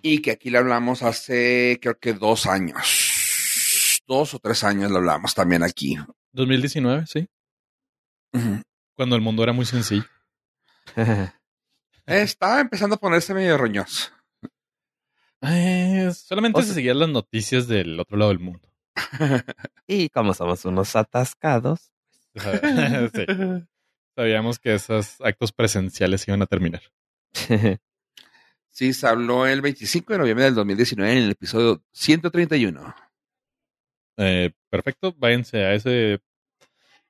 Y 0.00 0.22
que 0.22 0.30
aquí 0.30 0.48
le 0.48 0.56
hablamos 0.56 1.02
hace, 1.02 1.78
creo 1.82 1.98
que 1.98 2.14
dos 2.14 2.46
años. 2.46 4.00
Dos 4.06 4.32
o 4.32 4.38
tres 4.38 4.64
años 4.64 4.90
le 4.90 4.96
hablamos 4.96 5.34
también 5.34 5.64
aquí. 5.64 5.98
2019, 6.32 7.06
sí, 7.06 7.28
Ujú. 8.32 8.62
cuando 8.96 9.16
el 9.16 9.20
mundo 9.20 9.42
era 9.42 9.52
muy 9.52 9.66
sencillo. 9.66 10.04
Estaba 12.06 12.60
empezando 12.60 12.96
a 12.96 13.00
ponerse 13.00 13.34
medio 13.34 13.56
roñoso. 13.56 14.10
Eh, 15.42 16.10
solamente 16.14 16.60
O 16.60 16.62
se 16.62 16.74
seguían 16.74 16.98
las 17.00 17.08
noticias 17.08 17.66
del 17.66 17.98
otro 17.98 18.16
lado 18.16 18.30
del 18.30 18.40
mundo. 18.40 18.72
y 19.86 20.08
como 20.10 20.34
somos 20.34 20.64
unos 20.64 20.94
atascados, 20.96 21.92
Sí. 23.14 23.26
Sabíamos 24.14 24.58
que 24.58 24.74
esos 24.74 25.20
actos 25.20 25.52
presenciales 25.52 26.26
iban 26.28 26.42
a 26.42 26.46
terminar. 26.46 26.82
Sí, 28.70 28.92
se 28.92 29.06
habló 29.06 29.46
el 29.46 29.60
25 29.60 30.12
de 30.12 30.18
noviembre 30.18 30.44
del 30.46 30.54
2019 30.54 31.12
en 31.12 31.24
el 31.24 31.30
episodio 31.30 31.82
131. 31.92 32.94
Eh, 34.18 34.52
perfecto, 34.70 35.14
váyanse 35.16 35.64
a 35.64 35.74
ese 35.74 36.20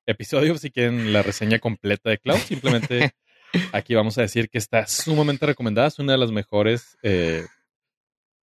episodio 0.07 0.57
si 0.59 0.71
quieren 0.71 1.13
la 1.13 1.23
reseña 1.23 1.59
completa 1.59 2.11
de 2.11 2.19
Cloud. 2.19 2.39
Simplemente 2.39 3.15
aquí 3.73 3.95
vamos 3.95 4.17
a 4.19 4.23
decir 4.23 4.49
que 4.49 4.59
está 4.59 4.87
sumamente 4.87 5.47
recomendada. 5.47 5.89
Es 5.89 5.99
una 5.99 6.13
de 6.13 6.19
las 6.19 6.31
mejores 6.33 6.97
eh, 7.03 7.47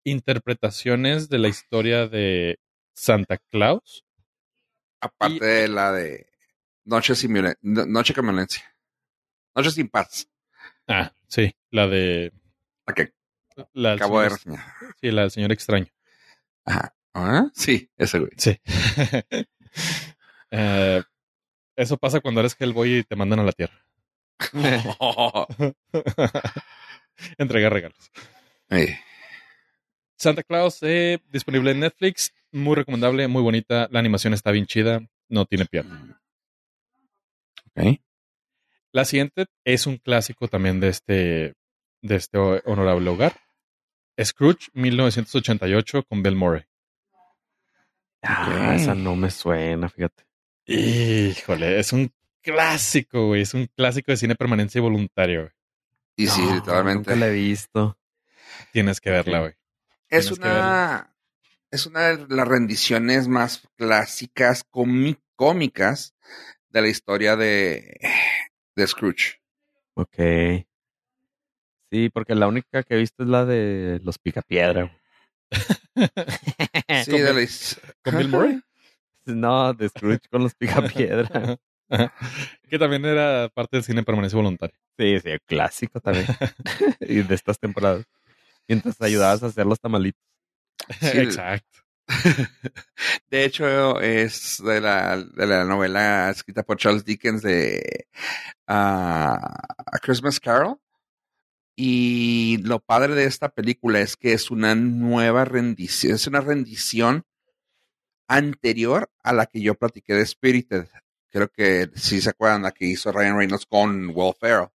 interpretaciones 0.03 1.29
de 1.29 1.37
la 1.39 1.47
historia 1.47 2.07
de 2.07 2.59
Santa 2.93 3.37
Claus. 3.37 4.05
Aparte 5.01 5.35
Y- 5.35 5.39
de 5.39 5.67
la 5.67 5.91
de 5.91 6.27
Noche 6.85 7.15
sin 7.15 7.33
Noche 7.61 8.13
con 8.13 8.25
violencia. 8.25 8.63
Noche 9.55 9.71
sin 9.71 9.87
paz. 9.89 10.27
Ah, 10.87 11.11
sí, 11.27 11.53
la 11.71 11.87
de 11.87 12.31
La 12.87 12.93
que 12.93 13.13
la 13.73 13.93
acabo 13.93 14.21
de 14.21 14.29
señor- 14.29 14.37
reseñar. 14.57 14.73
sí, 14.99 15.11
la 15.11 15.21
del 15.21 15.31
señor 15.31 15.51
extraño. 15.51 15.87
Ajá. 16.65 16.95
¿Ah? 17.13 17.49
Sí, 17.53 17.89
ese 17.97 18.19
güey. 18.19 18.31
Sí. 18.37 18.59
Eh, 20.51 21.03
eso 21.75 21.97
pasa 21.97 22.19
cuando 22.21 22.39
eres 22.39 22.55
Hellboy 22.59 22.97
y 22.97 23.03
te 23.03 23.15
mandan 23.15 23.39
a 23.39 23.43
la 23.43 23.51
tierra. 23.51 23.85
Entregar 27.37 27.73
regalos. 27.73 28.11
Santa 30.17 30.43
Claus, 30.43 30.79
eh, 30.81 31.19
disponible 31.29 31.71
en 31.71 31.79
Netflix. 31.81 32.33
Muy 32.51 32.75
recomendable, 32.75 33.27
muy 33.27 33.41
bonita. 33.41 33.87
La 33.91 33.99
animación 33.99 34.33
está 34.33 34.51
bien 34.51 34.65
chida. 34.65 35.01
No 35.27 35.45
tiene 35.45 35.65
pierna. 35.65 36.19
Ok. 37.75 37.99
La 38.91 39.05
siguiente 39.05 39.45
es 39.63 39.85
un 39.85 39.97
clásico 39.97 40.47
también 40.47 40.79
de 40.79 40.89
este, 40.89 41.53
de 42.01 42.15
este 42.15 42.37
honorable 42.37 43.09
hogar. 43.09 43.33
Scrooge, 44.21 44.67
1988, 44.73 46.03
con 46.03 46.23
Bill 46.23 46.35
Murray. 46.35 46.63
Ah, 48.21 48.73
Ok. 48.73 48.75
esa 48.81 48.95
no 48.95 49.15
me 49.15 49.29
suena, 49.31 49.87
fíjate. 49.87 50.23
Híjole, 50.65 51.79
es 51.79 51.93
un 51.93 52.11
clásico, 52.41 53.27
güey. 53.27 53.41
Es 53.41 53.53
un 53.53 53.67
clásico 53.67 54.11
de 54.11 54.17
cine 54.17 54.35
permanencia 54.35 54.79
y 54.79 54.81
voluntario, 54.81 55.41
güey. 55.41 55.53
Y 56.15 56.27
sí, 56.27 56.41
No, 56.41 56.55
literalmente. 56.55 57.11
Nunca 57.11 57.15
la 57.15 57.27
he 57.27 57.33
visto. 57.33 57.97
Tienes 58.71 58.99
que 58.99 59.09
verla, 59.09 59.39
güey. 59.39 59.53
Es 60.09 60.25
tienes 60.25 60.39
una. 60.39 61.15
es 61.71 61.85
una 61.85 62.17
de 62.17 62.35
las 62.35 62.47
rendiciones 62.47 63.27
más 63.27 63.67
clásicas, 63.77 64.65
cómicas 65.35 66.15
de 66.69 66.81
la 66.81 66.87
historia 66.87 67.35
de, 67.35 67.99
de 68.75 68.87
Scrooge. 68.87 69.39
Ok. 69.95 70.17
Sí, 71.91 72.09
porque 72.09 72.35
la 72.35 72.47
única 72.47 72.83
que 72.83 72.95
he 72.95 72.97
visto 72.97 73.23
es 73.23 73.29
la 73.29 73.45
de 73.45 73.99
los 74.03 74.19
Picapiedra. 74.19 74.95
sí, 77.05 77.11
de 77.17 77.33
la... 77.33 77.47
¿Con 78.03 78.17
Bill 78.17 78.27
Murray? 78.27 78.61
No, 79.25 79.73
de 79.73 79.89
Scrooge 79.89 80.27
con 80.29 80.43
los 80.43 80.55
Picapiedra. 80.59 81.57
que 82.69 82.79
también 82.79 83.05
era 83.05 83.49
parte 83.49 83.77
del 83.77 83.83
cine 83.83 84.03
permanencia 84.03 84.37
voluntario. 84.37 84.75
Sí, 84.97 85.19
sí, 85.19 85.31
clásico 85.45 85.99
también. 85.99 86.27
y 87.01 87.21
de 87.21 87.35
estas 87.35 87.59
temporadas. 87.59 88.05
Y 88.67 88.73
entonces 88.73 89.01
ayudabas 89.01 89.41
a 89.43 89.47
hacer 89.47 89.65
los 89.65 89.79
tamalitos. 89.79 90.21
Exacto. 91.01 91.79
De 93.29 93.45
hecho, 93.45 94.01
es 94.01 94.61
de 94.65 94.81
la, 94.81 95.17
de 95.17 95.45
la 95.45 95.63
novela 95.63 96.29
escrita 96.29 96.63
por 96.63 96.77
Charles 96.77 97.05
Dickens 97.05 97.41
de 97.41 98.07
A 98.67 99.39
Christmas 100.01 100.39
Carol. 100.39 100.79
Y 101.75 102.57
lo 102.63 102.79
padre 102.79 103.15
de 103.15 103.23
esta 103.23 103.49
película 103.49 104.01
es 104.01 104.17
que 104.17 104.33
es 104.33 104.51
una 104.51 104.75
nueva 104.75 105.45
rendición, 105.45 106.15
es 106.15 106.27
una 106.27 106.41
rendición 106.41 107.23
anterior 108.27 109.09
a 109.23 109.31
la 109.31 109.45
que 109.45 109.61
yo 109.61 109.75
platiqué 109.75 110.13
de 110.13 110.25
Spirited. 110.25 110.87
Creo 111.29 111.49
que 111.49 111.89
si 111.95 112.21
se 112.21 112.31
acuerdan 112.31 112.63
la 112.63 112.71
que 112.71 112.85
hizo 112.85 113.11
Ryan 113.11 113.37
Reynolds 113.37 113.65
con 113.65 114.11
Will 114.13 114.33
Ferrell. 114.39 114.69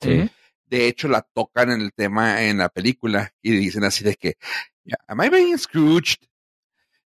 Sí. 0.00 0.30
De 0.66 0.88
hecho, 0.88 1.08
la 1.08 1.22
tocan 1.22 1.70
en 1.70 1.80
el 1.80 1.92
tema 1.92 2.42
en 2.42 2.58
la 2.58 2.68
película 2.68 3.32
y 3.40 3.52
dicen 3.52 3.84
así 3.84 4.04
de 4.04 4.14
que, 4.14 4.36
¿Am 5.06 5.22
I 5.22 5.28
being 5.28 5.58
Scrooged? 5.58 6.26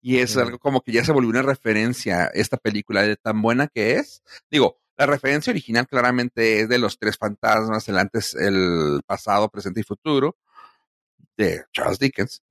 Y 0.02 0.18
es 0.18 0.36
algo 0.36 0.60
como 0.60 0.82
que 0.82 0.92
ya 0.92 1.06
se 1.06 1.14
volvió 1.14 1.30
una 1.30 1.44
referencia 1.44 2.26
esta 2.34 2.58
película 2.58 3.04
de 3.04 3.16
tan 3.16 3.42
buena 3.42 3.68
que 3.68 3.94
es. 3.96 4.22
Digo, 4.52 4.82
la 4.98 5.06
referencia 5.06 5.52
original 5.52 5.88
claramente 5.88 6.62
es 6.62 6.70
de 6.70 6.78
los 6.78 7.00
tres 7.00 7.18
fantasmas, 7.18 7.88
el 7.88 7.98
antes, 7.98 8.36
el 8.36 9.02
pasado, 9.06 9.50
presente 9.50 9.80
y 9.80 9.84
futuro, 9.84 10.38
de 11.38 11.64
Charles 11.72 12.00
Dickens. 12.00 12.44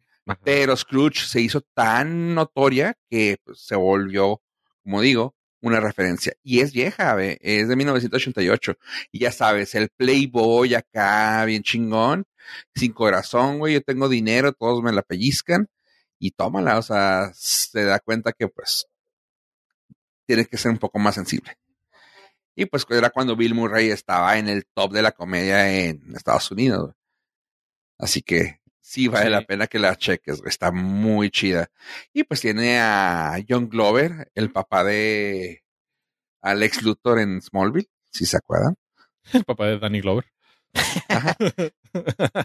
Pero 0.45 0.77
Scrooge 0.77 1.27
se 1.27 1.41
hizo 1.41 1.61
tan 1.61 2.35
notoria 2.35 2.97
que 3.11 3.39
pues, 3.45 3.61
se 3.61 3.77
volvió, 3.77 4.41
como 4.83 5.01
digo, 5.01 5.35
una 5.63 5.81
referencia. 5.81 6.35
Y 6.43 6.61
es 6.61 6.73
vieja, 6.73 7.15
¿ve? 7.15 7.39
es 7.41 7.69
de 7.69 7.77
1988. 7.77 8.77
Y 9.13 9.21
ya 9.21 9.33
sabes, 9.33 9.75
el 9.75 9.89
Playboy 9.89 10.75
acá, 10.75 11.45
bien 11.47 11.63
chingón, 11.63 12.27
sin 12.75 12.93
corazón, 12.93 13.59
güey, 13.59 13.75
yo 13.75 13.83
tengo 13.83 14.09
dinero, 14.09 14.53
todos 14.53 14.83
me 14.83 14.93
la 14.93 15.03
pellizcan 15.03 15.69
y 16.19 16.33
tómala, 16.33 16.79
o 16.79 16.83
sea, 16.83 17.33
se 17.35 17.85
da 17.85 17.99
cuenta 18.01 18.33
que 18.33 18.49
pues 18.49 18.87
tiene 20.27 20.47
que 20.47 20.59
ser 20.59 20.73
un 20.73 20.79
poco 20.79 20.99
más 20.99 21.15
sensible. 21.15 21.57
Y 22.55 22.67
pues 22.67 22.87
era 22.91 23.11
cuando 23.11 23.37
Bill 23.37 23.55
Murray 23.55 23.91
estaba 23.91 24.39
en 24.39 24.49
el 24.49 24.67
top 24.75 24.93
de 24.93 25.03
la 25.03 25.13
comedia 25.13 25.73
en 25.87 26.15
Estados 26.15 26.51
Unidos. 26.51 26.95
Así 27.99 28.23
que 28.23 28.62
sí 28.93 29.09
vale 29.09 29.31
la 29.31 29.41
pena 29.41 29.67
que 29.69 29.79
la 29.79 29.97
cheques, 29.97 30.43
está 30.45 30.71
muy 30.71 31.31
chida. 31.31 31.71
Y 32.13 32.25
pues 32.25 32.43
tiene 32.43 32.79
a 32.79 33.43
John 33.49 33.71
Glover, 33.71 34.31
el 34.35 34.53
papá 34.53 34.85
de 34.85 35.65
Alex 36.43 36.83
Luthor 36.83 37.19
en 37.19 37.41
Smallville, 37.41 37.89
si 38.11 38.27
se 38.27 38.37
acuerdan. 38.37 38.77
El 39.33 39.45
papá 39.45 39.67
de 39.69 39.79
Danny 39.79 40.01
Glover. 40.01 40.27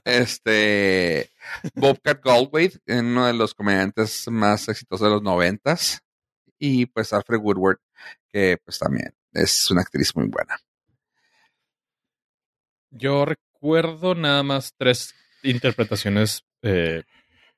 Este 0.05 1.31
Bobcat 1.73 2.23
Goldthwait, 2.23 2.77
uno 2.87 3.25
de 3.25 3.33
los 3.33 3.53
comediantes 3.53 4.27
más 4.29 4.69
exitosos 4.69 5.05
de 5.05 5.13
los 5.15 5.23
noventas. 5.23 6.01
Y 6.59 6.85
pues 6.85 7.11
Alfred 7.11 7.39
Woodward, 7.39 7.79
que 8.29 8.57
pues 8.63 8.79
también 8.79 9.13
es 9.33 9.69
una 9.71 9.81
actriz 9.81 10.15
muy 10.15 10.27
buena. 10.27 10.57
Yo 12.91 13.25
recuerdo 13.25 14.15
nada 14.15 14.43
más 14.43 14.73
tres 14.77 15.13
interpretaciones 15.49 16.45
eh, 16.61 17.03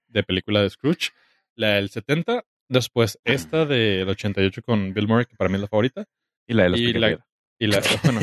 de 0.08 0.24
película 0.24 0.62
de 0.62 0.70
Scrooge. 0.70 1.12
La 1.56 1.76
del 1.76 1.90
70, 1.90 2.46
después 2.70 3.20
esta 3.24 3.66
del 3.66 4.08
88 4.08 4.62
con 4.64 4.94
Bill 4.94 5.08
Murray, 5.08 5.26
que 5.26 5.36
para 5.36 5.50
mí 5.50 5.56
es 5.56 5.62
la 5.62 5.68
favorita. 5.68 6.06
Y 6.48 6.54
la 6.54 6.64
de 6.64 6.70
los 6.70 6.80
y 6.80 6.94
la, 6.94 7.26
y 7.60 7.68
la, 7.68 7.82
bueno, 8.04 8.22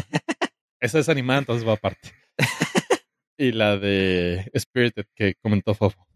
esa 0.81 0.99
es 0.99 1.09
animada, 1.09 1.41
entonces 1.41 1.67
va 1.67 1.75
aparte. 1.75 2.13
Y 3.39 3.53
la 3.53 3.77
de 3.77 4.51
Spirited, 4.59 5.05
que 5.15 5.35
comentó 5.35 5.75
Fofo. 5.75 6.09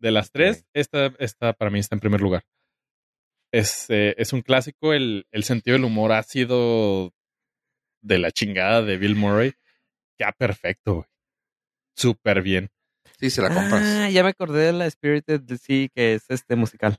De 0.00 0.10
las 0.10 0.32
tres, 0.32 0.66
esta, 0.72 1.14
esta 1.20 1.52
para 1.52 1.70
mí 1.70 1.78
está 1.78 1.94
en 1.94 2.00
primer 2.00 2.20
lugar. 2.20 2.42
Es, 3.52 3.88
eh, 3.90 4.16
es 4.18 4.32
un 4.32 4.42
clásico, 4.42 4.92
el, 4.92 5.24
el 5.30 5.44
sentido 5.44 5.76
del 5.76 5.84
humor 5.84 6.10
ácido 6.10 7.14
de 8.02 8.18
la 8.18 8.32
chingada 8.32 8.82
de 8.82 8.96
Bill 8.96 9.14
Murray. 9.14 9.52
Ya 10.18 10.32
perfecto, 10.32 10.94
güey. 10.94 11.06
Súper 11.96 12.42
bien. 12.42 12.70
Sí, 13.18 13.30
se 13.30 13.42
la 13.42 13.48
compras. 13.48 13.82
Ah, 13.84 14.10
ya 14.10 14.22
me 14.22 14.30
acordé 14.30 14.66
de 14.66 14.72
la 14.72 14.90
Spirited, 14.90 15.42
sí, 15.60 15.90
que 15.94 16.14
es 16.14 16.24
este 16.28 16.56
musical. 16.56 16.96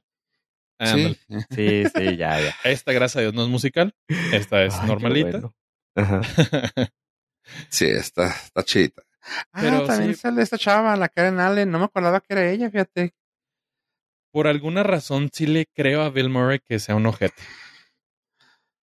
Sí. 0.79 1.17
Sí, 1.51 1.83
sí, 1.95 2.17
ya, 2.17 2.39
ya. 2.41 2.55
Esta, 2.63 2.91
gracias 2.93 3.17
a 3.17 3.21
Dios, 3.21 3.33
no 3.33 3.43
es 3.43 3.49
musical. 3.49 3.93
Esta 4.33 4.63
es 4.63 4.73
Ay, 4.75 4.87
normalita. 4.87 5.29
bueno. 5.39 5.55
Ajá. 5.95 6.21
Sí, 7.69 7.85
está, 7.85 8.29
está 8.29 8.63
chidita. 8.63 9.03
Ah, 9.53 9.59
Pero 9.61 9.85
también 9.85 10.15
sí. 10.15 10.19
sale 10.21 10.41
esta 10.41 10.57
chava, 10.57 10.95
la 10.95 11.09
Karen 11.09 11.39
Allen. 11.39 11.69
No 11.69 11.77
me 11.77 11.85
acordaba 11.85 12.19
que 12.19 12.33
era 12.33 12.49
ella, 12.49 12.71
fíjate. 12.71 13.13
Por 14.31 14.47
alguna 14.47 14.81
razón 14.81 15.29
sí 15.31 15.45
le 15.45 15.67
creo 15.67 16.01
a 16.01 16.09
Bill 16.09 16.29
Murray 16.29 16.59
que 16.59 16.79
sea 16.79 16.95
un 16.95 17.05
ojete. 17.05 17.39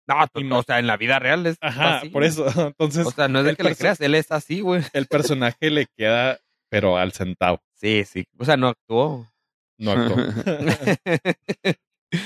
No, 0.06 0.26
tú- 0.32 0.42
no- 0.44 0.58
o 0.58 0.62
sea, 0.62 0.78
en 0.78 0.86
la 0.86 0.96
vida 0.96 1.18
real 1.18 1.44
es 1.46 1.56
Ajá, 1.60 1.98
así, 1.98 2.08
por 2.10 2.22
eso. 2.22 2.44
Entonces, 2.78 3.04
O 3.06 3.10
sea, 3.10 3.26
no 3.28 3.40
es 3.40 3.44
de 3.46 3.50
el 3.50 3.56
que 3.56 3.64
le 3.64 3.74
creas, 3.76 4.00
él 4.00 4.14
es 4.14 4.30
así, 4.30 4.60
güey. 4.60 4.82
el 4.92 5.06
personaje 5.06 5.70
le 5.70 5.86
queda, 5.96 6.38
pero 6.72 6.96
al 6.96 7.12
centavo. 7.12 7.62
Sí, 7.74 8.02
sí. 8.06 8.24
O 8.38 8.46
sea, 8.46 8.56
no 8.56 8.68
actuó. 8.68 9.30
No 9.76 9.92
actuó. 9.92 10.16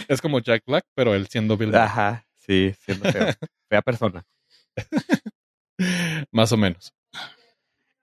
es 0.08 0.20
como 0.22 0.38
Jack 0.38 0.62
Black, 0.64 0.84
pero 0.94 1.16
él 1.16 1.26
siendo 1.26 1.56
Bill. 1.56 1.74
Ajá, 1.74 2.24
sí, 2.36 2.72
siendo 2.78 3.10
feo. 3.10 3.26
Fea 3.68 3.82
persona. 3.82 4.24
Más 6.30 6.52
o 6.52 6.56
menos. 6.56 6.94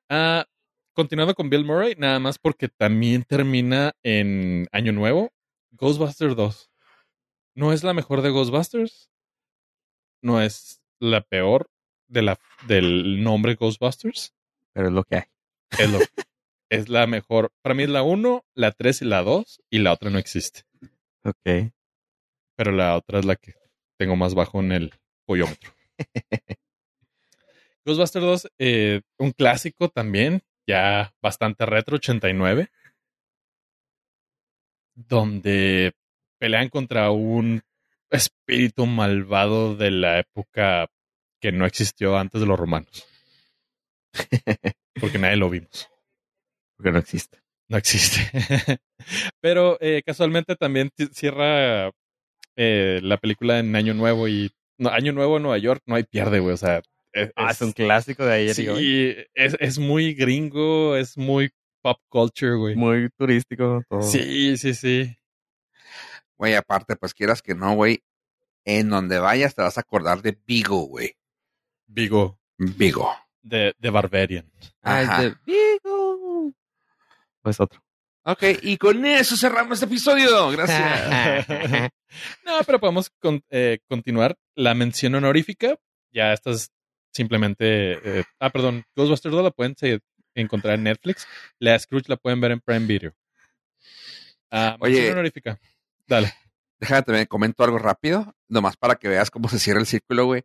Ah, 0.10 0.46
continuando 0.92 1.34
con 1.34 1.50
Bill 1.50 1.64
Murray, 1.64 1.96
nada 1.98 2.20
más 2.20 2.38
porque 2.38 2.68
también 2.68 3.24
termina 3.24 3.94
en 4.04 4.68
Año 4.74 4.92
Nuevo, 4.92 5.32
Ghostbusters 5.72 6.36
2. 6.36 6.72
No 7.56 7.72
es 7.72 7.86
la 7.86 7.94
mejor 7.94 8.22
de 8.22 8.32
Ghostbusters. 8.32 9.10
No 10.22 10.42
es 10.42 10.82
la 11.00 11.22
peor 11.22 11.70
de 12.10 12.22
la, 12.22 12.38
del 12.68 13.24
nombre 13.24 13.56
Ghostbusters. 13.56 14.34
Pero 14.74 14.88
es 14.90 14.94
lo 14.94 15.06
que 15.06 15.16
hay. 15.16 15.24
Es, 15.80 15.90
lo- 15.90 16.00
es 16.74 16.90
la 16.90 17.06
mejor. 17.06 17.52
Para 17.62 17.76
mí 17.76 17.84
es 17.84 17.90
la 17.90 18.02
1, 18.02 18.46
la 18.56 18.72
3 18.72 19.04
y 19.04 19.06
la 19.06 19.22
2. 19.22 19.62
Y 19.70 19.80
la 19.80 19.94
otra 19.94 20.10
no 20.10 20.18
existe. 20.18 20.64
Ok. 21.24 21.72
Pero 22.56 22.72
la 22.72 22.98
otra 22.98 23.20
es 23.20 23.26
la 23.26 23.36
que 23.36 23.54
tengo 23.98 24.16
más 24.16 24.34
bajo 24.34 24.60
en 24.60 24.72
el 24.72 24.94
pollómetro. 25.26 25.72
Ghostbusters 27.86 28.26
2, 28.26 28.52
eh, 28.60 29.02
un 29.20 29.32
clásico 29.32 29.90
también, 29.90 30.42
ya 30.66 31.14
bastante 31.22 31.66
retro, 31.66 31.98
89, 31.98 32.70
donde 34.96 35.94
pelean 36.40 36.70
contra 36.70 37.12
un 37.12 37.62
espíritu 38.10 38.86
malvado 38.86 39.76
de 39.76 39.92
la 39.92 40.20
época 40.20 40.88
que 41.42 41.52
no 41.52 41.66
existió 41.66 42.18
antes 42.18 42.40
de 42.40 42.48
los 42.48 42.58
romanos. 42.58 43.06
Porque 45.02 45.20
nadie 45.20 45.36
lo 45.36 45.50
vimos. 45.50 45.93
Porque 46.84 46.92
no 46.92 47.00
existe. 47.00 47.40
No 47.70 47.78
existe. 47.78 48.20
Pero 49.42 49.78
eh, 49.80 50.02
casualmente 50.06 50.58
también 50.58 50.90
cierra 51.14 51.92
eh, 52.58 53.00
la 53.02 53.16
película 53.18 53.60
en 53.60 53.74
Año 53.78 53.94
Nuevo 53.94 54.28
y 54.28 54.52
no, 54.78 54.90
Año 54.90 55.14
Nuevo 55.14 55.38
en 55.38 55.44
Nueva 55.44 55.58
York 55.60 55.82
no 55.86 55.96
hay 55.96 56.04
pierde, 56.04 56.40
güey. 56.40 56.54
O 56.54 56.58
sea, 56.58 56.82
es, 57.14 57.32
Ah, 57.38 57.52
es- 57.52 57.62
un 57.62 57.72
clásico 57.72 58.26
de 58.26 58.34
ayer 58.34 58.60
y 58.60 58.68
hoy. 58.68 58.80
sí, 58.84 59.16
es, 59.34 59.56
es 59.62 59.80
muy 59.80 60.14
gringo, 60.14 60.98
es 60.98 61.18
muy 61.18 61.52
pop 61.82 62.00
culture, 62.10 62.56
güey. 62.56 62.76
Muy 62.76 63.10
turístico 63.18 63.82
todo. 63.90 64.02
Sí, 64.02 64.58
sí, 64.58 64.74
sí. 64.74 65.16
Güey, 66.38 66.56
aparte, 66.56 66.98
pues 66.98 67.14
quieras 67.14 67.42
que 67.42 67.56
no, 67.56 67.76
güey. 67.76 68.04
En 68.66 68.90
donde 68.90 69.20
vayas 69.20 69.56
te 69.56 69.62
vas 69.62 69.78
a 69.78 69.82
acordar 69.82 70.22
de 70.22 70.38
Vigo, 70.46 70.82
güey. 70.88 71.14
Vigo, 71.88 72.40
Vigo. 72.58 73.10
de, 73.42 73.74
de 73.78 73.90
Barbarian. 73.90 74.52
Ah, 74.82 75.02
es 75.02 75.10
Ajá. 75.10 75.22
de 75.22 75.36
Vigo. 75.46 76.03
Pues 77.44 77.60
otro. 77.60 77.84
Ok, 78.26 78.42
y 78.62 78.78
con 78.78 79.06
eso 79.06 79.36
cerramos 79.38 79.74
este 79.74 79.86
episodio. 79.86 80.50
Gracias. 80.52 81.46
no, 82.46 82.60
pero 82.66 82.80
podemos 82.80 83.10
con- 83.20 83.44
eh, 83.50 83.80
continuar. 83.88 84.36
La 84.56 84.74
mención 84.74 85.14
honorífica, 85.16 85.76
ya 86.12 86.32
esta 86.34 86.52
es 86.52 86.72
simplemente. 87.12 87.94
eh, 88.20 88.24
ah, 88.40 88.50
perdón, 88.50 88.86
Ghostbusters 88.96 89.34
2 89.36 89.44
la 89.44 89.52
pueden 89.52 89.76
se- 89.78 90.00
encontrar 90.36 90.76
en 90.76 90.84
Netflix. 90.84 91.28
La 91.60 91.78
Scrooge 91.78 92.06
la 92.08 92.16
pueden 92.18 92.40
ver 92.40 92.52
en 92.52 92.62
Prime 92.62 92.86
Video. 92.88 93.14
Ah, 94.50 94.78
Oye. 94.80 94.94
mención 94.94 95.14
honorífica. 95.14 95.60
Dale. 96.08 96.34
Déjame 96.84 97.04
también 97.04 97.28
comento 97.28 97.64
algo 97.64 97.78
rápido, 97.78 98.36
nomás 98.50 98.76
para 98.76 98.96
que 98.96 99.08
veas 99.08 99.32
cómo 99.32 99.48
se 99.48 99.58
cierra 99.58 99.80
el 99.80 99.86
círculo, 99.86 100.26
güey. 100.26 100.44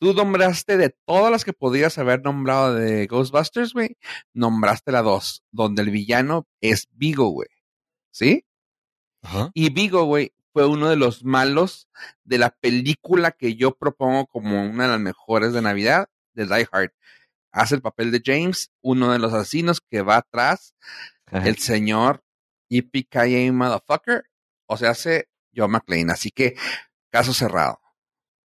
Tú 0.00 0.14
nombraste 0.14 0.76
de 0.76 0.90
todas 1.06 1.30
las 1.30 1.44
que 1.44 1.52
podrías 1.52 1.96
haber 1.98 2.24
nombrado 2.24 2.74
de 2.74 3.06
Ghostbusters, 3.06 3.72
güey, 3.72 3.96
nombraste 4.34 4.90
la 4.90 5.02
dos, 5.02 5.44
donde 5.52 5.82
el 5.82 5.90
villano 5.90 6.48
es 6.60 6.88
Vigo, 6.90 7.28
güey. 7.28 7.46
¿Sí? 8.10 8.44
Ajá. 9.22 9.52
Y 9.54 9.72
Vigo, 9.72 10.06
güey, 10.06 10.32
fue 10.52 10.66
uno 10.66 10.88
de 10.88 10.96
los 10.96 11.22
malos 11.22 11.88
de 12.24 12.38
la 12.38 12.50
película 12.50 13.30
que 13.30 13.54
yo 13.54 13.76
propongo 13.76 14.26
como 14.26 14.68
una 14.68 14.86
de 14.86 14.90
las 14.90 15.00
mejores 15.00 15.52
de 15.52 15.62
Navidad, 15.62 16.08
de 16.34 16.46
Die 16.46 16.68
Hard. 16.72 16.90
Hace 17.52 17.76
el 17.76 17.80
papel 17.80 18.10
de 18.10 18.22
James, 18.24 18.72
uno 18.82 19.12
de 19.12 19.20
los 19.20 19.32
asesinos 19.32 19.80
que 19.80 20.02
va 20.02 20.16
atrás, 20.16 20.74
Ajá. 21.26 21.46
el 21.46 21.58
señor 21.58 22.24
Yippee 22.68 23.52
Motherfucker, 23.52 24.24
o 24.68 24.76
sea, 24.76 24.90
hace 24.90 25.28
John 25.56 25.70
McClane. 25.70 26.12
Así 26.12 26.30
que, 26.30 26.54
caso 27.10 27.32
cerrado. 27.32 27.80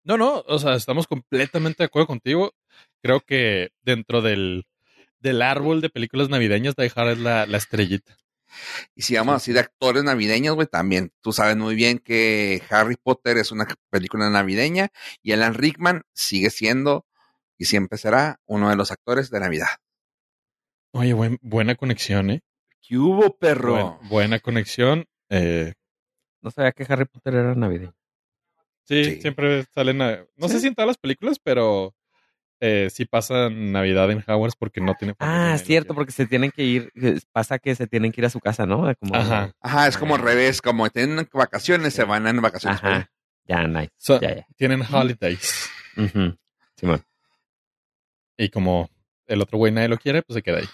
No, 0.03 0.17
no, 0.17 0.43
o 0.47 0.59
sea, 0.59 0.75
estamos 0.75 1.07
completamente 1.07 1.83
de 1.83 1.85
acuerdo 1.85 2.07
contigo. 2.07 2.53
Creo 3.01 3.21
que 3.21 3.69
dentro 3.81 4.21
del, 4.21 4.65
del 5.19 5.41
árbol 5.41 5.81
de 5.81 5.89
películas 5.89 6.29
navideñas, 6.29 6.75
Die 6.75 6.91
Hard 6.95 7.11
es 7.11 7.17
la, 7.19 7.45
la 7.45 7.57
estrellita. 7.57 8.17
Y 8.95 9.03
si 9.03 9.15
vamos 9.15 9.35
así 9.35 9.53
de 9.53 9.59
actores 9.59 10.03
navideños, 10.03 10.55
güey, 10.55 10.67
también 10.67 11.11
tú 11.21 11.31
sabes 11.33 11.55
muy 11.55 11.75
bien 11.75 11.99
que 11.99 12.63
Harry 12.71 12.95
Potter 12.95 13.37
es 13.37 13.51
una 13.51 13.67
película 13.91 14.27
navideña 14.31 14.89
y 15.21 15.33
Alan 15.33 15.53
Rickman 15.53 16.01
sigue 16.13 16.49
siendo 16.49 17.05
y 17.59 17.65
siempre 17.65 17.99
será 17.99 18.39
uno 18.47 18.69
de 18.71 18.75
los 18.75 18.89
actores 18.91 19.29
de 19.29 19.39
Navidad. 19.39 19.67
Oye, 20.93 21.13
buen- 21.13 21.37
buena 21.41 21.75
conexión, 21.75 22.31
¿eh? 22.31 22.41
¿Qué 22.81 22.97
hubo, 22.97 23.37
perro? 23.37 23.73
Buen- 23.99 24.09
buena 24.09 24.39
conexión. 24.39 25.05
Eh, 25.29 25.73
No 26.41 26.51
sabía 26.51 26.71
que 26.71 26.85
Harry 26.87 27.05
Potter 27.05 27.33
era 27.35 27.55
navideño. 27.55 27.93
sí, 28.83 29.03
Sí. 29.05 29.21
siempre 29.21 29.65
salen. 29.73 30.01
a- 30.01 30.25
no 30.35 30.47
sé 30.49 30.59
si 30.59 30.67
en 30.67 30.73
todas 30.75 30.87
las 30.87 30.97
películas, 30.97 31.37
pero 31.43 31.93
eh, 32.61 32.89
sí 32.91 33.05
pasan 33.05 33.71
Navidad 33.71 34.09
en 34.11 34.23
Hogwarts 34.27 34.55
porque 34.57 34.81
no 34.81 34.93
tiene 34.95 35.13
Ah, 35.19 35.57
cierto, 35.63 35.93
porque 35.93 36.11
se 36.11 36.25
tienen 36.25 36.51
que 36.51 36.63
ir, 36.63 36.91
pasa 37.31 37.59
que 37.59 37.73
se 37.75 37.87
tienen 37.87 38.11
que 38.11 38.19
ir 38.21 38.25
a 38.25 38.29
su 38.29 38.39
casa, 38.39 38.65
¿no? 38.65 38.91
Como, 38.99 39.15
Ajá. 39.15 39.51
Ajá, 39.61 39.87
es 39.87 39.97
como 39.97 40.15
al 40.15 40.21
revés, 40.21 40.61
como 40.61 40.89
tienen 40.89 41.27
vacaciones, 41.31 41.93
se 41.93 42.03
van 42.03 42.27
en 42.27 42.41
vacaciones. 42.41 42.79
Ajá. 42.83 43.09
Ya, 43.45 43.65
nice. 43.67 43.91
So- 43.97 44.19
Ya, 44.21 44.35
ya. 44.37 44.45
Tienen 44.57 44.81
holidays. 44.81 45.69
Ujú. 45.95 46.35
Simón. 46.75 47.01
Y 48.37 48.49
como 48.49 48.89
el 49.27 49.41
otro 49.41 49.57
güey 49.57 49.71
nadie 49.71 49.87
lo 49.89 49.97
quiere, 49.97 50.21
pues 50.23 50.35
se 50.35 50.41
queda 50.41 50.59
ahí. 50.59 50.69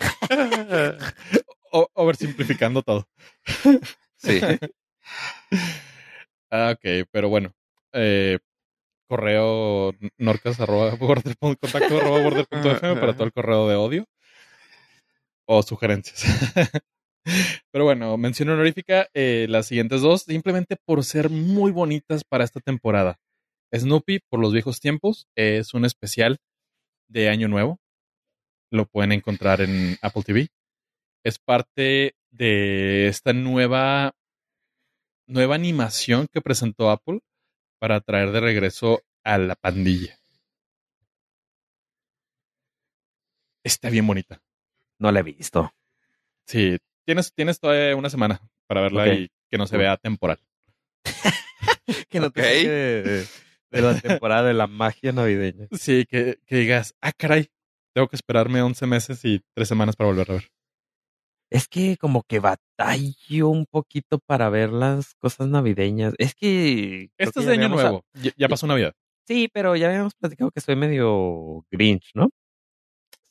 o, 1.72 1.88
oversimplificando 1.94 2.82
todo. 2.82 3.08
Sí. 4.18 4.40
Ah, 6.50 6.72
ok, 6.74 7.06
pero 7.10 7.28
bueno. 7.28 7.52
Eh, 7.92 8.38
correo 9.08 9.92
norcas 10.18 10.60
arroba 10.60 10.94
border 10.96 11.36
punto- 11.36 11.58
contacto 11.60 11.98
arroba 11.98 12.22
border 12.22 12.46
punto 12.46 12.70
fm 12.72 13.00
para 13.00 13.14
todo 13.14 13.24
el 13.24 13.32
correo 13.32 13.68
de 13.68 13.76
odio 13.76 14.06
o 15.46 15.62
sugerencias. 15.62 16.22
pero 17.72 17.84
bueno, 17.84 18.16
mención 18.16 18.48
honorífica, 18.50 19.08
eh, 19.14 19.46
las 19.48 19.66
siguientes 19.66 20.00
dos, 20.02 20.22
simplemente 20.22 20.76
por 20.86 21.04
ser 21.04 21.30
muy 21.30 21.72
bonitas 21.72 22.22
para 22.24 22.44
esta 22.44 22.60
temporada. 22.60 23.16
Snoopy, 23.74 24.20
por 24.30 24.40
los 24.40 24.52
viejos 24.52 24.80
tiempos, 24.80 25.26
es 25.36 25.74
un 25.74 25.84
especial 25.84 26.38
de 27.08 27.28
Año 27.28 27.48
Nuevo. 27.48 27.78
Lo 28.70 28.86
pueden 28.86 29.12
encontrar 29.12 29.60
en 29.60 29.96
Apple 30.02 30.22
TV. 30.24 30.48
Es 31.24 31.38
parte 31.38 32.14
de 32.30 33.08
esta 33.08 33.32
nueva, 33.32 34.12
nueva 35.26 35.54
animación 35.54 36.26
que 36.32 36.40
presentó 36.40 36.90
Apple 36.90 37.20
para 37.80 38.00
traer 38.00 38.30
de 38.32 38.40
regreso 38.40 39.02
a 39.24 39.38
la 39.38 39.54
pandilla. 39.56 40.18
Está 43.64 43.90
bien 43.90 44.06
bonita. 44.06 44.40
No 44.98 45.12
la 45.12 45.20
he 45.20 45.22
visto. 45.22 45.72
Sí, 46.46 46.78
tienes, 47.04 47.32
tienes 47.34 47.60
todavía 47.60 47.94
una 47.96 48.10
semana 48.10 48.40
para 48.66 48.80
verla 48.80 49.04
y 49.14 49.28
que 49.50 49.58
no 49.58 49.66
se 49.66 49.76
vea 49.76 49.96
temporal. 49.96 50.38
que 52.08 52.20
no 52.20 52.30
te 52.30 52.40
de- 52.68 53.26
de 53.70 53.82
la 53.82 54.00
temporada 54.00 54.48
de 54.48 54.54
la 54.54 54.66
magia 54.66 55.12
navideña. 55.12 55.68
Sí, 55.72 56.06
que, 56.06 56.38
que 56.46 56.56
digas, 56.56 56.94
ah, 57.02 57.12
caray, 57.12 57.50
tengo 57.94 58.08
que 58.08 58.16
esperarme 58.16 58.62
11 58.62 58.86
meses 58.86 59.22
y 59.24 59.42
3 59.54 59.68
semanas 59.68 59.94
para 59.94 60.08
volver 60.08 60.30
a 60.30 60.34
ver. 60.34 60.50
Es 61.50 61.66
que 61.66 61.96
como 61.96 62.22
que 62.24 62.40
batallo 62.40 63.48
un 63.48 63.64
poquito 63.66 64.18
para 64.18 64.50
ver 64.50 64.70
las 64.70 65.14
cosas 65.14 65.48
navideñas. 65.48 66.14
Es 66.18 66.34
que... 66.34 67.10
Esto 67.16 67.40
es 67.40 67.46
de 67.46 67.52
Año 67.54 67.68
Nuevo. 67.68 68.04
Ya, 68.14 68.32
ya 68.36 68.48
pasó 68.48 68.66
Navidad. 68.66 68.92
Sí, 69.26 69.48
pero 69.52 69.74
ya 69.76 69.88
habíamos 69.88 70.14
platicado 70.14 70.50
que 70.50 70.60
soy 70.60 70.76
medio 70.76 71.64
Grinch, 71.70 72.10
¿no? 72.14 72.30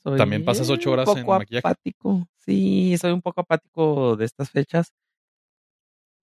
Soy 0.04 0.18
También 0.18 0.46
pasas 0.46 0.70
ocho 0.70 0.92
horas 0.92 1.08
en 1.16 1.26
maquillaje. 1.26 1.60
apático. 1.68 2.28
Sí, 2.38 2.96
soy 3.00 3.12
un 3.12 3.22
poco 3.22 3.42
apático 3.42 4.16
de 4.16 4.26
estas 4.26 4.50
fechas. 4.50 4.94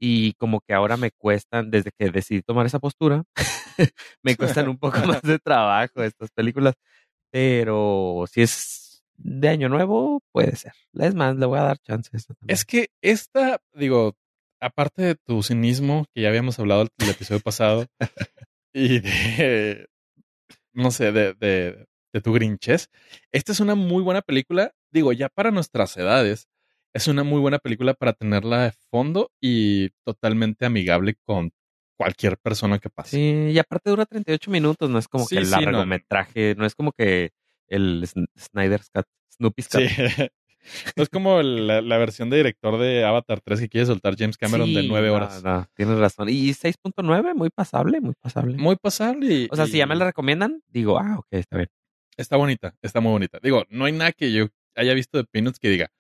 Y 0.00 0.34
como 0.34 0.60
que 0.60 0.74
ahora 0.74 0.96
me 0.96 1.10
cuestan, 1.12 1.70
desde 1.70 1.90
que 1.96 2.10
decidí 2.10 2.42
tomar 2.42 2.66
esa 2.66 2.78
postura, 2.78 3.22
me 4.22 4.36
cuestan 4.36 4.68
un 4.68 4.78
poco 4.78 4.98
más 5.20 5.22
de 5.22 5.38
trabajo 5.38 6.02
estas 6.02 6.30
películas. 6.30 6.74
Pero 7.30 8.24
si 8.30 8.42
es 8.42 8.83
de 9.16 9.48
Año 9.48 9.68
Nuevo, 9.68 10.20
puede 10.32 10.56
ser. 10.56 10.72
Es 10.94 11.14
más, 11.14 11.36
le 11.36 11.46
voy 11.46 11.58
a 11.58 11.62
dar 11.62 11.78
chance 11.78 12.10
a 12.12 12.16
esta 12.16 12.34
también. 12.34 12.54
Es 12.54 12.64
que 12.64 12.88
esta, 13.02 13.60
digo, 13.74 14.14
aparte 14.60 15.02
de 15.02 15.14
tu 15.14 15.42
cinismo, 15.42 16.06
que 16.14 16.22
ya 16.22 16.28
habíamos 16.28 16.58
hablado 16.58 16.82
el, 16.82 16.88
el 16.98 17.10
episodio 17.10 17.40
pasado, 17.40 17.86
y 18.72 19.00
de, 19.00 19.86
no 20.72 20.90
sé, 20.90 21.12
de, 21.12 21.34
de, 21.34 21.86
de 22.12 22.20
tu 22.20 22.32
grinches, 22.32 22.88
esta 23.32 23.52
es 23.52 23.60
una 23.60 23.74
muy 23.74 24.02
buena 24.02 24.22
película, 24.22 24.72
digo, 24.92 25.12
ya 25.12 25.28
para 25.28 25.50
nuestras 25.50 25.96
edades, 25.96 26.48
es 26.94 27.08
una 27.08 27.24
muy 27.24 27.40
buena 27.40 27.58
película 27.58 27.94
para 27.94 28.12
tenerla 28.12 28.64
de 28.64 28.72
fondo 28.90 29.30
y 29.40 29.90
totalmente 30.04 30.64
amigable 30.66 31.16
con 31.24 31.50
cualquier 31.96 32.38
persona 32.38 32.78
que 32.78 32.90
pase. 32.90 33.16
Sí, 33.16 33.52
y 33.52 33.58
aparte 33.58 33.90
dura 33.90 34.06
38 34.06 34.50
minutos, 34.50 34.90
no 34.90 34.98
es 34.98 35.08
como 35.08 35.24
Sí, 35.26 35.36
que 35.36 35.40
el 35.42 35.46
sí, 35.46 35.52
no. 35.56 35.60
largometraje, 35.72 36.54
no 36.56 36.66
es 36.66 36.74
como 36.74 36.92
que 36.92 37.30
el 37.68 38.02
Sn- 38.04 38.26
Snyder's 38.36 38.90
Cut, 38.90 39.06
Snoopy's 39.36 39.68
Cut. 39.68 39.80
Sí. 39.82 39.88
No 40.96 41.02
es 41.02 41.08
como 41.10 41.42
la, 41.42 41.82
la 41.82 41.98
versión 41.98 42.30
de 42.30 42.38
director 42.38 42.78
de 42.78 43.04
Avatar 43.04 43.42
3 43.44 43.60
que 43.60 43.68
quiere 43.68 43.86
soltar 43.86 44.16
James 44.16 44.38
Cameron 44.38 44.72
de 44.72 44.80
Sí, 44.80 44.88
nueve 44.88 45.08
no, 45.08 45.14
horas. 45.16 45.44
No, 45.44 45.66
tienes 45.74 45.98
razón. 45.98 46.30
Y 46.30 46.54
6.9, 46.54 47.34
muy 47.34 47.50
pasable, 47.50 48.00
muy 48.00 48.14
pasable. 48.18 48.56
Muy 48.56 48.76
pasable. 48.76 49.26
y- 49.34 49.48
o 49.50 49.56
sea, 49.56 49.66
si 49.66 49.76
ya 49.76 49.84
me 49.86 49.94
la 49.94 50.06
recomiendan, 50.06 50.62
digo, 50.68 50.98
ah, 50.98 51.16
ok, 51.18 51.26
está 51.32 51.58
bien. 51.58 51.68
Está 52.16 52.36
bonita, 52.38 52.74
está 52.80 53.00
muy 53.00 53.12
bonita. 53.12 53.40
Digo, 53.42 53.64
no 53.68 53.84
hay 53.84 53.92
nada 53.92 54.12
que 54.12 54.32
yo 54.32 54.46
haya 54.74 54.94
visto 54.94 55.18
de 55.18 55.24
Peanuts 55.24 55.58
que 55.58 55.68
diga, 55.68 55.90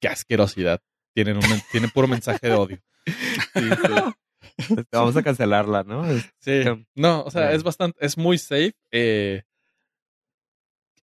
qué 0.00 0.08
asquerosidad. 0.08 0.80
Tienen 1.14 1.36
un 1.36 1.48
men- 1.48 1.62
tiene 1.70 1.86
puro 1.86 2.08
mensaje 2.08 2.48
de 2.48 2.54
odio. 2.54 2.78
Sí, 3.06 3.60
sí. 3.60 4.72
Este, 4.74 4.84
Vamos 4.92 5.16
a 5.16 5.22
cancelarla, 5.22 5.84
¿no? 5.84 6.04
Es- 6.10 6.28
Sí. 6.40 6.62
No, 6.96 7.22
o 7.22 7.30
sea, 7.30 7.52
es 7.52 7.62
bastante, 7.62 7.96
es 8.04 8.18
muy 8.18 8.38
safe. 8.38 8.72
eh, 8.90 9.42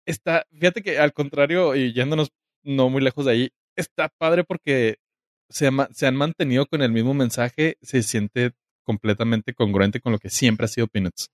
está, 0.07 0.45
fíjate 0.51 0.81
que 0.81 0.97
al 0.97 1.13
contrario, 1.13 1.75
y 1.75 1.93
yéndonos 1.93 2.31
no 2.63 2.89
muy 2.89 3.01
lejos 3.01 3.25
de 3.25 3.31
ahí, 3.31 3.49
está 3.75 4.09
padre 4.17 4.43
porque 4.43 4.97
se, 5.49 5.69
se 5.93 6.07
han 6.07 6.15
mantenido 6.15 6.65
con 6.65 6.81
el 6.81 6.91
mismo 6.91 7.13
mensaje, 7.13 7.77
se 7.81 8.01
siente 8.03 8.51
completamente 8.83 9.53
congruente 9.53 9.99
con 10.01 10.11
lo 10.13 10.19
que 10.19 10.29
siempre 10.29 10.65
ha 10.65 10.67
sido 10.69 10.87
Peanuts. 10.87 11.29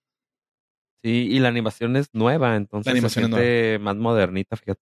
Sí, 1.03 1.27
y 1.31 1.39
la 1.39 1.49
animación 1.49 1.95
es 1.97 2.07
nueva, 2.13 2.55
entonces 2.55 2.85
La 2.85 2.91
animación 2.93 3.25
es 3.25 3.29
se 3.31 3.35
siente 3.35 3.79
más 3.79 3.95
modernita, 3.97 4.55
fíjate. 4.55 4.81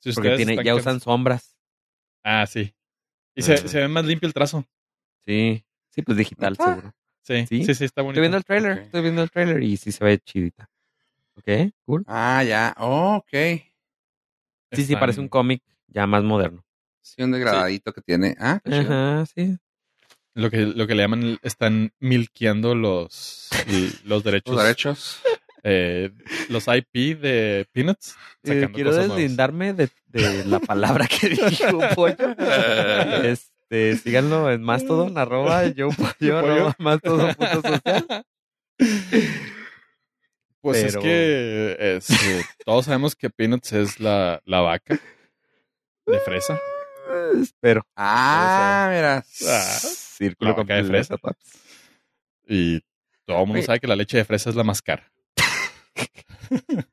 Si 0.00 0.12
Porque 0.14 0.36
tiene, 0.36 0.62
ya 0.64 0.74
usan 0.74 1.00
sombras. 1.00 1.56
Ah, 2.24 2.46
sí. 2.46 2.74
Y 3.36 3.42
se, 3.42 3.54
Ah. 3.54 3.56
se 3.56 3.78
ve 3.80 3.88
más 3.88 4.04
limpio 4.04 4.26
el 4.26 4.34
trazo. 4.34 4.66
Sí, 5.24 5.64
sí, 5.90 6.02
pues 6.02 6.18
digital, 6.18 6.52
¿Neta? 6.52 6.64
seguro. 6.74 6.94
Sí, 7.24 7.46
¿Sí? 7.46 7.64
sí, 7.64 7.74
sí, 7.74 7.84
está 7.84 8.02
bonito. 8.02 8.20
Estoy 8.20 8.22
viendo 8.22 8.36
el 8.38 8.44
trailer, 8.44 8.78
estoy 8.84 9.02
viendo 9.02 9.22
el 9.22 9.30
trailer 9.30 9.62
y 9.62 9.76
sí 9.76 9.92
se 9.92 10.04
ve 10.04 10.18
chidita. 10.18 10.68
Ok, 11.44 11.72
cool. 11.84 12.04
Ah, 12.06 12.42
ya. 12.44 12.72
Oh, 12.78 13.16
ok. 13.16 13.32
Sí, 14.72 14.84
sí, 14.84 14.94
parece 14.96 15.20
un 15.20 15.28
cómic 15.28 15.60
ya 15.88 16.06
más 16.06 16.22
moderno. 16.22 16.64
Sí, 17.02 17.20
un 17.22 17.32
degradadito 17.32 17.92
que 17.92 18.00
tiene. 18.00 18.36
Ah, 18.38 18.60
qué 18.64 18.70
chido. 18.70 18.92
Ajá, 18.92 19.26
sí. 19.26 19.58
Lo 20.34 20.50
que, 20.50 20.58
lo 20.58 20.86
que 20.86 20.94
le 20.94 21.02
llaman, 21.02 21.38
están 21.42 21.92
milqueando 21.98 22.74
los, 22.76 23.50
los 24.04 24.22
derechos. 24.22 24.54
Los 24.54 24.62
derechos. 24.62 25.20
eh, 25.64 26.10
los 26.48 26.68
IP 26.68 27.18
de 27.20 27.66
Peanuts. 27.72 28.14
Eh, 28.44 28.68
quiero 28.72 28.94
deslindarme 28.94 29.74
de, 29.74 29.90
de 30.06 30.44
la 30.44 30.60
palabra 30.60 31.06
que 31.08 31.28
dijo 31.50 31.80
Pollo. 31.94 32.36
Este, 33.72 33.96
síganlo 33.96 34.50
en 34.50 34.62
Mastodon, 34.62 35.16
arroba 35.16 35.66
yo 35.68 35.88
pollo, 35.88 36.12
Pollo. 36.18 36.38
arroba 36.38 36.74
mastodon 36.78 37.34
punto 37.34 37.62
social. 37.62 38.24
Pues 40.62 40.82
es 40.84 40.96
que 40.96 41.76
es, 41.96 42.08
eh, 42.10 42.42
todos 42.64 42.84
sabemos 42.86 43.14
que 43.16 43.28
Peanuts 43.30 43.72
es 43.72 44.00
la, 44.00 44.40
la 44.44 44.60
vaca 44.60 44.98
de 46.06 46.20
fresa. 46.20 46.58
espero. 47.42 47.84
Ah, 47.96 48.88
mira. 48.94 49.24
Ah, 49.48 49.78
Círculo 49.80 50.52
la 50.52 50.56
vaca 50.56 50.74
de 50.76 50.84
fresa. 50.84 51.16
paps. 51.18 51.58
Y 52.46 52.80
todo 53.26 53.38
el 53.40 53.46
mundo 53.46 53.58
Oye. 53.58 53.66
sabe 53.66 53.80
que 53.80 53.86
la 53.88 53.96
leche 53.96 54.16
de 54.16 54.24
fresa 54.24 54.50
es 54.50 54.56
la 54.56 54.64
más 54.64 54.80
cara. 54.82 55.12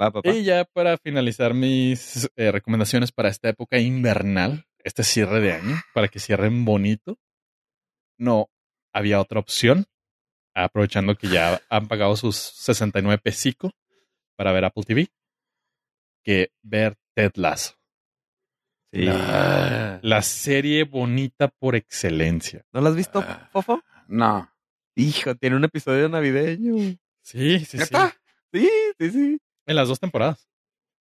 Va, 0.00 0.10
papá. 0.10 0.30
Y 0.30 0.44
ya 0.44 0.64
para 0.64 0.96
finalizar 0.98 1.52
mis 1.54 2.28
eh, 2.36 2.50
recomendaciones 2.50 3.12
para 3.12 3.28
esta 3.28 3.48
época 3.50 3.78
invernal, 3.78 4.66
este 4.82 5.04
cierre 5.04 5.40
de 5.40 5.52
año, 5.52 5.76
para 5.92 6.08
que 6.08 6.18
cierren 6.20 6.64
bonito, 6.64 7.18
no 8.18 8.48
había 8.92 9.20
otra 9.20 9.40
opción, 9.40 9.86
aprovechando 10.54 11.14
que 11.16 11.28
ya 11.28 11.60
han 11.70 11.88
pagado 11.88 12.16
sus 12.16 12.36
69 12.36 13.18
pesico 13.22 13.70
para 14.36 14.52
ver 14.52 14.64
Apple 14.64 14.84
TV, 14.84 15.08
que 16.22 16.52
ver 16.62 16.96
Ted 17.14 17.32
Lasso. 17.36 17.74
Sí. 18.92 19.04
La 19.04 20.20
serie 20.22 20.84
bonita 20.84 21.48
por 21.48 21.76
excelencia. 21.76 22.64
¿No 22.72 22.80
lo 22.80 22.88
has 22.88 22.96
visto, 22.96 23.20
Ah. 23.26 23.48
Fofo? 23.52 23.82
No. 24.08 24.50
Hijo, 24.96 25.34
tiene 25.36 25.56
un 25.56 25.64
episodio 25.64 26.08
navideño. 26.08 26.96
Sí, 27.22 27.60
sí, 27.60 27.64
sí. 27.64 27.78
¿Neta? 27.78 28.12
Sí, 28.52 28.68
sí, 28.98 29.10
sí. 29.10 29.40
En 29.66 29.76
las 29.76 29.86
dos 29.86 30.00
temporadas. 30.00 30.48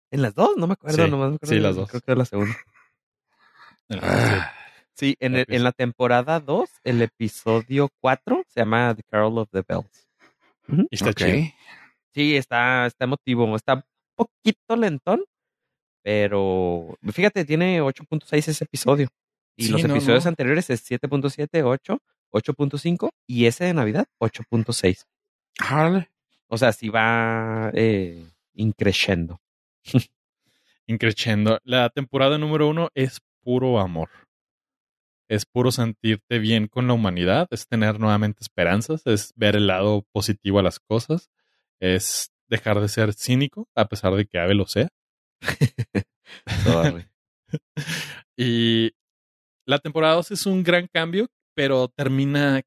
En 0.09 0.21
las 0.23 0.33
dos, 0.33 0.57
no 0.57 0.65
me 0.65 0.73
acuerdo, 0.73 1.05
Sí, 1.05 1.11
nomás 1.11 1.29
me 1.29 1.35
acuerdo 1.35 1.53
sí, 1.55 1.59
las 1.61 1.75
dos. 1.75 1.89
Creo 1.89 2.01
que 2.01 2.11
era 2.11 2.19
la 2.19 2.25
segunda. 2.25 2.55
En 3.89 4.01
las 4.01 4.11
dos, 4.11 4.29
sí. 4.31 4.35
Ah, 4.95 4.97
Sí, 4.97 5.15
en, 5.19 5.35
el- 5.35 5.45
en 5.49 5.63
la 5.63 5.71
temporada 5.73 6.39
2, 6.39 6.69
el 6.85 7.01
episodio 7.01 7.89
4 7.99 8.43
se 8.47 8.61
llama 8.61 8.95
The 8.95 9.03
Carol 9.03 9.37
of 9.39 9.49
the 9.51 9.61
Bells. 9.67 10.07
Y 10.89 10.95
está 10.95 11.09
ok. 11.09 11.15
chido. 11.17 11.37
Sí, 12.13 12.37
está, 12.37 12.85
está 12.85 13.03
emotivo, 13.05 13.53
está 13.57 13.73
un 13.75 13.83
poquito 14.15 14.75
lentón, 14.77 15.25
pero 16.01 16.97
fíjate, 17.11 17.43
tiene 17.43 17.81
8.6 17.81 18.47
ese 18.47 18.63
episodio. 18.63 19.09
Y 19.57 19.65
Sí, 19.65 19.71
los 19.73 19.83
no, 19.85 19.95
episodios 19.95 20.23
no. 20.25 20.29
anteriores 20.29 20.69
es 20.69 20.81
7.7, 20.89 21.63
8, 21.65 21.99
8.5 22.31 23.09
y 23.27 23.45
ese 23.47 23.65
de 23.65 23.73
Navidad 23.73 24.05
8.6. 24.19 25.03
Órale. 25.71 26.09
O 26.47 26.57
sea, 26.57 26.71
sí 26.71 26.87
va 26.89 27.69
eh, 27.73 28.25
increciendo. 28.53 29.39
Increchendo. 30.87 31.59
La 31.63 31.89
temporada 31.89 32.37
número 32.37 32.67
uno 32.69 32.89
es 32.93 33.19
puro 33.43 33.79
amor. 33.79 34.09
Es 35.29 35.45
puro 35.45 35.71
sentirte 35.71 36.39
bien 36.39 36.67
con 36.67 36.87
la 36.87 36.93
humanidad, 36.93 37.47
es 37.51 37.67
tener 37.67 37.99
nuevamente 37.99 38.39
esperanzas, 38.41 39.01
es 39.05 39.33
ver 39.35 39.55
el 39.55 39.67
lado 39.67 40.05
positivo 40.11 40.59
a 40.59 40.63
las 40.63 40.79
cosas, 40.79 41.29
es 41.79 42.31
dejar 42.47 42.79
de 42.79 42.89
ser 42.89 43.13
cínico, 43.13 43.67
a 43.75 43.87
pesar 43.87 44.13
de 44.15 44.25
que 44.25 44.39
Ave 44.39 44.55
lo 44.55 44.67
sea. 44.67 44.89
Y 48.37 48.91
la 49.65 49.79
temporada 49.79 50.15
2 50.15 50.31
es 50.31 50.45
un 50.45 50.63
gran 50.63 50.87
cambio, 50.87 51.27
pero 51.55 51.87
termina, 51.87 52.61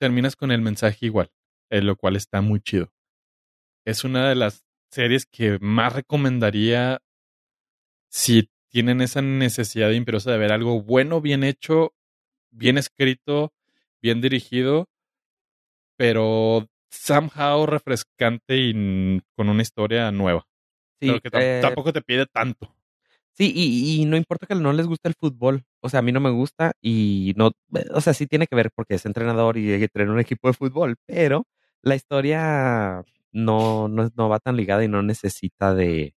terminas 0.00 0.34
con 0.34 0.50
el 0.50 0.62
mensaje 0.62 1.06
igual, 1.06 1.30
eh, 1.70 1.82
lo 1.82 1.96
cual 1.96 2.16
está 2.16 2.40
muy 2.40 2.60
chido. 2.60 2.90
Es 3.84 4.04
una 4.04 4.28
de 4.28 4.34
las 4.34 4.64
series 4.90 5.26
que 5.26 5.58
más 5.60 5.92
recomendaría 5.92 7.02
si 8.10 8.48
tienen 8.74 9.00
esa 9.02 9.22
necesidad 9.22 9.92
imperiosa 9.92 10.32
de 10.32 10.38
ver 10.38 10.50
algo 10.50 10.82
bueno, 10.82 11.20
bien 11.20 11.44
hecho, 11.44 11.94
bien 12.50 12.76
escrito, 12.76 13.52
bien 14.02 14.20
dirigido, 14.20 14.88
pero 15.96 16.66
somehow 16.90 17.66
refrescante 17.66 18.56
y 18.56 19.22
con 19.36 19.48
una 19.48 19.62
historia 19.62 20.10
nueva. 20.10 20.48
Sí, 21.00 21.06
Pero 21.06 21.20
que 21.20 21.30
eh, 21.34 21.60
tampoco 21.62 21.92
te 21.92 22.02
pide 22.02 22.26
tanto. 22.26 22.74
Sí, 23.30 23.52
y, 23.54 24.02
y 24.02 24.06
no 24.06 24.16
importa 24.16 24.48
que 24.48 24.56
no 24.56 24.72
les 24.72 24.88
guste 24.88 25.08
el 25.08 25.14
fútbol. 25.14 25.62
O 25.80 25.88
sea, 25.88 26.00
a 26.00 26.02
mí 26.02 26.10
no 26.10 26.18
me 26.18 26.30
gusta 26.30 26.72
y 26.82 27.32
no, 27.36 27.52
o 27.92 28.00
sea, 28.00 28.12
sí 28.12 28.26
tiene 28.26 28.48
que 28.48 28.56
ver 28.56 28.72
porque 28.74 28.96
es 28.96 29.06
entrenador 29.06 29.56
y 29.56 29.72
entrena 29.72 30.10
un 30.10 30.18
equipo 30.18 30.48
de 30.48 30.54
fútbol, 30.54 30.96
pero 31.06 31.46
la 31.80 31.94
historia 31.94 33.04
no, 33.30 33.86
no, 33.86 34.10
no 34.16 34.28
va 34.28 34.40
tan 34.40 34.56
ligada 34.56 34.82
y 34.82 34.88
no 34.88 35.00
necesita 35.04 35.76
de, 35.76 36.16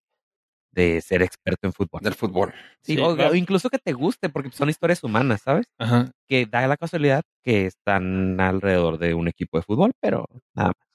de 0.78 1.00
ser 1.00 1.22
experto 1.22 1.66
en 1.66 1.72
fútbol. 1.72 2.00
Del 2.02 2.14
fútbol. 2.14 2.54
Sí, 2.82 2.94
Sí, 2.94 3.00
o, 3.02 3.34
incluso 3.34 3.68
que 3.68 3.78
te 3.78 3.92
guste 3.92 4.28
porque 4.28 4.50
son 4.52 4.68
historias 4.70 5.02
humanas, 5.02 5.42
¿sabes? 5.42 5.66
Ajá. 5.78 6.10
Que 6.28 6.46
da 6.46 6.66
la 6.68 6.76
casualidad 6.76 7.22
que 7.44 7.66
están 7.66 8.40
alrededor 8.40 8.98
de 8.98 9.14
un 9.14 9.26
equipo 9.28 9.58
de 9.58 9.64
fútbol, 9.64 9.92
pero 10.00 10.26
nada 10.54 10.68
más. 10.78 10.88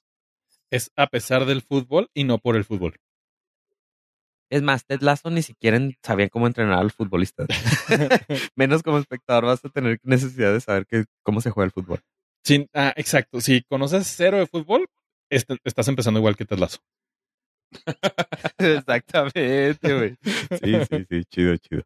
Es 0.71 0.89
a 0.95 1.07
pesar 1.07 1.45
del 1.45 1.61
fútbol 1.61 2.07
y 2.15 2.23
no 2.23 2.37
por 2.39 2.55
el 2.55 2.63
fútbol. 2.63 2.95
Es 4.49 4.61
más, 4.61 4.85
Ted 4.85 5.01
Lasso 5.01 5.29
ni 5.29 5.41
siquiera 5.41 5.79
sabían 6.03 6.29
cómo 6.29 6.47
entrenar 6.47 6.79
a 6.79 6.83
los 6.83 6.93
futbolistas. 6.93 7.47
Menos 8.55 8.83
como 8.83 8.99
espectador 8.99 9.45
vas 9.45 9.63
a 9.65 9.69
tener 9.69 9.99
necesidad 10.03 10.53
de 10.53 10.61
saber 10.61 10.85
que, 10.85 11.05
cómo 11.23 11.41
se 11.41 11.49
juega 11.49 11.65
el 11.65 11.71
fútbol. 11.71 11.99
Sí, 12.43 12.67
ah, 12.73 12.93
exacto. 12.95 13.41
Si 13.41 13.63
conoces 13.63 14.07
cero 14.15 14.37
de 14.37 14.47
fútbol, 14.47 14.85
est- 15.29 15.49
estás 15.63 15.87
empezando 15.87 16.19
igual 16.19 16.35
que 16.35 16.45
Ted 16.45 16.59
Lasso. 16.59 16.79
Exactamente, 18.57 19.93
güey. 19.93 20.17
Sí, 20.61 20.73
sí, 20.89 21.05
sí, 21.09 21.25
chido, 21.25 21.57
chido. 21.57 21.83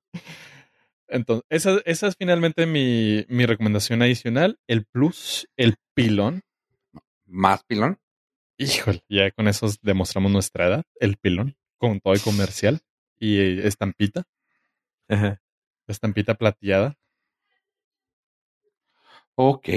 Entonces, 1.08 1.46
esa, 1.50 1.80
esa 1.86 2.08
es 2.08 2.16
finalmente 2.18 2.66
mi, 2.66 3.26
mi 3.30 3.46
recomendación 3.46 4.02
adicional. 4.02 4.60
El 4.68 4.86
plus, 4.86 5.48
el 5.56 5.76
pilón. 5.94 6.42
Más 7.26 7.64
pilón. 7.64 8.00
Híjole, 8.58 9.04
ya 9.08 9.32
con 9.32 9.48
eso 9.48 9.68
demostramos 9.82 10.32
nuestra 10.32 10.68
edad. 10.68 10.84
El 11.00 11.18
pilón, 11.18 11.56
con 11.78 12.00
todo 12.00 12.14
el 12.14 12.22
comercial 12.22 12.82
y 13.20 13.60
estampita, 13.60 14.24
Ajá. 15.08 15.42
estampita 15.88 16.36
plateada. 16.36 16.98
Ok, 19.36 19.70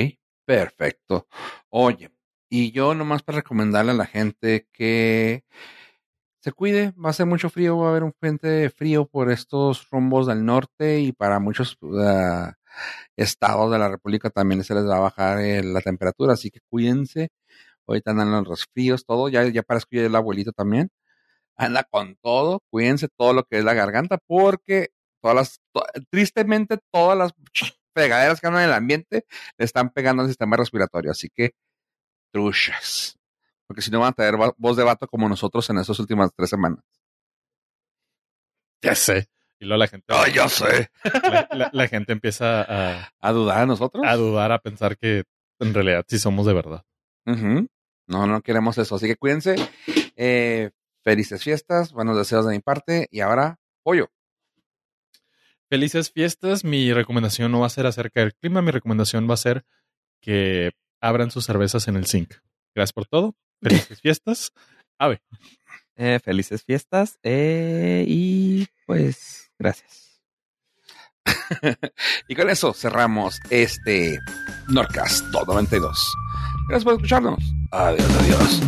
perfecto. 0.46 1.28
Oye, 1.68 2.10
y 2.48 2.72
yo 2.72 2.94
nomás 2.94 3.22
para 3.22 3.38
recomendarle 3.38 3.92
a 3.92 3.94
la 3.94 4.06
gente 4.06 4.66
que 4.72 5.44
se 6.40 6.52
cuide, 6.52 6.92
va 6.92 7.10
a 7.10 7.12
ser 7.12 7.26
mucho 7.26 7.50
frío, 7.50 7.78
va 7.78 7.88
a 7.88 7.90
haber 7.90 8.02
un 8.04 8.14
frente 8.14 8.70
frío 8.70 9.06
por 9.06 9.30
estos 9.30 9.88
rumbos 9.90 10.26
del 10.26 10.44
norte 10.44 11.00
y 11.00 11.12
para 11.12 11.38
muchos 11.38 11.78
ah, 12.02 12.54
estados 13.16 13.70
de 13.72 13.78
la 13.78 13.88
República 13.90 14.30
también 14.30 14.64
se 14.64 14.74
les 14.74 14.86
va 14.86 14.96
a 14.96 15.00
bajar 15.00 15.40
eh, 15.40 15.62
la 15.62 15.80
temperatura, 15.82 16.34
así 16.34 16.50
que 16.50 16.60
cuídense. 16.70 17.30
Ahorita 17.86 18.12
andan 18.12 18.32
los 18.32 18.48
resfríos, 18.48 19.04
todo, 19.06 19.28
ya, 19.28 19.48
ya 19.48 19.62
parezco 19.62 19.90
ya 19.92 20.02
el 20.06 20.14
abuelito 20.16 20.52
también. 20.52 20.90
Anda 21.56 21.84
con 21.84 22.16
todo, 22.22 22.62
cuídense 22.70 23.08
todo 23.16 23.34
lo 23.34 23.44
que 23.44 23.58
es 23.58 23.64
la 23.64 23.74
garganta, 23.74 24.18
porque 24.26 24.90
todas 25.22 25.36
las, 25.36 25.60
tristemente 26.10 26.78
todas 26.92 27.18
las 27.18 27.32
fregaderas 27.94 28.40
que 28.40 28.46
andan 28.48 28.64
en 28.64 28.70
el 28.70 28.74
ambiente 28.76 29.26
le 29.58 29.64
están 29.64 29.90
pegando 29.90 30.22
al 30.22 30.28
sistema 30.28 30.56
respiratorio, 30.56 31.10
así 31.12 31.28
que 31.30 31.52
truchas. 32.32 33.19
Porque 33.70 33.82
si 33.82 33.90
no 33.92 34.00
van 34.00 34.08
a 34.08 34.12
tener 34.12 34.34
voz 34.56 34.76
de 34.76 34.82
vato 34.82 35.06
como 35.06 35.28
nosotros 35.28 35.70
en 35.70 35.78
estas 35.78 35.96
últimas 36.00 36.32
tres 36.34 36.50
semanas. 36.50 36.80
Ya 38.82 38.96
sé. 38.96 39.28
Y 39.60 39.64
luego 39.64 39.78
la 39.78 39.86
gente. 39.86 40.06
¡Ay, 40.08 40.32
ya 40.32 40.48
sé! 40.48 40.90
La, 41.22 41.46
la- 41.52 41.70
la 41.72 41.86
gente 41.86 42.12
empieza 42.12 42.62
a, 42.62 43.12
¿A 43.20 43.30
dudar 43.32 43.58
a 43.58 43.66
nosotros? 43.66 44.02
a 44.04 44.16
dudar, 44.16 44.50
a 44.50 44.58
pensar 44.58 44.98
que 44.98 45.22
en 45.60 45.72
realidad 45.72 46.04
sí 46.08 46.18
somos 46.18 46.46
de 46.46 46.52
verdad. 46.52 46.84
No, 47.26 48.26
no 48.26 48.42
queremos 48.42 48.76
eso. 48.76 48.96
Así 48.96 49.06
que 49.06 49.14
cuídense. 49.14 49.54
Eh, 50.16 50.70
felices 51.04 51.44
fiestas, 51.44 51.92
buenos 51.92 52.16
deseos 52.16 52.44
de 52.46 52.52
mi 52.54 52.58
parte. 52.58 53.06
Y 53.12 53.20
ahora, 53.20 53.60
pollo. 53.84 54.10
Felices 55.68 56.10
fiestas. 56.10 56.64
Mi 56.64 56.92
recomendación 56.92 57.52
no 57.52 57.60
va 57.60 57.66
a 57.66 57.70
ser 57.70 57.86
acerca 57.86 58.18
del 58.18 58.34
clima. 58.34 58.62
Mi 58.62 58.72
recomendación 58.72 59.30
va 59.30 59.34
a 59.34 59.36
ser 59.36 59.64
que 60.20 60.72
abran 61.00 61.30
sus 61.30 61.44
cervezas 61.44 61.86
en 61.86 61.94
el 61.94 62.06
zinc. 62.06 62.34
Gracias 62.74 62.92
por 62.92 63.06
todo. 63.06 63.36
Felices 63.60 64.00
fiestas. 64.00 64.52
Ave. 64.98 65.22
Eh, 65.96 66.18
felices 66.22 66.64
fiestas 66.64 67.18
eh, 67.22 68.04
y 68.08 68.66
pues 68.86 69.50
gracias. 69.58 70.22
Y 72.28 72.34
con 72.34 72.48
eso 72.48 72.72
cerramos 72.72 73.38
este 73.50 74.18
Norcast 74.68 75.26
92. 75.26 76.12
Gracias 76.68 76.84
por 76.84 76.94
escucharnos. 76.94 77.38
Adiós, 77.72 78.08
adiós. 78.20 78.60